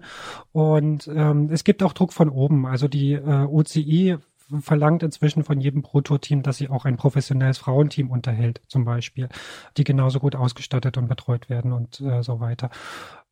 Und 0.50 1.06
ähm, 1.06 1.50
es 1.52 1.62
gibt 1.62 1.84
auch 1.84 1.92
Druck 1.92 2.12
von 2.12 2.28
oben. 2.28 2.66
Also 2.66 2.88
die 2.88 3.12
äh, 3.12 3.44
OCI 3.44 4.16
verlangt 4.60 5.02
inzwischen 5.02 5.44
von 5.44 5.60
jedem 5.60 5.82
Pro-Tour-Team, 5.82 6.42
dass 6.42 6.58
sie 6.58 6.68
auch 6.68 6.84
ein 6.84 6.96
professionelles 6.96 7.58
Frauenteam 7.58 8.10
unterhält, 8.10 8.62
zum 8.68 8.84
Beispiel, 8.84 9.28
die 9.76 9.84
genauso 9.84 10.20
gut 10.20 10.36
ausgestattet 10.36 10.96
und 10.96 11.08
betreut 11.08 11.48
werden 11.48 11.72
und 11.72 12.00
äh, 12.00 12.22
so 12.22 12.40
weiter. 12.40 12.70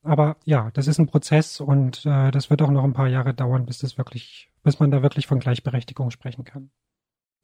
Aber 0.02 0.36
ja, 0.44 0.70
das 0.72 0.88
ist 0.88 0.98
ein 0.98 1.06
Prozess 1.06 1.60
und 1.60 2.04
äh, 2.06 2.30
das 2.30 2.50
wird 2.50 2.62
auch 2.62 2.70
noch 2.70 2.84
ein 2.84 2.92
paar 2.92 3.08
Jahre 3.08 3.34
dauern, 3.34 3.66
bis 3.66 3.78
das 3.78 3.98
wirklich, 3.98 4.50
bis 4.62 4.80
man 4.80 4.90
da 4.90 5.02
wirklich 5.02 5.26
von 5.26 5.38
Gleichberechtigung 5.38 6.10
sprechen 6.10 6.44
kann. 6.44 6.70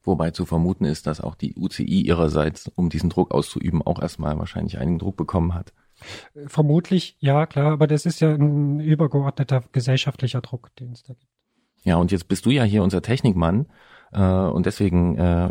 Wobei 0.02 0.30
zu 0.30 0.46
vermuten 0.46 0.84
ist, 0.84 1.06
dass 1.06 1.20
auch 1.20 1.34
die 1.34 1.54
UCI 1.54 2.02
ihrerseits, 2.02 2.68
um 2.74 2.88
diesen 2.88 3.10
Druck 3.10 3.32
auszuüben, 3.32 3.82
auch 3.82 4.00
erstmal 4.00 4.38
wahrscheinlich 4.38 4.78
einigen 4.78 4.98
Druck 4.98 5.16
bekommen 5.16 5.54
hat. 5.54 5.72
Vermutlich, 6.46 7.16
ja, 7.18 7.46
klar, 7.46 7.72
aber 7.72 7.86
das 7.86 8.06
ist 8.06 8.20
ja 8.20 8.32
ein 8.32 8.80
übergeordneter 8.80 9.64
gesellschaftlicher 9.72 10.40
Druck, 10.40 10.74
den 10.76 10.92
es 10.92 11.02
da 11.02 11.14
gibt. 11.14 11.37
Ja, 11.84 11.96
und 11.96 12.12
jetzt 12.12 12.28
bist 12.28 12.46
du 12.46 12.50
ja 12.50 12.64
hier 12.64 12.82
unser 12.82 13.02
Technikmann. 13.02 13.66
Äh, 14.12 14.22
und 14.22 14.66
deswegen 14.66 15.16
äh, 15.16 15.50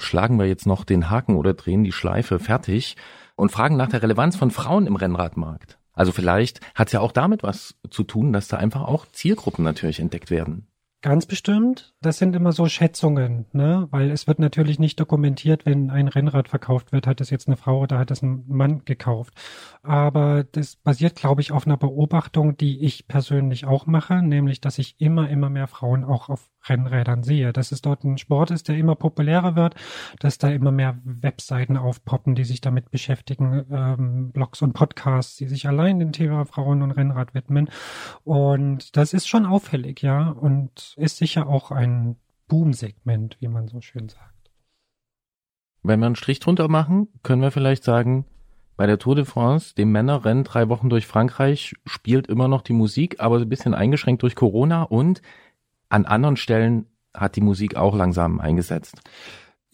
schlagen 0.00 0.38
wir 0.38 0.46
jetzt 0.46 0.66
noch 0.66 0.84
den 0.84 1.10
Haken 1.10 1.36
oder 1.36 1.54
drehen 1.54 1.84
die 1.84 1.92
Schleife 1.92 2.38
fertig 2.38 2.96
und 3.36 3.50
fragen 3.50 3.76
nach 3.76 3.88
der 3.88 4.02
Relevanz 4.02 4.36
von 4.36 4.50
Frauen 4.50 4.86
im 4.86 4.96
Rennradmarkt. 4.96 5.78
Also 5.94 6.12
vielleicht 6.12 6.60
hat 6.74 6.88
es 6.88 6.92
ja 6.92 7.00
auch 7.00 7.12
damit 7.12 7.42
was 7.42 7.74
zu 7.90 8.02
tun, 8.02 8.32
dass 8.32 8.48
da 8.48 8.56
einfach 8.56 8.82
auch 8.82 9.06
Zielgruppen 9.06 9.64
natürlich 9.64 10.00
entdeckt 10.00 10.30
werden. 10.30 10.66
Ganz 11.02 11.26
bestimmt. 11.26 11.94
Das 12.00 12.18
sind 12.18 12.36
immer 12.36 12.52
so 12.52 12.66
Schätzungen, 12.66 13.46
ne? 13.52 13.88
Weil 13.90 14.12
es 14.12 14.28
wird 14.28 14.38
natürlich 14.38 14.78
nicht 14.78 15.00
dokumentiert, 15.00 15.66
wenn 15.66 15.90
ein 15.90 16.06
Rennrad 16.06 16.48
verkauft 16.48 16.92
wird, 16.92 17.08
hat 17.08 17.20
es 17.20 17.28
jetzt 17.30 17.48
eine 17.48 17.56
Frau 17.56 17.80
oder 17.80 17.98
hat 17.98 18.12
es 18.12 18.22
ein 18.22 18.44
Mann 18.46 18.84
gekauft. 18.84 19.34
Aber 19.82 20.44
das 20.44 20.76
basiert, 20.76 21.16
glaube 21.16 21.40
ich, 21.40 21.50
auf 21.50 21.66
einer 21.66 21.76
Beobachtung, 21.76 22.56
die 22.56 22.84
ich 22.84 23.08
persönlich 23.08 23.64
auch 23.66 23.86
mache, 23.86 24.22
nämlich, 24.22 24.60
dass 24.60 24.78
ich 24.78 24.94
immer, 25.00 25.28
immer 25.28 25.50
mehr 25.50 25.66
Frauen 25.66 26.04
auch 26.04 26.28
auf 26.28 26.48
Rennrädern 26.68 27.22
sehe. 27.22 27.52
Dass 27.52 27.72
es 27.72 27.82
dort 27.82 28.04
ein 28.04 28.18
Sport 28.18 28.50
ist, 28.50 28.68
der 28.68 28.76
immer 28.76 28.94
populärer 28.94 29.56
wird, 29.56 29.74
dass 30.20 30.38
da 30.38 30.50
immer 30.50 30.72
mehr 30.72 30.98
Webseiten 31.04 31.76
aufpoppen, 31.76 32.34
die 32.34 32.44
sich 32.44 32.60
damit 32.60 32.90
beschäftigen, 32.90 33.64
ähm, 33.70 34.32
Blogs 34.32 34.62
und 34.62 34.72
Podcasts, 34.72 35.36
die 35.36 35.46
sich 35.46 35.66
allein 35.68 35.98
dem 35.98 36.12
Thema 36.12 36.44
Frauen 36.44 36.82
und 36.82 36.92
Rennrad 36.92 37.34
widmen. 37.34 37.68
Und 38.24 38.96
das 38.96 39.12
ist 39.12 39.28
schon 39.28 39.46
auffällig, 39.46 40.02
ja. 40.02 40.30
Und 40.30 40.94
ist 40.96 41.16
sicher 41.16 41.46
auch 41.46 41.70
ein 41.70 42.16
Boom-Segment, 42.48 43.36
wie 43.40 43.48
man 43.48 43.68
so 43.68 43.80
schön 43.80 44.08
sagt. 44.08 44.50
Wenn 45.82 46.00
wir 46.00 46.06
einen 46.06 46.16
Strich 46.16 46.38
drunter 46.38 46.68
machen, 46.68 47.08
können 47.22 47.42
wir 47.42 47.50
vielleicht 47.50 47.82
sagen, 47.82 48.26
bei 48.76 48.86
der 48.86 48.98
Tour 48.98 49.14
de 49.14 49.24
France, 49.24 49.74
dem 49.74 49.92
Männerrennen 49.92 50.44
drei 50.44 50.68
Wochen 50.68 50.88
durch 50.88 51.06
Frankreich, 51.06 51.74
spielt 51.86 52.26
immer 52.26 52.48
noch 52.48 52.62
die 52.62 52.72
Musik, 52.72 53.20
aber 53.20 53.38
ein 53.38 53.48
bisschen 53.48 53.74
eingeschränkt 53.74 54.22
durch 54.22 54.34
Corona 54.34 54.82
und 54.82 55.22
an 55.92 56.06
anderen 56.06 56.36
Stellen 56.36 56.86
hat 57.14 57.36
die 57.36 57.42
Musik 57.42 57.76
auch 57.76 57.94
langsam 57.94 58.40
eingesetzt. 58.40 59.02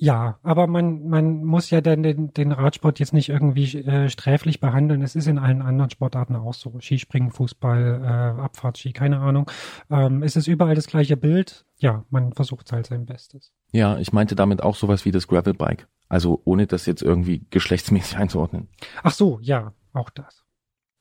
Ja, 0.01 0.39
aber 0.45 0.69
man, 0.69 1.09
man 1.09 1.45
muss 1.45 1.71
ja 1.71 1.81
dann 1.81 2.05
den, 2.05 2.33
den 2.33 2.53
Radsport 2.53 3.01
jetzt 3.01 3.13
nicht 3.13 3.29
irgendwie 3.29 3.79
äh, 3.79 4.09
sträflich 4.09 4.61
behandeln. 4.61 5.03
Es 5.03 5.17
ist 5.17 5.27
in 5.27 5.39
allen 5.39 5.61
anderen 5.61 5.91
Sportarten 5.91 6.37
auch 6.37 6.55
so. 6.55 6.79
Skispringen, 6.81 7.33
Fußball, 7.33 8.01
äh, 8.03 8.41
Abfahrtski, 8.41 8.93
keine 8.93 9.19
Ahnung. 9.19 9.51
Ähm, 9.91 10.23
es 10.23 10.37
ist 10.37 10.47
überall 10.47 10.77
das 10.77 10.87
gleiche 10.87 11.17
Bild. 11.17 11.65
Ja, 11.79 12.05
man 12.11 12.33
versucht 12.33 12.71
halt 12.71 12.87
sein 12.87 13.07
Bestes. 13.07 13.53
Ja, 13.73 13.99
ich 13.99 14.13
meinte 14.13 14.37
damit 14.37 14.63
auch 14.63 14.77
sowas 14.77 15.05
wie 15.05 15.11
das 15.11 15.27
Gravelbike. 15.27 15.89
Also 16.09 16.43
ohne 16.45 16.69
das 16.69 16.87
jetzt 16.87 17.03
irgendwie 17.03 17.45
geschlechtsmäßig 17.51 18.17
einzuordnen. 18.19 18.69
Ach 19.03 19.13
so, 19.13 19.41
ja, 19.43 19.73
auch 19.93 20.11
das. 20.11 20.45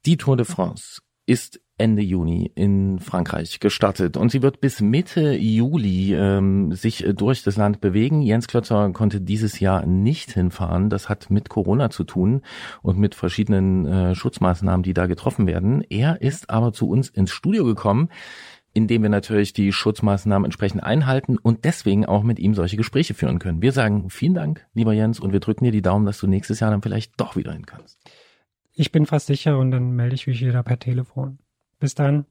Die 0.06 0.16
Tour 0.16 0.36
de 0.36 0.44
France 0.46 1.02
ist 1.24 1.60
Ende 1.78 2.02
Juni 2.02 2.50
in 2.54 2.98
Frankreich 2.98 3.60
gestartet 3.60 4.16
und 4.16 4.30
sie 4.30 4.42
wird 4.42 4.60
bis 4.60 4.80
Mitte 4.80 5.32
Juli 5.34 6.12
ähm, 6.14 6.72
sich 6.72 7.06
äh, 7.06 7.14
durch 7.14 7.44
das 7.44 7.56
Land 7.56 7.80
bewegen. 7.80 8.20
Jens 8.20 8.48
Klötzer 8.48 8.90
konnte 8.92 9.20
dieses 9.20 9.60
Jahr 9.60 9.86
nicht 9.86 10.32
hinfahren. 10.32 10.90
Das 10.90 11.08
hat 11.08 11.30
mit 11.30 11.48
Corona 11.48 11.88
zu 11.88 12.04
tun 12.04 12.42
und 12.82 12.98
mit 12.98 13.14
verschiedenen 13.14 13.86
äh, 13.86 14.14
Schutzmaßnahmen, 14.14 14.82
die 14.82 14.92
da 14.92 15.06
getroffen 15.06 15.46
werden. 15.46 15.82
Er 15.88 16.20
ist 16.20 16.50
aber 16.50 16.72
zu 16.72 16.88
uns 16.88 17.08
ins 17.08 17.30
Studio 17.30 17.64
gekommen, 17.64 18.08
indem 18.74 19.02
wir 19.02 19.10
natürlich 19.10 19.52
die 19.52 19.72
Schutzmaßnahmen 19.72 20.44
entsprechend 20.44 20.82
einhalten 20.82 21.38
und 21.38 21.64
deswegen 21.64 22.06
auch 22.06 22.22
mit 22.22 22.38
ihm 22.38 22.54
solche 22.54 22.76
Gespräche 22.76 23.14
führen 23.14 23.38
können. 23.38 23.62
Wir 23.62 23.72
sagen 23.72 24.10
vielen 24.10 24.34
Dank, 24.34 24.66
lieber 24.74 24.92
Jens, 24.92 25.20
und 25.20 25.32
wir 25.32 25.40
drücken 25.40 25.64
dir 25.64 25.72
die 25.72 25.82
Daumen, 25.82 26.06
dass 26.06 26.18
du 26.18 26.26
nächstes 26.26 26.60
Jahr 26.60 26.70
dann 26.70 26.82
vielleicht 26.82 27.12
doch 27.18 27.36
wieder 27.36 27.52
hin 27.52 27.66
kannst. 27.66 27.98
Ich 28.74 28.92
bin 28.92 29.06
fast 29.06 29.26
sicher 29.26 29.58
und 29.58 29.70
dann 29.70 29.92
melde 29.92 30.14
ich 30.14 30.26
mich 30.26 30.40
wieder 30.40 30.62
per 30.62 30.78
Telefon. 30.78 31.38
Bis 31.78 31.94
dann. 31.94 32.26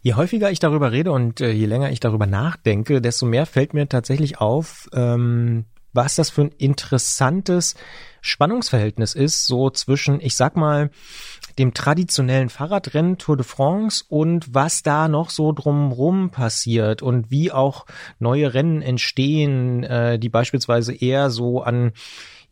Je 0.00 0.14
häufiger 0.14 0.50
ich 0.50 0.60
darüber 0.60 0.92
rede 0.92 1.12
und 1.12 1.40
äh, 1.40 1.50
je 1.50 1.66
länger 1.66 1.90
ich 1.90 2.00
darüber 2.00 2.26
nachdenke, 2.26 3.00
desto 3.00 3.26
mehr 3.26 3.46
fällt 3.46 3.74
mir 3.74 3.88
tatsächlich 3.88 4.40
auf, 4.40 4.88
ähm, 4.94 5.64
was 5.92 6.14
das 6.14 6.30
für 6.30 6.42
ein 6.42 6.52
interessantes 6.56 7.74
Spannungsverhältnis 8.20 9.14
ist, 9.14 9.46
so 9.46 9.70
zwischen, 9.70 10.20
ich 10.20 10.36
sag 10.36 10.56
mal, 10.56 10.90
dem 11.58 11.74
traditionellen 11.74 12.48
Fahrradrennen 12.48 13.18
Tour 13.18 13.36
de 13.36 13.44
France 13.44 14.04
und 14.08 14.54
was 14.54 14.82
da 14.82 15.08
noch 15.08 15.30
so 15.30 15.52
drumrum 15.52 16.30
passiert 16.30 17.02
und 17.02 17.30
wie 17.30 17.50
auch 17.50 17.86
neue 18.18 18.54
Rennen 18.54 18.82
entstehen, 18.82 19.82
äh, 19.82 20.18
die 20.18 20.28
beispielsweise 20.28 20.94
eher 20.94 21.30
so 21.30 21.62
an 21.62 21.92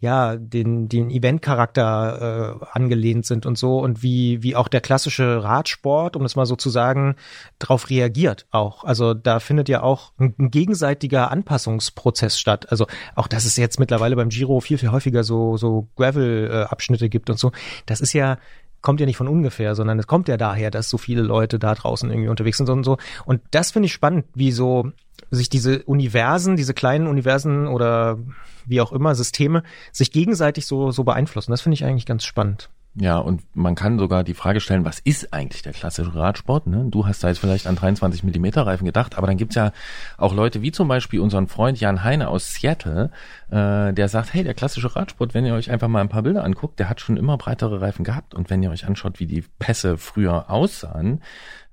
ja, 0.07 0.37
den, 0.37 0.89
den 0.89 1.11
Event-Charakter 1.11 2.61
äh, 2.63 2.67
angelehnt 2.71 3.27
sind 3.27 3.45
und 3.45 3.59
so 3.59 3.81
und 3.81 4.05
wie, 4.05 4.41
wie 4.45 4.55
auch 4.55 4.69
der 4.69 4.81
klassische 4.81 5.43
Radsport, 5.43 6.15
um 6.15 6.25
es 6.25 6.37
mal 6.37 6.47
so 6.47 6.55
zu 6.55 6.71
sagen, 6.71 7.17
darauf 7.59 7.91
reagiert 7.91 8.47
auch. 8.53 8.85
Also 8.85 9.15
da 9.15 9.41
findet 9.41 9.69
ja 9.69 9.83
auch 9.83 10.13
ein, 10.19 10.35
ein 10.39 10.53
gegenseitiger 10.53 11.33
Anpassungsprozess 11.33 12.39
statt. 12.39 12.71
Also 12.71 12.87
auch, 13.17 13.27
dass 13.27 13.45
es 13.45 13.57
jetzt 13.57 13.81
mittlerweile 13.81 14.15
beim 14.15 14.29
Giro 14.29 14.61
viel, 14.61 14.79
viel 14.79 14.93
häufiger 14.93 15.25
so, 15.25 15.57
so 15.57 15.89
Gravel-Abschnitte 15.97 17.09
gibt 17.09 17.29
und 17.29 17.39
so. 17.41 17.51
Das 17.87 18.01
ist 18.01 18.13
ja 18.13 18.39
kommt 18.83 19.01
ja 19.01 19.07
nicht 19.07 19.17
von 19.17 19.27
ungefähr, 19.27 19.75
sondern 19.75 19.99
es 19.99 20.07
kommt 20.07 20.29
ja 20.29 20.37
daher, 20.37 20.71
dass 20.71 20.89
so 20.89 20.97
viele 20.97 21.23
Leute 21.23 21.59
da 21.59 21.75
draußen 21.75 22.09
irgendwie 22.09 22.29
unterwegs 22.29 22.59
sind 22.59 22.69
und 22.69 22.85
so. 22.85 22.99
Und 23.25 23.41
das 23.51 23.73
finde 23.73 23.87
ich 23.87 23.93
spannend, 23.93 24.27
wie 24.35 24.53
so 24.53 24.93
sich 25.31 25.49
diese 25.49 25.83
Universen, 25.85 26.57
diese 26.57 26.75
kleinen 26.75 27.07
Universen 27.07 27.67
oder 27.67 28.19
wie 28.67 28.81
auch 28.81 28.93
immer 28.93 29.15
Systeme 29.15 29.63
sich 29.93 30.11
gegenseitig 30.13 30.67
so 30.67 30.91
so 30.91 31.05
beeinflussen. 31.05 31.51
Das 31.51 31.63
finde 31.63 31.75
ich 31.75 31.85
eigentlich 31.85 32.07
ganz 32.07 32.25
spannend. 32.25 32.71
Ja, 32.99 33.19
und 33.19 33.43
man 33.55 33.75
kann 33.75 33.99
sogar 33.99 34.25
die 34.25 34.33
Frage 34.33 34.59
stellen, 34.61 34.87
was 34.87 35.01
ist 35.01 35.35
eigentlich 35.35 35.61
der 35.61 35.75
klassische 35.75 36.15
Radsport? 36.15 36.67
Ne? 36.67 36.87
Du 36.89 37.07
hast 37.07 37.23
da 37.23 37.29
jetzt 37.29 37.41
vielleicht 37.41 37.67
an 37.67 37.77
23 37.77 38.25
Millimeter 38.25 38.67
Reifen 38.67 38.87
gedacht, 38.87 39.19
aber 39.19 39.27
dann 39.27 39.37
gibt's 39.37 39.55
ja 39.55 39.73
auch 40.17 40.33
Leute 40.33 40.63
wie 40.63 40.73
zum 40.73 40.89
Beispiel 40.89 41.21
unseren 41.21 41.47
Freund 41.47 41.79
Jan 41.79 42.05
Heine 42.05 42.29
aus 42.29 42.55
Seattle, 42.55 43.11
äh, 43.51 43.93
der 43.93 44.09
sagt, 44.09 44.33
hey, 44.33 44.45
der 44.45 44.55
klassische 44.55 44.97
Radsport, 44.97 45.35
wenn 45.35 45.45
ihr 45.45 45.53
euch 45.53 45.71
einfach 45.71 45.89
mal 45.89 46.01
ein 46.01 46.09
paar 46.09 46.23
Bilder 46.23 46.43
anguckt, 46.43 46.79
der 46.79 46.89
hat 46.89 47.03
schon 47.03 47.19
immer 47.19 47.37
breitere 47.37 47.83
Reifen 47.83 48.03
gehabt. 48.03 48.35
Und 48.35 48.49
wenn 48.49 48.63
ihr 48.63 48.71
euch 48.71 48.87
anschaut, 48.87 49.21
wie 49.21 49.27
die 49.27 49.45
Pässe 49.59 49.99
früher 49.99 50.51
aussahen, 50.51 51.21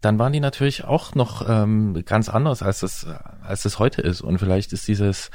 dann 0.02 0.20
waren 0.20 0.34
die 0.34 0.42
natürlich 0.42 0.84
auch 0.84 1.16
noch 1.16 1.48
ähm, 1.48 2.04
ganz 2.06 2.28
anders, 2.28 2.62
als 2.62 2.84
es, 2.84 3.08
als 3.42 3.64
es 3.64 3.80
heute 3.80 4.02
ist. 4.02 4.20
Und 4.20 4.40
vielleicht 4.40 4.74
ist 4.74 4.90
dieses 4.90 5.32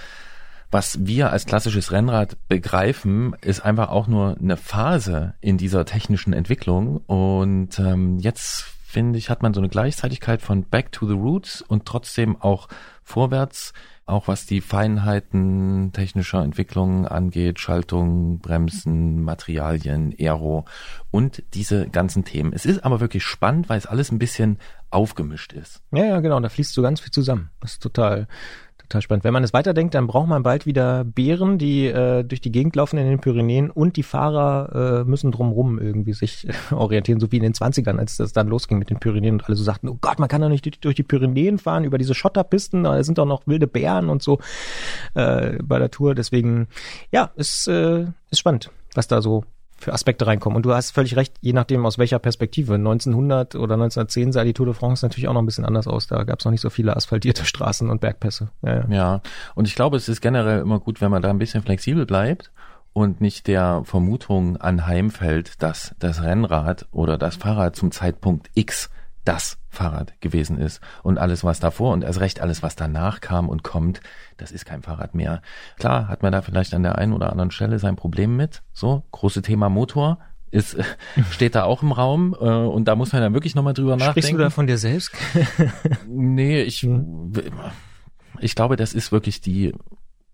was 0.71 1.07
wir 1.07 1.31
als 1.31 1.47
klassisches 1.47 1.93
Rennrad 1.93 2.37
begreifen, 2.49 3.35
ist 3.41 3.61
einfach 3.61 3.89
auch 3.89 4.07
nur 4.07 4.37
eine 4.39 4.57
Phase 4.57 5.35
in 5.41 5.57
dieser 5.57 5.85
technischen 5.85 6.33
Entwicklung. 6.33 6.99
Und 7.07 7.79
ähm, 7.79 8.19
jetzt 8.19 8.67
finde 8.85 9.19
ich, 9.19 9.31
hat 9.31 9.43
man 9.43 9.55
so 9.55 9.61
eine 9.61 9.69
Gleichzeitigkeit 9.69 10.43
von 10.43 10.65
Back 10.65 10.93
to 10.93 11.07
the 11.07 11.15
Roots 11.15 11.63
und 11.63 11.87
trotzdem 11.87 12.41
auch 12.41 12.69
vorwärts, 13.03 13.73
auch 14.07 14.27
was 14.27 14.47
die 14.47 14.63
Feinheiten 14.63 15.93
technischer 15.93 16.43
Entwicklung 16.43 17.07
angeht, 17.07 17.61
Schaltung, 17.61 18.39
Bremsen, 18.39 19.23
Materialien, 19.23 20.15
Aero 20.19 20.65
und 21.11 21.43
diese 21.53 21.89
ganzen 21.89 22.25
Themen. 22.25 22.55
Es 22.55 22.65
ist 22.65 22.85
aber 22.85 23.01
wirklich 23.01 23.25
spannend, 23.25 23.69
weil 23.69 23.77
es 23.77 23.87
alles 23.87 24.11
ein 24.11 24.19
bisschen 24.19 24.59
aufgemischt 24.91 25.53
ist. 25.53 25.83
Ja, 25.93 26.05
ja, 26.05 26.21
genau, 26.21 26.41
da 26.41 26.49
fließt 26.49 26.73
so 26.73 26.81
ganz 26.81 27.01
viel 27.01 27.13
zusammen. 27.13 27.51
Das 27.61 27.73
ist 27.73 27.83
total, 27.83 28.27
Total 28.89 29.03
spannend. 29.03 29.25
Wenn 29.25 29.35
man 29.35 29.45
es 29.45 29.53
weiterdenkt, 29.53 29.95
dann 29.95 30.07
braucht 30.07 30.29
man 30.29 30.43
bald 30.43 30.65
wieder 30.65 31.05
Bären, 31.05 31.59
die 31.59 31.89
äh, 31.89 32.25
durch 32.25 32.41
die 32.41 32.51
Gegend 32.51 32.75
laufen 32.75 32.97
in 32.97 33.07
den 33.07 33.21
Pyrenäen 33.21 33.71
und 33.71 33.97
die 33.97 34.03
Fahrer 34.03 35.03
äh, 35.03 35.05
müssen 35.05 35.31
drumrum 35.31 35.79
irgendwie 35.79 36.15
sich 36.15 36.49
orientieren, 36.71 37.21
so 37.21 37.31
wie 37.31 37.37
in 37.37 37.43
den 37.43 37.53
20ern, 37.53 37.99
als 37.99 38.17
das 38.17 38.33
dann 38.33 38.49
losging 38.49 38.79
mit 38.79 38.89
den 38.89 38.99
Pyrenäen 38.99 39.35
und 39.35 39.45
alle 39.45 39.57
so 39.57 39.63
sagten, 39.63 39.91
oh 39.91 39.99
Gott, 40.01 40.19
man 40.19 40.31
kann 40.31 40.41
doch 40.41 40.49
nicht 40.49 40.65
durch, 40.65 40.81
durch 40.81 40.95
die 40.95 41.03
Pyrenäen 41.03 41.59
fahren, 41.59 41.85
über 41.85 41.99
diese 41.99 42.15
Schotterpisten, 42.15 42.85
da 42.85 43.05
sind 43.05 43.19
doch 43.19 43.27
noch 43.27 43.47
wilde 43.47 43.67
Bären 43.67 44.09
und 44.09 44.23
so 44.23 44.39
äh, 45.13 45.59
bei 45.63 45.79
der 45.79 45.91
Tour. 45.91 46.15
Deswegen, 46.15 46.69
ja, 47.13 47.31
ist, 47.37 47.69
äh, 47.69 48.07
ist 48.31 48.39
spannend, 48.39 48.71
was 48.95 49.07
da 49.07 49.21
so 49.21 49.45
für 49.79 49.93
Aspekte 49.93 50.27
reinkommen. 50.27 50.57
Und 50.57 50.67
du 50.67 50.75
hast 50.75 50.91
völlig 50.91 51.17
recht, 51.17 51.35
je 51.41 51.53
nachdem 51.53 51.87
aus 51.87 51.99
welcher 51.99 52.19
Perspektive. 52.19 52.75
1900 52.75 53.55
oder 53.55 53.75
1910 53.75 54.33
sah 54.33 54.45
die 54.45 54.53
Tour 54.53 54.67
de 54.67 54.75
France 54.75 55.05
natürlich 55.05 55.29
auch 55.29 55.33
noch 55.33 55.43
ein 55.43 55.47
bisschen 55.47 55.65
anders 55.65 55.87
aus. 55.87 56.07
Da 56.07 56.25
gab 56.25 56.41
es 56.41 56.45
noch 56.45 56.53
nicht 56.53 56.61
so 56.61 56.71
viele 56.71 56.97
asphaltierte 56.97 57.45
Straßen 57.45 57.89
und 57.89 58.01
Bergpässe. 58.01 58.51
Ja, 58.63 58.75
ja. 58.75 58.85
ja, 58.91 59.21
und 59.55 59.69
ich 59.69 59.75
glaube, 59.75 59.97
es 59.97 60.09
ist 60.09 60.21
generell 60.21 60.61
immer 60.61 60.81
gut, 60.81 61.01
wenn 61.01 61.11
man 61.11 61.23
da 61.23 61.31
ein 61.31 61.39
bisschen 61.39 61.63
flexibel 61.63 62.07
bleibt 62.07 62.51
und 62.93 63.21
nicht 63.21 63.47
der 63.47 63.83
Vermutung 63.85 64.57
anheimfällt, 64.57 65.63
dass 65.63 65.95
das 65.99 66.23
Rennrad 66.23 66.87
oder 66.91 67.17
das 67.17 67.37
Fahrrad 67.37 67.77
zum 67.77 67.93
Zeitpunkt 67.93 68.51
X 68.55 68.91
das 69.29 69.59
Fahrrad 69.69 70.19
gewesen 70.23 70.57
ist. 70.57 70.81
Und 71.03 71.19
alles, 71.19 71.45
was 71.45 71.61
davor 71.61 71.93
und 71.93 72.03
erst 72.03 72.21
recht 72.21 72.41
alles, 72.41 72.63
was 72.63 72.77
danach 72.77 73.21
kam 73.21 73.51
und 73.51 73.63
kommt, 73.63 74.01
das 74.39 74.51
ist 74.51 74.65
kein 74.65 74.81
Fahrrad 74.83 75.15
mehr. 75.15 75.43
Klar 75.79 76.09
hat 76.09 76.23
man 76.23 76.33
da 76.33 76.41
vielleicht 76.41 76.73
an 76.73 76.83
der 76.83 76.97
einen 76.97 77.13
oder 77.13 77.31
anderen 77.31 77.51
Stelle 77.51 77.79
sein 77.79 77.95
Problem 77.95 78.37
mit. 78.37 78.63
So, 78.73 79.03
große 79.13 79.43
Thema 79.43 79.69
Motor, 79.69 80.19
ist, 80.51 80.79
steht 81.31 81.55
da 81.55 81.65
auch 81.65 81.83
im 81.83 81.93
Raum 81.93 82.35
äh, 82.41 82.45
und 82.45 82.87
da 82.87 82.97
muss 82.97 83.13
man 83.13 83.21
dann 83.21 83.35
wirklich 83.35 83.55
nochmal 83.55 83.75
drüber 83.75 83.93
Sprichst 83.93 84.07
nachdenken. 84.07 84.23
Sprichst 84.23 84.39
du 84.39 84.43
da 84.43 84.51
von 84.51 84.67
dir 84.67 84.79
selbst? 84.79 85.13
nee, 86.09 86.63
ich, 86.63 86.81
hm. 86.81 87.33
ich 88.41 88.55
glaube, 88.55 88.77
das 88.77 88.95
ist 88.95 89.13
wirklich 89.13 89.43
die 89.43 89.75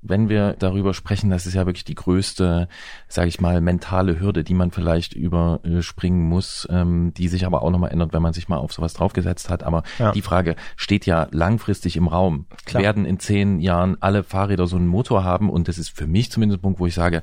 wenn 0.06 0.28
wir 0.28 0.54
darüber 0.58 0.92
sprechen, 0.92 1.30
das 1.30 1.46
ist 1.46 1.54
ja 1.54 1.64
wirklich 1.64 1.84
die 1.84 1.94
größte, 1.94 2.68
sage 3.08 3.28
ich 3.28 3.40
mal, 3.40 3.60
mentale 3.60 4.20
Hürde, 4.20 4.44
die 4.44 4.54
man 4.54 4.70
vielleicht 4.70 5.14
überspringen 5.14 6.28
muss, 6.28 6.68
ähm, 6.70 7.12
die 7.14 7.28
sich 7.28 7.46
aber 7.46 7.62
auch 7.62 7.70
nochmal 7.70 7.90
ändert, 7.90 8.12
wenn 8.12 8.22
man 8.22 8.34
sich 8.34 8.48
mal 8.48 8.58
auf 8.58 8.72
sowas 8.72 8.92
draufgesetzt 8.92 9.48
hat. 9.48 9.62
Aber 9.62 9.82
ja. 9.98 10.12
die 10.12 10.22
Frage 10.22 10.56
steht 10.76 11.06
ja 11.06 11.26
langfristig 11.30 11.96
im 11.96 12.06
Raum. 12.06 12.46
Klar. 12.66 12.82
Werden 12.82 13.06
in 13.06 13.18
zehn 13.18 13.60
Jahren 13.60 13.96
alle 14.00 14.22
Fahrräder 14.22 14.66
so 14.66 14.76
einen 14.76 14.86
Motor 14.86 15.24
haben? 15.24 15.48
Und 15.48 15.68
das 15.68 15.78
ist 15.78 15.88
für 15.88 16.06
mich 16.06 16.30
zumindest 16.30 16.58
ein 16.58 16.62
Punkt, 16.62 16.80
wo 16.80 16.86
ich 16.86 16.94
sage, 16.94 17.22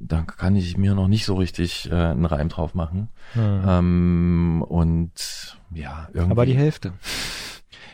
da 0.00 0.22
kann 0.22 0.56
ich 0.56 0.78
mir 0.78 0.94
noch 0.94 1.08
nicht 1.08 1.26
so 1.26 1.34
richtig 1.34 1.90
äh, 1.90 1.94
einen 1.94 2.24
Reim 2.24 2.48
drauf 2.48 2.74
machen. 2.74 3.08
Mhm. 3.34 3.64
Ähm, 3.66 4.64
und 4.66 5.58
ja, 5.72 6.08
irgendwie. 6.14 6.32
Aber 6.32 6.46
die 6.46 6.56
Hälfte. 6.56 6.92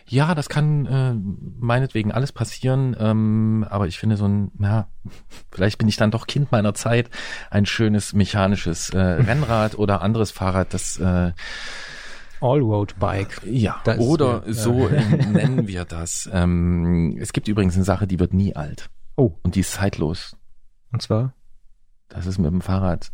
Ja, 0.06 0.34
das 0.34 0.48
kann 0.48 0.86
äh, 0.86 1.14
meinetwegen 1.58 2.12
alles 2.12 2.32
passieren, 2.32 2.94
ähm, 2.98 3.66
aber 3.68 3.86
ich 3.86 3.98
finde 3.98 4.16
so 4.16 4.26
ein, 4.26 4.50
ja, 4.58 4.88
vielleicht 5.50 5.78
bin 5.78 5.88
ich 5.88 5.96
dann 5.96 6.10
doch 6.10 6.26
Kind 6.26 6.52
meiner 6.52 6.74
Zeit, 6.74 7.10
ein 7.50 7.66
schönes 7.66 8.12
mechanisches 8.12 8.90
äh, 8.90 8.98
Rennrad 8.98 9.78
oder 9.78 10.02
anderes 10.02 10.30
Fahrrad, 10.30 10.74
das 10.74 10.98
äh, 10.98 11.32
Allroad-Bike. 12.40 13.42
Ja, 13.46 13.80
das 13.84 13.98
oder 13.98 14.42
ja, 14.46 14.52
so 14.52 14.88
ja. 14.88 15.00
nennen 15.00 15.66
wir 15.66 15.84
das. 15.86 16.28
Ähm, 16.32 17.16
es 17.18 17.32
gibt 17.32 17.48
übrigens 17.48 17.74
eine 17.74 17.84
Sache, 17.84 18.06
die 18.06 18.18
wird 18.18 18.34
nie 18.34 18.54
alt. 18.54 18.90
Oh. 19.16 19.32
Und 19.42 19.54
die 19.54 19.60
ist 19.60 19.72
zeitlos. 19.72 20.36
Und 20.92 21.00
zwar? 21.00 21.32
Das 22.08 22.26
ist 22.26 22.38
mit 22.38 22.50
dem 22.50 22.60
Fahrrad 22.60 23.10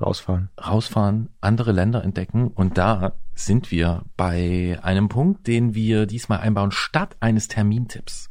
rausfahren. 0.00 0.50
Rausfahren, 0.58 1.28
andere 1.40 1.72
Länder 1.72 2.02
entdecken 2.02 2.48
und 2.48 2.78
da 2.78 3.12
sind 3.44 3.70
wir 3.70 4.02
bei 4.16 4.78
einem 4.82 5.08
Punkt, 5.08 5.46
den 5.46 5.74
wir 5.74 6.06
diesmal 6.06 6.40
einbauen, 6.40 6.72
statt 6.72 7.16
eines 7.20 7.48
Termintipps. 7.48 8.28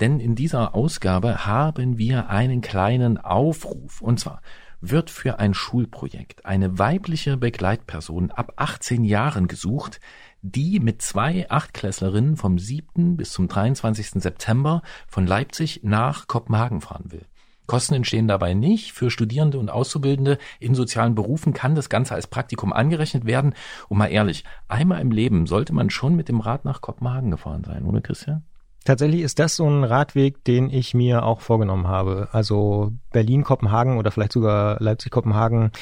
Denn 0.00 0.20
in 0.20 0.34
dieser 0.34 0.74
Ausgabe 0.74 1.46
haben 1.46 1.98
wir 1.98 2.28
einen 2.28 2.60
kleinen 2.60 3.18
Aufruf. 3.18 4.00
Und 4.00 4.20
zwar 4.20 4.40
wird 4.80 5.10
für 5.10 5.38
ein 5.38 5.54
Schulprojekt 5.54 6.44
eine 6.46 6.78
weibliche 6.78 7.36
Begleitperson 7.36 8.30
ab 8.30 8.52
18 8.56 9.04
Jahren 9.04 9.48
gesucht, 9.48 10.00
die 10.42 10.78
mit 10.78 11.02
zwei 11.02 11.50
Achtklässlerinnen 11.50 12.36
vom 12.36 12.58
7. 12.58 13.16
bis 13.16 13.32
zum 13.32 13.48
23. 13.48 14.22
September 14.22 14.82
von 15.08 15.26
Leipzig 15.26 15.80
nach 15.82 16.28
Kopenhagen 16.28 16.80
fahren 16.80 17.10
will. 17.10 17.26
Kosten 17.68 17.94
entstehen 17.94 18.26
dabei 18.26 18.54
nicht. 18.54 18.92
Für 18.92 19.10
Studierende 19.10 19.58
und 19.58 19.70
Auszubildende 19.70 20.38
in 20.58 20.74
sozialen 20.74 21.14
Berufen 21.14 21.52
kann 21.52 21.76
das 21.76 21.88
Ganze 21.88 22.14
als 22.14 22.26
Praktikum 22.26 22.72
angerechnet 22.72 23.26
werden. 23.26 23.54
Und 23.88 23.98
mal 23.98 24.08
ehrlich, 24.08 24.42
einmal 24.66 25.00
im 25.00 25.12
Leben 25.12 25.46
sollte 25.46 25.72
man 25.72 25.90
schon 25.90 26.16
mit 26.16 26.28
dem 26.28 26.40
Rad 26.40 26.64
nach 26.64 26.80
Kopenhagen 26.80 27.30
gefahren 27.30 27.62
sein, 27.62 27.84
oder 27.84 28.00
Christian? 28.00 28.42
Tatsächlich 28.84 29.20
ist 29.20 29.38
das 29.38 29.54
so 29.54 29.68
ein 29.68 29.84
Radweg, 29.84 30.42
den 30.44 30.70
ich 30.70 30.94
mir 30.94 31.24
auch 31.24 31.42
vorgenommen 31.42 31.88
habe. 31.88 32.28
Also 32.32 32.92
Berlin-Kopenhagen 33.12 33.98
oder 33.98 34.10
vielleicht 34.10 34.32
sogar 34.32 34.80
Leipzig-Kopenhagen 34.80 35.72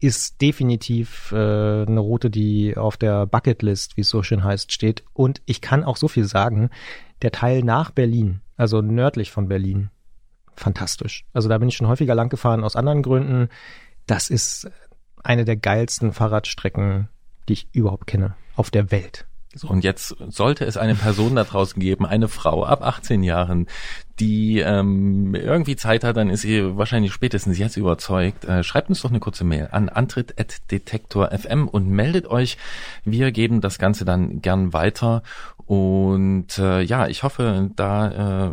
ist 0.00 0.40
definitiv 0.40 1.30
äh, 1.30 1.36
eine 1.36 2.00
Route, 2.00 2.30
die 2.30 2.76
auf 2.76 2.96
der 2.96 3.26
Bucketlist, 3.26 3.96
wie 3.96 4.00
es 4.00 4.08
so 4.08 4.24
schön 4.24 4.42
heißt, 4.42 4.72
steht. 4.72 5.04
Und 5.12 5.40
ich 5.46 5.60
kann 5.60 5.84
auch 5.84 5.96
so 5.96 6.08
viel 6.08 6.24
sagen, 6.24 6.70
der 7.22 7.30
Teil 7.30 7.62
nach 7.62 7.92
Berlin, 7.92 8.40
also 8.56 8.82
nördlich 8.82 9.30
von 9.30 9.46
Berlin, 9.46 9.90
fantastisch. 10.60 11.24
Also 11.32 11.48
da 11.48 11.58
bin 11.58 11.68
ich 11.68 11.76
schon 11.76 11.88
häufiger 11.88 12.14
lang 12.14 12.28
gefahren 12.28 12.64
aus 12.64 12.76
anderen 12.76 13.02
Gründen. 13.02 13.48
Das 14.06 14.30
ist 14.30 14.70
eine 15.22 15.44
der 15.44 15.56
geilsten 15.56 16.12
Fahrradstrecken, 16.12 17.08
die 17.48 17.54
ich 17.54 17.68
überhaupt 17.72 18.06
kenne 18.06 18.36
auf 18.56 18.70
der 18.70 18.90
Welt. 18.90 19.26
So, 19.54 19.68
und 19.68 19.82
jetzt 19.82 20.14
sollte 20.28 20.66
es 20.66 20.76
eine 20.76 20.94
Person 20.94 21.34
da 21.34 21.44
draußen 21.44 21.80
geben, 21.80 22.04
eine 22.04 22.28
Frau 22.28 22.64
ab 22.64 22.82
18 22.82 23.22
Jahren, 23.22 23.66
die 24.20 24.58
ähm, 24.58 25.34
irgendwie 25.34 25.74
Zeit 25.74 26.04
hat, 26.04 26.18
dann 26.18 26.28
ist 26.28 26.42
sie 26.42 26.76
wahrscheinlich 26.76 27.12
spätestens 27.12 27.56
jetzt 27.56 27.76
überzeugt. 27.76 28.44
Äh, 28.44 28.62
schreibt 28.62 28.90
uns 28.90 29.00
doch 29.00 29.10
eine 29.10 29.20
kurze 29.20 29.44
Mail 29.44 29.68
an 29.72 29.88
antritt.detektor.fm 29.88 31.66
und 31.66 31.88
meldet 31.88 32.26
euch. 32.26 32.58
Wir 33.04 33.32
geben 33.32 33.62
das 33.62 33.78
Ganze 33.78 34.04
dann 34.04 34.42
gern 34.42 34.74
weiter. 34.74 35.22
Und 35.64 36.58
äh, 36.58 36.82
ja, 36.82 37.08
ich 37.08 37.22
hoffe, 37.22 37.70
da 37.74 38.48
äh, 38.48 38.50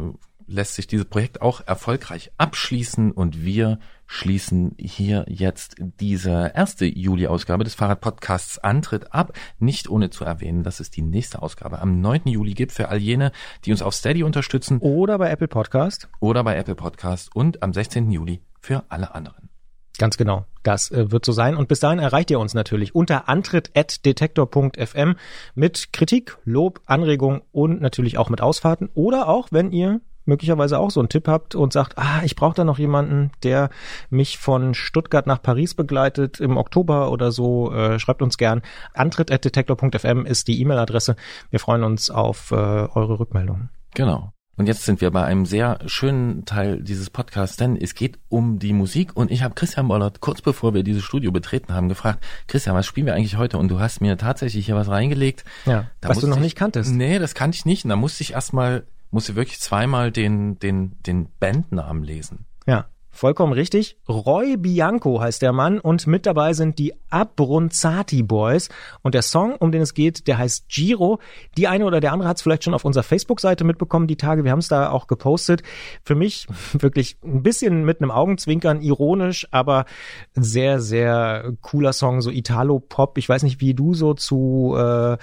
lässt 0.47 0.75
sich 0.75 0.87
dieses 0.87 1.05
Projekt 1.05 1.41
auch 1.41 1.61
erfolgreich 1.65 2.31
abschließen 2.37 3.11
und 3.11 3.43
wir 3.43 3.79
schließen 4.07 4.75
hier 4.77 5.25
jetzt 5.27 5.75
diese 5.79 6.51
erste 6.53 6.85
Juli-Ausgabe 6.85 7.63
des 7.63 7.75
Fahrradpodcasts 7.75 8.59
Antritt 8.59 9.13
ab. 9.13 9.33
Nicht 9.59 9.89
ohne 9.89 10.09
zu 10.09 10.23
erwähnen, 10.23 10.63
dass 10.63 10.79
es 10.79 10.91
die 10.91 11.01
nächste 11.01 11.41
Ausgabe 11.41 11.79
am 11.79 12.01
9. 12.01 12.21
Juli 12.25 12.53
gibt 12.53 12.71
für 12.71 12.89
all 12.89 12.99
jene, 12.99 13.31
die 13.65 13.71
uns 13.71 13.81
auf 13.81 13.95
Steady 13.95 14.23
unterstützen. 14.23 14.79
Oder 14.79 15.17
bei 15.17 15.29
Apple 15.29 15.47
Podcast. 15.47 16.07
Oder 16.19 16.43
bei 16.43 16.55
Apple 16.55 16.75
Podcast 16.75 17.35
und 17.35 17.63
am 17.63 17.73
16. 17.73 18.11
Juli 18.11 18.41
für 18.59 18.83
alle 18.89 19.15
anderen. 19.15 19.49
Ganz 19.97 20.17
genau. 20.17 20.45
Das 20.63 20.91
äh, 20.91 21.11
wird 21.11 21.25
so 21.25 21.31
sein. 21.31 21.55
Und 21.55 21.67
bis 21.67 21.79
dahin 21.79 21.99
erreicht 21.99 22.29
ihr 22.31 22.39
uns 22.39 22.53
natürlich 22.53 22.93
unter 22.95 23.29
antritt.detektor.fm 23.29 25.15
mit 25.53 25.93
Kritik, 25.93 26.37
Lob, 26.43 26.81
Anregung 26.85 27.43
und 27.51 27.81
natürlich 27.81 28.17
auch 28.17 28.29
mit 28.29 28.41
Ausfahrten 28.41 28.89
oder 28.93 29.29
auch, 29.29 29.47
wenn 29.51 29.71
ihr 29.71 30.01
möglicherweise 30.25 30.79
auch 30.79 30.91
so 30.91 30.99
einen 30.99 31.09
Tipp 31.09 31.27
habt 31.27 31.55
und 31.55 31.73
sagt, 31.73 31.97
ah, 31.97 32.21
ich 32.23 32.35
brauche 32.35 32.55
da 32.55 32.63
noch 32.63 32.79
jemanden, 32.79 33.31
der 33.43 33.69
mich 34.09 34.37
von 34.37 34.73
Stuttgart 34.73 35.27
nach 35.27 35.41
Paris 35.41 35.73
begleitet 35.73 36.39
im 36.39 36.57
Oktober 36.57 37.11
oder 37.11 37.31
so, 37.31 37.71
äh, 37.73 37.99
schreibt 37.99 38.21
uns 38.21 38.37
gern. 38.37 38.61
Antritt.detektor.fm 38.93 40.25
ist 40.25 40.47
die 40.47 40.59
E-Mail-Adresse. 40.61 41.15
Wir 41.49 41.59
freuen 41.59 41.83
uns 41.83 42.09
auf 42.09 42.51
äh, 42.51 42.55
eure 42.55 43.19
Rückmeldungen. 43.19 43.69
Genau. 43.93 44.31
Und 44.57 44.67
jetzt 44.67 44.83
sind 44.83 45.01
wir 45.01 45.11
bei 45.11 45.23
einem 45.23 45.45
sehr 45.45 45.79
schönen 45.85 46.45
Teil 46.45 46.81
dieses 46.81 47.09
Podcasts, 47.09 47.57
denn 47.57 47.75
es 47.75 47.93
geht 47.93 48.19
um 48.29 48.57
die 48.57 48.71
Musik 48.71 49.11
und 49.15 49.29
ich 49.29 49.43
habe 49.43 49.53
Christian 49.53 49.89
Bollert 49.89 50.21
kurz 50.21 50.41
bevor 50.41 50.73
wir 50.73 50.83
dieses 50.83 51.03
Studio 51.03 51.31
betreten 51.31 51.73
haben 51.73 51.89
gefragt, 51.89 52.23
Christian, 52.47 52.75
was 52.75 52.85
spielen 52.85 53.05
wir 53.05 53.15
eigentlich 53.15 53.37
heute? 53.37 53.57
Und 53.57 53.67
du 53.67 53.81
hast 53.81 53.99
mir 53.99 54.17
tatsächlich 54.17 54.65
hier 54.65 54.75
was 54.75 54.87
reingelegt. 54.87 55.43
Ja, 55.65 55.87
was 56.01 56.19
du 56.19 56.27
noch 56.27 56.37
ich, 56.37 56.43
nicht 56.43 56.55
kanntest. 56.55 56.93
Nee, 56.93 57.19
das 57.19 57.35
kannte 57.35 57.57
ich 57.57 57.65
nicht. 57.65 57.83
Und 57.83 57.89
da 57.89 57.97
musste 57.97 58.23
ich 58.23 58.31
erstmal 58.31 58.85
musste 59.15 59.35
wirklich 59.35 59.61
zweimal 59.61 60.11
den, 60.11 60.59
den, 60.59 61.01
den 61.07 61.29
Bandnamen 61.39 62.03
lesen. 62.03 62.45
Ja. 62.67 62.85
Vollkommen 63.09 63.53
richtig. 63.53 63.97
Roy 64.09 64.57
Bianco 64.57 65.21
heißt 65.21 65.41
der 65.41 65.53
Mann 65.53 65.79
und 65.79 66.05
mit 66.05 66.25
dabei 66.25 66.51
sind 66.51 66.79
die 66.79 66.93
Abronzati 67.09 68.23
Boys. 68.23 68.67
Und 69.03 69.15
der 69.15 69.21
Song, 69.21 69.55
um 69.55 69.71
den 69.71 69.81
es 69.81 69.93
geht, 69.93 70.27
der 70.27 70.37
heißt 70.37 70.67
Giro. 70.67 71.19
Die 71.55 71.69
eine 71.69 71.85
oder 71.85 72.01
der 72.01 72.11
andere 72.11 72.27
hat 72.27 72.35
es 72.35 72.43
vielleicht 72.43 72.65
schon 72.65 72.73
auf 72.73 72.83
unserer 72.83 73.03
Facebook-Seite 73.03 73.63
mitbekommen, 73.63 74.07
die 74.07 74.17
Tage. 74.17 74.43
Wir 74.43 74.51
haben 74.51 74.59
es 74.59 74.67
da 74.67 74.89
auch 74.89 75.07
gepostet. 75.07 75.63
Für 76.03 76.15
mich 76.15 76.47
wirklich 76.73 77.15
ein 77.23 77.41
bisschen 77.41 77.85
mit 77.85 78.01
einem 78.01 78.11
Augenzwinkern, 78.11 78.81
ironisch, 78.81 79.47
aber 79.51 79.85
sehr, 80.33 80.81
sehr 80.81 81.53
cooler 81.61 81.93
Song, 81.93 82.19
so 82.19 82.29
Italo-Pop. 82.29 83.17
Ich 83.17 83.29
weiß 83.29 83.43
nicht, 83.43 83.61
wie 83.61 83.73
du 83.73 83.93
so 83.93 84.13
zu 84.13 84.75
äh, 84.77 85.15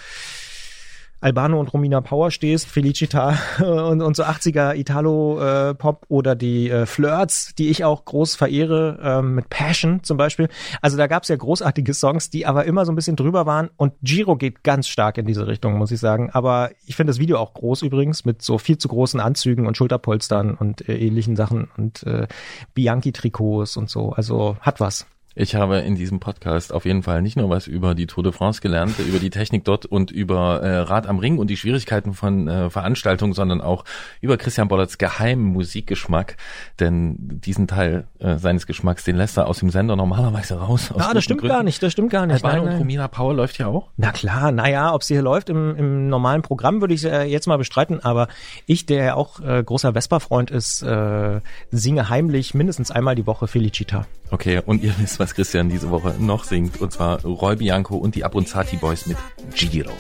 Albano 1.23 1.61
und 1.61 1.73
Romina 1.73 2.01
Power 2.01 2.31
stehst, 2.31 2.66
Felicita 2.66 3.39
und, 3.61 4.03
und 4.03 4.16
so 4.16 4.25
80er 4.25 4.75
Italo-Pop 4.77 6.03
äh, 6.03 6.07
oder 6.12 6.35
die 6.35 6.68
äh, 6.68 6.85
Flirts, 6.85 7.55
die 7.55 7.70
ich 7.70 7.85
auch 7.85 8.05
groß 8.05 8.35
verehre, 8.35 8.99
äh, 9.03 9.23
mit 9.23 9.49
Passion 9.49 10.03
zum 10.03 10.16
Beispiel. 10.16 10.49
Also 10.81 10.97
da 10.97 11.07
gab's 11.07 11.29
ja 11.29 11.37
großartige 11.37 11.95
Songs, 11.95 12.29
die 12.29 12.45
aber 12.45 12.64
immer 12.64 12.85
so 12.85 12.93
ein 12.93 12.97
bisschen 12.97 13.16
drüber 13.16 13.47
waren 13.47 13.70
und 13.77 13.95
Giro 14.03 14.37
geht 14.37 14.64
ganz 14.64 14.89
stark 14.89 15.16
in 15.16 15.27
diese 15.27 15.47
Richtung, 15.47 15.79
muss 15.79 15.93
ich 15.93 16.01
sagen. 16.01 16.31
Aber 16.33 16.70
ich 16.87 16.97
finde 16.97 17.12
das 17.12 17.20
Video 17.20 17.39
auch 17.39 17.55
groß 17.55 17.83
übrigens 17.83 18.25
mit 18.25 18.43
so 18.43 18.59
viel 18.59 18.79
zu 18.79 18.89
großen 18.89 19.20
Anzügen 19.20 19.66
und 19.66 19.77
Schulterpolstern 19.77 20.55
und 20.55 20.89
äh, 20.89 20.99
ähnlichen 20.99 21.37
Sachen 21.37 21.68
und 21.77 22.03
äh, 22.03 22.27
Bianchi-Trikots 22.75 23.77
und 23.77 23.89
so. 23.89 24.11
Also 24.11 24.57
hat 24.61 24.81
was. 24.81 25.07
Ich 25.35 25.55
habe 25.55 25.78
in 25.78 25.95
diesem 25.95 26.20
Podcast 26.20 26.72
auf 26.74 26.85
jeden 26.85 27.03
Fall 27.03 27.22
nicht 27.22 27.37
nur 27.37 27.49
was 27.49 27.66
über 27.66 27.95
die 27.95 28.07
Tour 28.07 28.22
de 28.22 28.33
France 28.33 28.61
gelernt, 28.61 28.99
über 28.99 29.18
die 29.18 29.30
Technik 29.30 29.64
dort 29.64 29.87
und 29.87 30.11
über 30.11 30.61
äh, 30.61 30.78
Rad 30.78 31.07
am 31.07 31.18
Ring 31.18 31.39
und 31.39 31.49
die 31.49 31.57
Schwierigkeiten 31.57 32.12
von 32.12 32.49
äh, 32.49 32.68
Veranstaltungen, 32.68 33.33
sondern 33.33 33.62
auch 33.62 33.85
über 34.20 34.37
Christian 34.37 34.68
Bollerts 34.68 34.99
geheimen 34.99 35.45
Musikgeschmack. 35.45 36.37
Denn 36.80 37.16
diesen 37.18 37.66
Teil 37.66 38.07
äh, 38.18 38.37
seines 38.37 38.66
Geschmacks, 38.66 39.05
den 39.05 39.16
lässt 39.16 39.39
er 39.39 39.47
aus 39.47 39.61
dem 39.61 39.70
Sender 39.70 39.97
normalerweise 39.97 40.57
raus. 40.57 40.93
Ah, 40.99 41.14
das 41.14 41.24
stimmt 41.24 41.41
Gründen. 41.41 41.57
gar 41.57 41.62
nicht, 41.62 41.83
das 41.83 41.93
stimmt 41.93 42.11
gar 42.11 42.26
nicht. 42.26 42.45
Albano 42.45 42.70
und 42.70 42.78
Romina 42.78 43.09
Power 43.09 43.33
läuft 43.33 43.57
ja 43.59 43.68
auch? 43.68 43.89
Na 43.97 44.12
klar, 44.12 44.53
naja, 44.53 44.93
ob 44.93 45.03
sie 45.03 45.14
hier 45.14 45.22
läuft 45.22 45.49
im, 45.49 45.74
im 45.76 46.09
normalen 46.09 46.43
Programm, 46.43 46.83
würde 46.83 46.93
ich 46.93 47.05
äh, 47.05 47.24
jetzt 47.24 47.47
mal 47.47 47.57
bestreiten. 47.57 48.01
Aber 48.01 48.28
ich, 48.66 48.85
der 48.85 49.05
ja 49.05 49.14
auch 49.14 49.41
äh, 49.41 49.62
großer 49.62 49.95
Vespa-Freund 49.95 50.51
ist, 50.51 50.83
äh, 50.83 51.41
singe 51.70 52.11
heimlich 52.11 52.53
mindestens 52.53 52.91
einmal 52.91 53.14
die 53.14 53.26
Woche 53.26 53.47
Felicita. 53.47 54.07
Okay, 54.30 54.62
und 54.64 54.83
ihr 54.83 54.95
wisst, 54.99 55.20
was 55.23 55.35
Christian 55.35 55.68
diese 55.68 55.89
Woche 55.91 56.14
noch 56.18 56.43
singt, 56.43 56.81
und 56.81 56.93
zwar 56.93 57.23
Roy 57.23 57.55
Bianco 57.55 57.97
und 57.97 58.16
die 58.16 58.25
Abronzati 58.25 58.77
Boys 58.77 59.07
mit 59.07 59.16
Giro. 59.55 59.93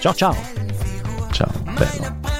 Ciao, 0.00 0.14
ciao. 0.14 0.36
Ciao, 1.32 1.50
bello. 1.76 2.35